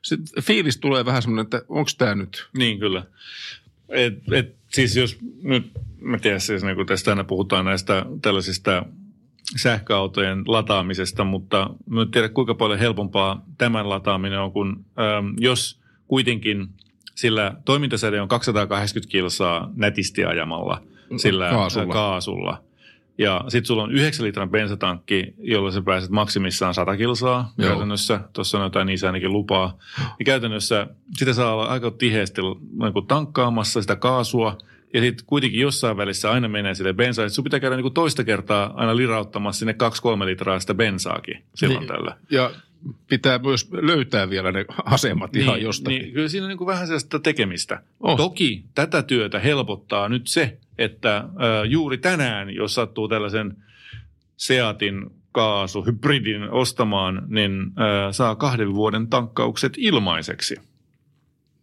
sit 0.02 0.20
fiilis 0.42 0.76
tulee 0.78 1.04
vähän 1.04 1.22
semmoinen, 1.22 1.44
että 1.44 1.62
onko 1.68 1.90
tämä 1.98 2.14
nyt? 2.14 2.48
Niin, 2.56 2.78
kyllä. 2.78 3.02
Et, 3.88 4.14
et, 4.32 4.54
siis 4.72 4.96
jos 4.96 5.18
nyt, 5.42 5.70
mä 6.00 6.18
tiedän 6.18 6.40
siis, 6.40 6.62
niin 6.62 6.76
kun 6.76 6.86
tästä 6.86 7.10
aina 7.10 7.24
puhutaan 7.24 7.64
näistä 7.64 8.06
tällaisista 8.22 8.84
sähköautojen 9.62 10.42
lataamisesta, 10.46 11.24
mutta 11.24 11.70
mä 11.90 12.02
en 12.02 12.10
tiedä 12.10 12.28
kuinka 12.28 12.54
paljon 12.54 12.78
helpompaa 12.78 13.44
tämän 13.58 13.88
lataaminen 13.88 14.40
on, 14.40 14.52
kun 14.52 14.84
äm, 15.18 15.34
jos 15.38 15.80
kuitenkin 16.06 16.68
sillä 17.14 17.54
toimintasäde 17.64 18.20
on 18.20 18.28
280 18.28 19.10
kilsaa 19.12 19.70
nätisti 19.76 20.24
ajamalla 20.24 20.82
sillä 21.16 21.50
Kaasulla. 21.50 21.92
kaasulla. 21.92 22.62
Ja 23.18 23.44
sitten 23.48 23.66
sulla 23.66 23.82
on 23.82 23.92
9 23.92 24.26
litran 24.26 24.50
bensatankki, 24.50 25.34
jolla 25.38 25.70
sä 25.70 25.82
pääset 25.82 26.10
maksimissaan 26.10 26.74
100 26.74 26.96
kilsaa 26.96 27.52
Joo. 27.58 27.68
käytännössä. 27.68 28.20
Tuossa 28.32 28.58
on 28.58 28.64
jotain 28.64 28.86
niissä 28.86 29.06
ainakin 29.06 29.32
lupaa. 29.32 29.78
Ja 30.18 30.24
käytännössä 30.24 30.86
sitä 31.16 31.32
saa 31.32 31.54
olla 31.54 31.64
aika 31.64 31.90
tiheästi 31.90 32.42
niin 32.42 33.06
tankkaamassa 33.08 33.80
sitä 33.80 33.96
kaasua. 33.96 34.58
Ja 34.94 35.00
sitten 35.00 35.26
kuitenkin 35.26 35.60
jossain 35.60 35.96
välissä 35.96 36.30
aina 36.30 36.48
menee 36.48 36.74
sille 36.74 36.92
bensaa. 36.94 37.24
että 37.24 37.34
Sun 37.34 37.44
pitää 37.44 37.60
käydä 37.60 37.76
niin 37.76 37.82
kuin 37.82 37.94
toista 37.94 38.24
kertaa 38.24 38.72
aina 38.76 38.96
lirauttamassa 38.96 39.58
sinne 39.58 39.74
2-3 40.22 40.26
litraa 40.26 40.60
sitä 40.60 40.74
bensaakin 40.74 41.42
silloin 41.54 41.80
Niin. 41.80 41.88
tällä. 41.88 42.16
Ja 42.30 42.50
pitää 43.08 43.38
myös 43.38 43.68
löytää 43.72 44.30
vielä 44.30 44.52
ne 44.52 44.64
asemat 44.84 45.36
ihan 45.36 45.54
niin, 45.54 45.64
jostakin. 45.64 46.02
Niin, 46.02 46.12
kyllä 46.12 46.28
siinä 46.28 46.44
on 46.44 46.48
niin 46.48 46.58
kuin 46.58 46.66
vähän 46.66 46.86
sellaista 46.86 47.18
tekemistä. 47.18 47.82
Oh. 48.00 48.16
Toki 48.16 48.64
tätä 48.74 49.02
työtä 49.02 49.38
helpottaa 49.38 50.08
nyt 50.08 50.26
se, 50.26 50.58
että 50.78 51.16
äh, 51.16 51.24
juuri 51.66 51.98
tänään, 51.98 52.50
jos 52.54 52.74
sattuu 52.74 53.08
tällaisen 53.08 53.56
Seatin 54.36 55.10
kaasuhybridin 55.32 56.50
ostamaan, 56.50 57.22
niin 57.28 57.60
äh, 57.62 58.12
saa 58.12 58.36
kahden 58.36 58.74
vuoden 58.74 59.06
tankkaukset 59.06 59.72
ilmaiseksi. 59.76 60.56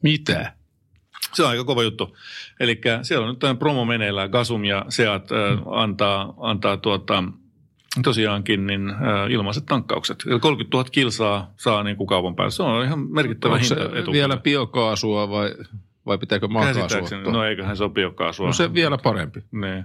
Mitä? 0.02 0.55
Se 1.36 1.44
on 1.44 1.50
aika 1.50 1.64
kova 1.64 1.84
juttu. 1.84 2.18
Eli 2.60 2.82
siellä 3.02 3.24
on 3.24 3.30
nyt 3.30 3.40
tämä 3.40 3.56
promo 3.56 3.86
meneillään. 3.86 4.30
Gasum 4.30 4.64
ja 4.66 4.86
Seat 4.90 5.32
äh, 5.32 5.38
antaa, 5.72 6.34
antaa 6.38 6.78
tuota, 6.78 7.24
tosiaankin 8.04 8.68
niin, 8.68 8.90
äh, 8.90 8.98
ilmaiset 9.30 9.66
tankkaukset. 9.66 10.24
Eli 10.28 10.40
30 10.40 10.78
000 10.78 10.90
kilsaa 10.92 11.54
saa 11.58 11.84
niin 11.84 11.98
kuin 11.98 12.08
kaupan 12.08 12.36
päällä. 12.36 12.52
Se 12.52 12.64
on 12.64 12.86
ihan 12.86 13.00
merkittävä 13.00 13.54
Onko 13.54 13.66
se 13.66 13.76
hinta 13.76 13.98
etu. 14.00 14.12
vielä 14.12 14.38
biokaasua 14.38 15.30
vai, 15.30 15.56
vai 16.06 16.18
pitääkö 16.18 16.48
maakaasua 16.48 16.84
ottaa? 16.84 17.32
no 17.32 17.44
eiköhän 17.44 17.78
se 17.78 17.84
ole 17.84 17.92
biokaasua. 17.92 18.48
no 18.48 18.54
se 18.54 18.74
vielä 18.74 18.98
parempi. 18.98 19.40
Niin. 19.52 19.84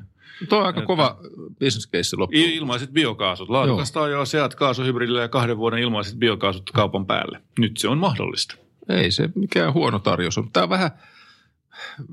Tuo 0.48 0.58
on 0.58 0.66
aika 0.66 0.80
Että- 0.80 0.86
kova 0.86 1.18
business 1.60 1.90
case 1.90 2.16
loppuun. 2.16 2.42
Ilmaiset 2.42 2.90
biokaasut. 2.92 3.48
Laadukasta 3.48 4.08
jo 4.08 4.24
Seat 4.24 4.54
kaasuhybridillä 4.54 5.20
ja 5.22 5.28
kahden 5.28 5.56
vuoden 5.58 5.78
ilmaiset 5.78 6.18
biokaasut 6.18 6.70
kaupan 6.70 7.06
päälle. 7.06 7.40
Nyt 7.58 7.76
se 7.76 7.88
on 7.88 7.98
mahdollista. 7.98 8.56
Ei 8.88 9.10
se 9.10 9.28
mikään 9.34 9.72
huono 9.74 9.98
tarjous 9.98 10.38
on. 10.38 10.50
Tämä 10.52 10.64
on 10.64 10.70
vähän, 10.70 10.90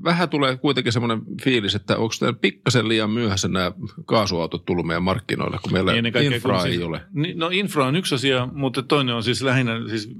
vähän 0.04 0.28
tulee 0.28 0.56
kuitenkin 0.56 0.92
semmoinen 0.92 1.20
fiilis, 1.42 1.74
että 1.74 1.96
onko 1.96 2.14
tämä 2.20 2.32
pikkasen 2.32 2.88
liian 2.88 3.10
myöhässä 3.10 3.48
nämä 3.48 3.72
kaasuautot 4.04 4.64
tullut 4.64 4.86
meidän 4.86 5.02
markkinoille, 5.02 5.58
kun 5.62 5.72
meillä 5.72 5.92
Niin 5.92 5.98
ennen 5.98 6.12
kaikkea, 6.12 6.36
infra 6.36 6.56
kun 6.56 6.66
ei 6.66 6.72
siis, 6.72 6.84
ole. 6.84 7.00
No 7.34 7.48
infra 7.52 7.86
on 7.86 7.96
yksi 7.96 8.14
asia, 8.14 8.48
mutta 8.52 8.82
toinen 8.82 9.14
on 9.14 9.22
siis 9.22 9.42
lähinnä 9.42 9.88
siis 9.88 10.10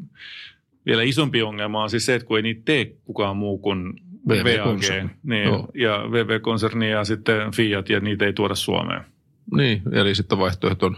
vielä 0.87 1.03
isompi 1.03 1.43
ongelma 1.43 1.83
on 1.83 1.91
siis 1.91 2.07
se, 2.07 2.15
että 2.15 2.29
kun 2.29 2.37
ei 2.37 2.43
niitä 2.43 2.63
tee 2.65 2.93
kukaan 3.05 3.37
muu 3.37 3.59
kuin 3.59 4.01
VAG 4.29 4.45
VV-konserni. 4.45 5.11
niin, 5.23 5.45
Joo. 5.45 5.69
ja 5.75 6.05
VV-konserni 6.13 6.91
ja 6.91 7.05
sitten 7.05 7.53
Fiat 7.53 7.89
ja 7.89 8.01
niitä 8.01 8.25
ei 8.25 8.33
tuoda 8.33 8.55
Suomeen. 8.55 9.05
Niin, 9.57 9.83
eli 9.93 10.15
sitten 10.15 10.39
vaihtoehto 10.39 10.87
on 10.87 10.97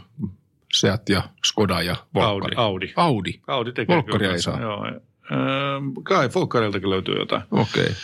Seat 0.72 1.08
ja 1.08 1.22
Skoda 1.44 1.82
ja 1.82 1.96
Volkkari. 2.14 2.54
Audi. 2.56 2.56
Audi. 2.56 2.92
Audi. 2.96 3.40
Audi 3.46 3.72
tekee 3.72 3.96
Volkkaria 3.96 4.18
kyllä 4.18 4.32
ei 4.32 4.42
saa. 4.42 4.60
Joo. 4.60 4.86
Öö, 4.86 5.80
kai 6.02 6.28
Volkkariltakin 6.34 6.90
löytyy 6.90 7.14
jotain. 7.18 7.42
Okei. 7.50 7.82
Okay. 7.82 7.94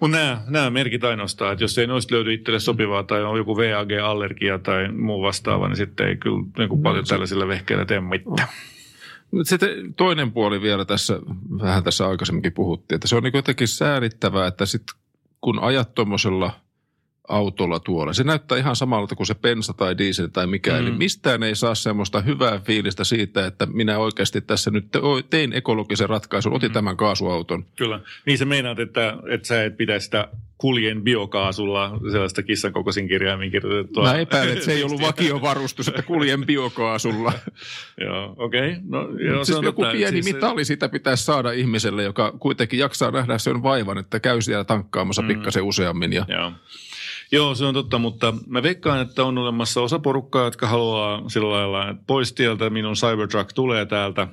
Mutta 0.00 0.16
nämä, 0.16 0.42
nämä 0.46 0.70
merkit 0.70 1.04
ainoastaan, 1.04 1.52
että 1.52 1.64
jos 1.64 1.78
ei 1.78 1.86
noista 1.86 2.14
löydy 2.14 2.32
itselle 2.34 2.60
sopivaa 2.60 3.02
tai 3.02 3.24
on 3.24 3.38
joku 3.38 3.56
VAG-allergia 3.56 4.58
tai 4.58 4.92
muu 4.92 5.22
vastaava, 5.22 5.68
niin 5.68 5.76
sitten 5.76 6.08
ei 6.08 6.16
kyllä 6.16 6.44
niin 6.58 6.68
kuin 6.68 6.82
paljon 6.82 7.04
tällaisilla 7.04 7.48
vehkeillä 7.48 7.84
tee 7.84 8.00
mitään. 8.00 8.48
Sitten 9.42 9.94
toinen 9.94 10.32
puoli 10.32 10.62
vielä 10.62 10.84
tässä, 10.84 11.20
vähän 11.62 11.84
tässä 11.84 12.08
aikaisemminkin 12.08 12.52
puhuttiin, 12.52 12.96
että 12.96 13.08
se 13.08 13.16
on 13.16 13.22
niin 13.22 13.32
jotenkin 13.34 13.68
säälittävää, 13.68 14.46
että 14.46 14.66
sitten 14.66 14.96
kun 15.40 15.58
ajat 15.58 15.94
tuommoisella 15.94 16.52
autolla 17.28 17.80
tuolla, 17.80 18.12
se 18.12 18.24
näyttää 18.24 18.58
ihan 18.58 18.76
samalta 18.76 19.14
kuin 19.14 19.26
se 19.26 19.34
bensa 19.34 19.72
tai 19.72 19.98
diesel 19.98 20.26
tai 20.26 20.46
mikä, 20.46 20.72
mm. 20.72 20.78
eli 20.78 20.90
mistään 20.90 21.42
ei 21.42 21.56
saa 21.56 21.74
semmoista 21.74 22.20
hyvää 22.20 22.58
fiilistä 22.58 23.04
siitä, 23.04 23.46
että 23.46 23.66
minä 23.66 23.98
oikeasti 23.98 24.40
tässä 24.40 24.70
nyt 24.70 24.90
te- 24.90 25.00
tein 25.30 25.52
ekologisen 25.52 26.08
ratkaisun, 26.08 26.52
otin 26.52 26.70
mm. 26.70 26.74
tämän 26.74 26.96
kaasuauton. 26.96 27.64
Kyllä. 27.76 28.00
Niin 28.26 28.38
sä 28.38 28.44
meinaat, 28.44 28.78
että, 28.78 29.16
että 29.28 29.48
sä 29.48 29.64
et 29.64 29.76
pidä 29.76 29.98
sitä 29.98 30.28
kuljen 30.58 31.02
biokaasulla 31.02 31.98
sellaista 32.12 32.42
kissan 32.42 32.72
kokoisin 32.72 33.08
kirjaimin 33.08 33.50
kirjoitettua. 33.50 34.02
Mä 34.02 34.18
epäilen, 34.18 34.52
että 34.52 34.64
se 34.64 34.72
ei 34.72 34.84
ollut 34.84 35.00
vakiovarustus, 35.08 35.88
että 35.88 36.02
kuljen 36.02 36.46
biokaasulla. 36.46 37.32
Joo, 38.04 38.34
okei. 38.36 38.70
Okay. 38.70 38.82
No, 38.88 38.98
joo, 39.18 39.44
siis 39.44 39.58
se 39.58 39.64
joku 39.64 39.82
totta. 39.82 39.96
pieni 39.96 40.22
Siis- 40.22 40.34
mitali 40.34 40.64
sitä 40.64 40.88
pitäisi 40.88 41.24
saada 41.24 41.50
ihmiselle, 41.50 42.02
joka 42.02 42.32
kuitenkin 42.32 42.78
jaksaa 42.78 43.10
nähdä 43.10 43.38
sen 43.38 43.62
vaivan, 43.62 43.98
että 43.98 44.20
käy 44.20 44.42
siellä 44.42 44.64
tankkaamassa 44.64 45.22
mm. 45.22 45.28
pikkasen 45.28 45.62
useammin. 45.62 46.12
Ja... 46.12 46.24
Joo. 46.28 46.52
Joo, 47.32 47.54
se 47.54 47.64
on 47.64 47.74
totta, 47.74 47.98
mutta 47.98 48.34
mä 48.46 48.62
veikkaan, 48.62 49.00
että 49.00 49.24
on 49.24 49.38
olemassa 49.38 49.80
osa 49.80 49.98
porukkaa, 49.98 50.44
jotka 50.44 50.66
haluaa 50.66 51.28
sillä 51.28 51.50
lailla, 51.50 51.90
että 51.90 52.02
pois 52.06 52.32
tieltä 52.32 52.70
minun 52.70 52.94
Cybertruck 52.94 53.52
tulee 53.52 53.86
täältä. 53.86 54.28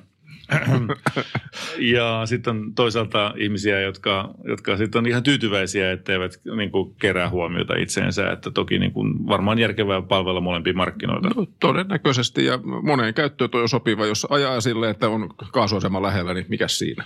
ja 1.94 2.22
sitten 2.24 2.56
on 2.56 2.74
toisaalta 2.74 3.34
ihmisiä, 3.36 3.80
jotka, 3.80 4.34
jotka 4.44 4.76
sitten 4.76 4.98
on 4.98 5.06
ihan 5.06 5.22
tyytyväisiä, 5.22 5.92
etteivät 5.92 6.40
niin 6.56 6.70
kuin, 6.70 6.94
kerää 6.94 7.30
huomiota 7.30 7.74
itseensä. 7.76 8.32
Että 8.32 8.50
toki 8.50 8.78
niin 8.78 8.92
kuin, 8.92 9.26
varmaan 9.28 9.58
järkevää 9.58 10.02
palvella 10.02 10.40
molempia 10.40 10.72
markkinoita. 10.72 11.28
No, 11.36 11.46
todennäköisesti 11.60 12.44
ja 12.44 12.58
moneen 12.82 13.14
käyttöön 13.14 13.50
toi 13.50 13.62
on 13.62 13.68
sopiva. 13.68 14.06
Jos 14.06 14.26
ajaa 14.30 14.60
silleen, 14.60 14.90
että 14.90 15.08
on 15.08 15.30
kaasuasema 15.52 16.02
lähellä, 16.02 16.34
niin 16.34 16.46
mikä 16.48 16.68
siinä? 16.68 17.04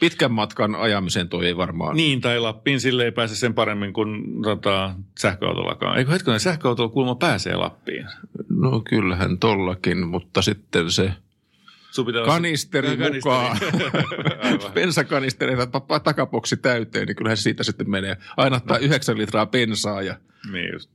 Pitkän 0.00 0.32
matkan 0.32 0.74
ajamiseen 0.74 1.28
toi 1.28 1.46
ei 1.46 1.56
varmaan. 1.56 1.96
Niin, 1.96 2.20
tai 2.20 2.40
Lappiin 2.40 2.80
sille 2.80 3.04
ei 3.04 3.12
pääse 3.12 3.36
sen 3.36 3.54
paremmin 3.54 3.92
kuin 3.92 4.42
tota, 4.42 4.94
sähköautollakaan. 5.18 5.98
Eikö 5.98 6.10
hetkinen, 6.12 6.40
sähköautolla 6.40 6.90
kuulemma 6.90 7.14
pääsee 7.14 7.56
Lappiin? 7.56 8.06
No 8.48 8.80
kyllähän 8.80 9.38
tollakin, 9.38 10.06
mutta 10.06 10.42
sitten 10.42 10.90
se 10.90 11.12
olla- 11.98 12.26
kanisteri 12.26 12.88
Kanisteri. 12.88 13.14
mukaan, 13.14 13.56
pa- 15.96 16.00
takaboksi 16.04 16.56
täyteen, 16.56 17.06
niin 17.06 17.16
kyllähän 17.16 17.36
se 17.36 17.42
siitä 17.42 17.64
sitten 17.64 17.90
menee. 17.90 18.16
Aina 18.36 18.56
ottaa 18.56 18.78
9 18.78 19.18
litraa 19.18 19.46
bensaa 19.46 20.02
ja 20.02 20.16
Niin 20.52 20.72
just. 20.72 20.90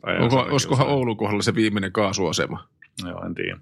olisikohan. 0.51 0.87
Oulun 0.87 1.17
kohdalla 1.17 1.43
se 1.43 1.55
viimeinen 1.55 1.91
kaasuasema? 1.91 2.67
Joo, 3.05 3.25
en 3.25 3.35
tiedä. 3.35 3.55
No 3.55 3.61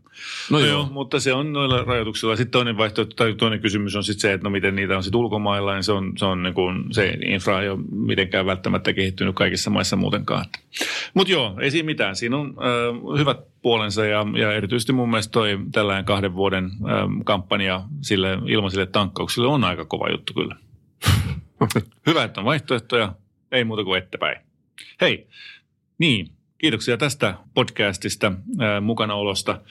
No 0.49 0.59
joo. 0.59 0.67
joo, 0.67 0.89
mutta 0.91 1.19
se 1.19 1.33
on 1.33 1.53
noilla 1.53 1.83
rajoituksilla. 1.83 2.35
Sitten 2.35 2.51
toinen 2.51 2.77
vaihtoehto 2.77 3.15
tai 3.15 3.33
toinen 3.33 3.59
kysymys 3.59 3.95
on 3.95 4.03
sitten 4.03 4.21
se, 4.21 4.33
että 4.33 4.43
no 4.43 4.49
miten 4.49 4.75
niitä 4.75 4.97
on 4.97 5.03
sitten 5.03 5.19
ulkomailla, 5.19 5.73
niin 5.73 5.83
se 5.83 5.91
on, 5.91 6.13
se 6.17 6.25
on 6.25 6.43
niin 6.43 6.53
kuin, 6.53 6.93
se 6.93 7.17
infra 7.25 7.61
ei 7.61 7.69
ole 7.69 7.79
mitenkään 7.91 8.45
välttämättä 8.45 8.93
kehittynyt 8.93 9.35
kaikissa 9.35 9.69
maissa 9.69 9.95
muutenkaan. 9.95 10.45
Mutta 11.13 11.31
joo, 11.31 11.57
ei 11.61 11.71
siinä 11.71 11.85
mitään. 11.85 12.15
Siinä 12.15 12.37
on 12.37 12.47
äh, 12.49 13.19
hyvät 13.19 13.37
puolensa 13.61 14.05
ja, 14.05 14.25
ja 14.35 14.53
erityisesti 14.53 14.93
mun 14.93 15.09
mielestä 15.09 15.31
toi 15.31 15.59
tällainen 15.71 16.05
kahden 16.05 16.35
vuoden 16.35 16.65
äh, 16.65 16.71
kampanja 17.25 17.81
sille 18.01 18.37
ilmaisille 18.45 18.85
tankkauksille 18.85 19.47
on 19.47 19.63
aika 19.63 19.85
kova 19.85 20.09
juttu 20.11 20.33
kyllä. 20.33 20.55
Hyvä, 22.07 22.23
että 22.23 22.41
on 22.41 22.45
vaihtoehtoja. 22.45 23.13
Ei 23.51 23.63
muuta 23.63 23.83
kuin 23.83 23.97
ettepäin. 23.97 24.37
Hei, 25.01 25.27
niin, 25.97 26.31
kiitoksia 26.59 26.97
tästä 26.97 27.33
podcastista, 27.53 28.31
mukanaolosta. 28.81 29.61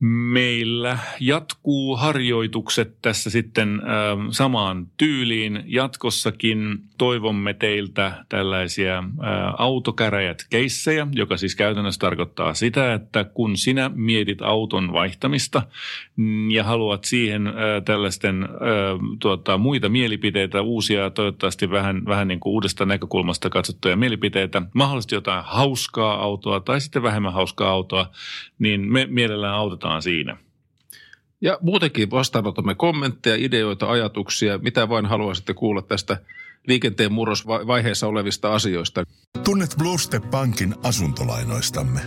Meillä 0.00 0.98
jatkuu 1.20 1.96
harjoitukset 1.96 2.96
tässä 3.02 3.30
sitten 3.30 3.80
äh, 3.80 4.28
samaan 4.30 4.86
tyyliin. 4.96 5.62
Jatkossakin 5.66 6.78
toivomme 6.98 7.54
teiltä 7.54 8.24
tällaisia 8.28 8.98
äh, 8.98 9.04
autokäräjät-keissejä, 9.58 11.06
joka 11.12 11.36
siis 11.36 11.56
käytännössä 11.56 11.98
tarkoittaa 11.98 12.54
sitä, 12.54 12.94
että 12.94 13.24
kun 13.24 13.56
sinä 13.56 13.90
mietit 13.94 14.42
auton 14.42 14.92
vaihtamista 14.92 15.62
ja 16.50 16.64
haluat 16.64 17.04
siihen 17.04 17.46
äh, 17.46 17.54
tällaisten 17.84 18.42
äh, 18.42 18.48
tuota, 19.18 19.58
muita 19.58 19.88
mielipiteitä, 19.88 20.62
uusia 20.62 21.10
toivottavasti 21.10 21.70
vähän, 21.70 22.04
vähän 22.06 22.28
niin 22.28 22.40
kuin 22.40 22.52
uudesta 22.52 22.86
näkökulmasta 22.86 23.50
katsottuja 23.50 23.96
mielipiteitä, 23.96 24.62
mahdollisesti 24.74 25.14
jotain 25.14 25.44
hauskaa 25.46 26.22
autoa 26.22 26.60
tai 26.60 26.80
sitten 26.80 27.02
vähemmän 27.02 27.32
hauskaa 27.32 27.70
autoa, 27.70 28.10
niin 28.58 28.92
me 28.92 29.06
mielellään 29.10 29.54
autetaan 29.54 29.85
siinä. 30.02 30.36
Ja 31.40 31.58
muutenkin 31.60 32.10
vastaanotamme 32.10 32.74
kommentteja, 32.74 33.36
ideoita, 33.36 33.90
ajatuksia, 33.90 34.58
mitä 34.58 34.88
vain 34.88 35.06
haluaisitte 35.06 35.54
kuulla 35.54 35.82
tästä 35.82 36.20
liikenteen 36.66 37.12
murrosvaiheessa 37.12 38.06
olevista 38.06 38.54
asioista. 38.54 39.04
Tunnet 39.44 39.74
Bluestep 39.78 40.24
Bankin 40.30 40.74
asuntolainoistamme. 40.82 42.00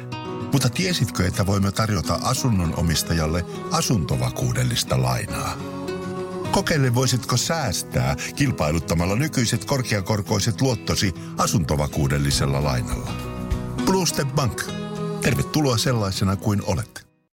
Mutta 0.54 0.70
tiesitkö, 0.70 1.28
että 1.28 1.46
voimme 1.46 1.72
tarjota 1.72 2.20
asunnon 2.24 2.74
omistajalle 2.78 3.46
asuntovakuudellista 3.72 5.02
lainaa? 5.02 5.58
Kokeile 6.52 6.96
voisitko 6.96 7.38
säästää 7.38 8.16
kilpailuttamalla 8.36 9.16
nykyiset 9.16 9.66
korkeakorkoiset 9.66 10.62
luottosi 10.62 11.14
asuntovakuudellisella 11.38 12.64
lainalla. 12.64 13.12
Bluestep 13.86 14.28
Bank. 14.36 14.64
Tervetuloa 15.22 15.78
sellaisena 15.78 16.36
kuin 16.36 16.62
olet. 16.66 17.09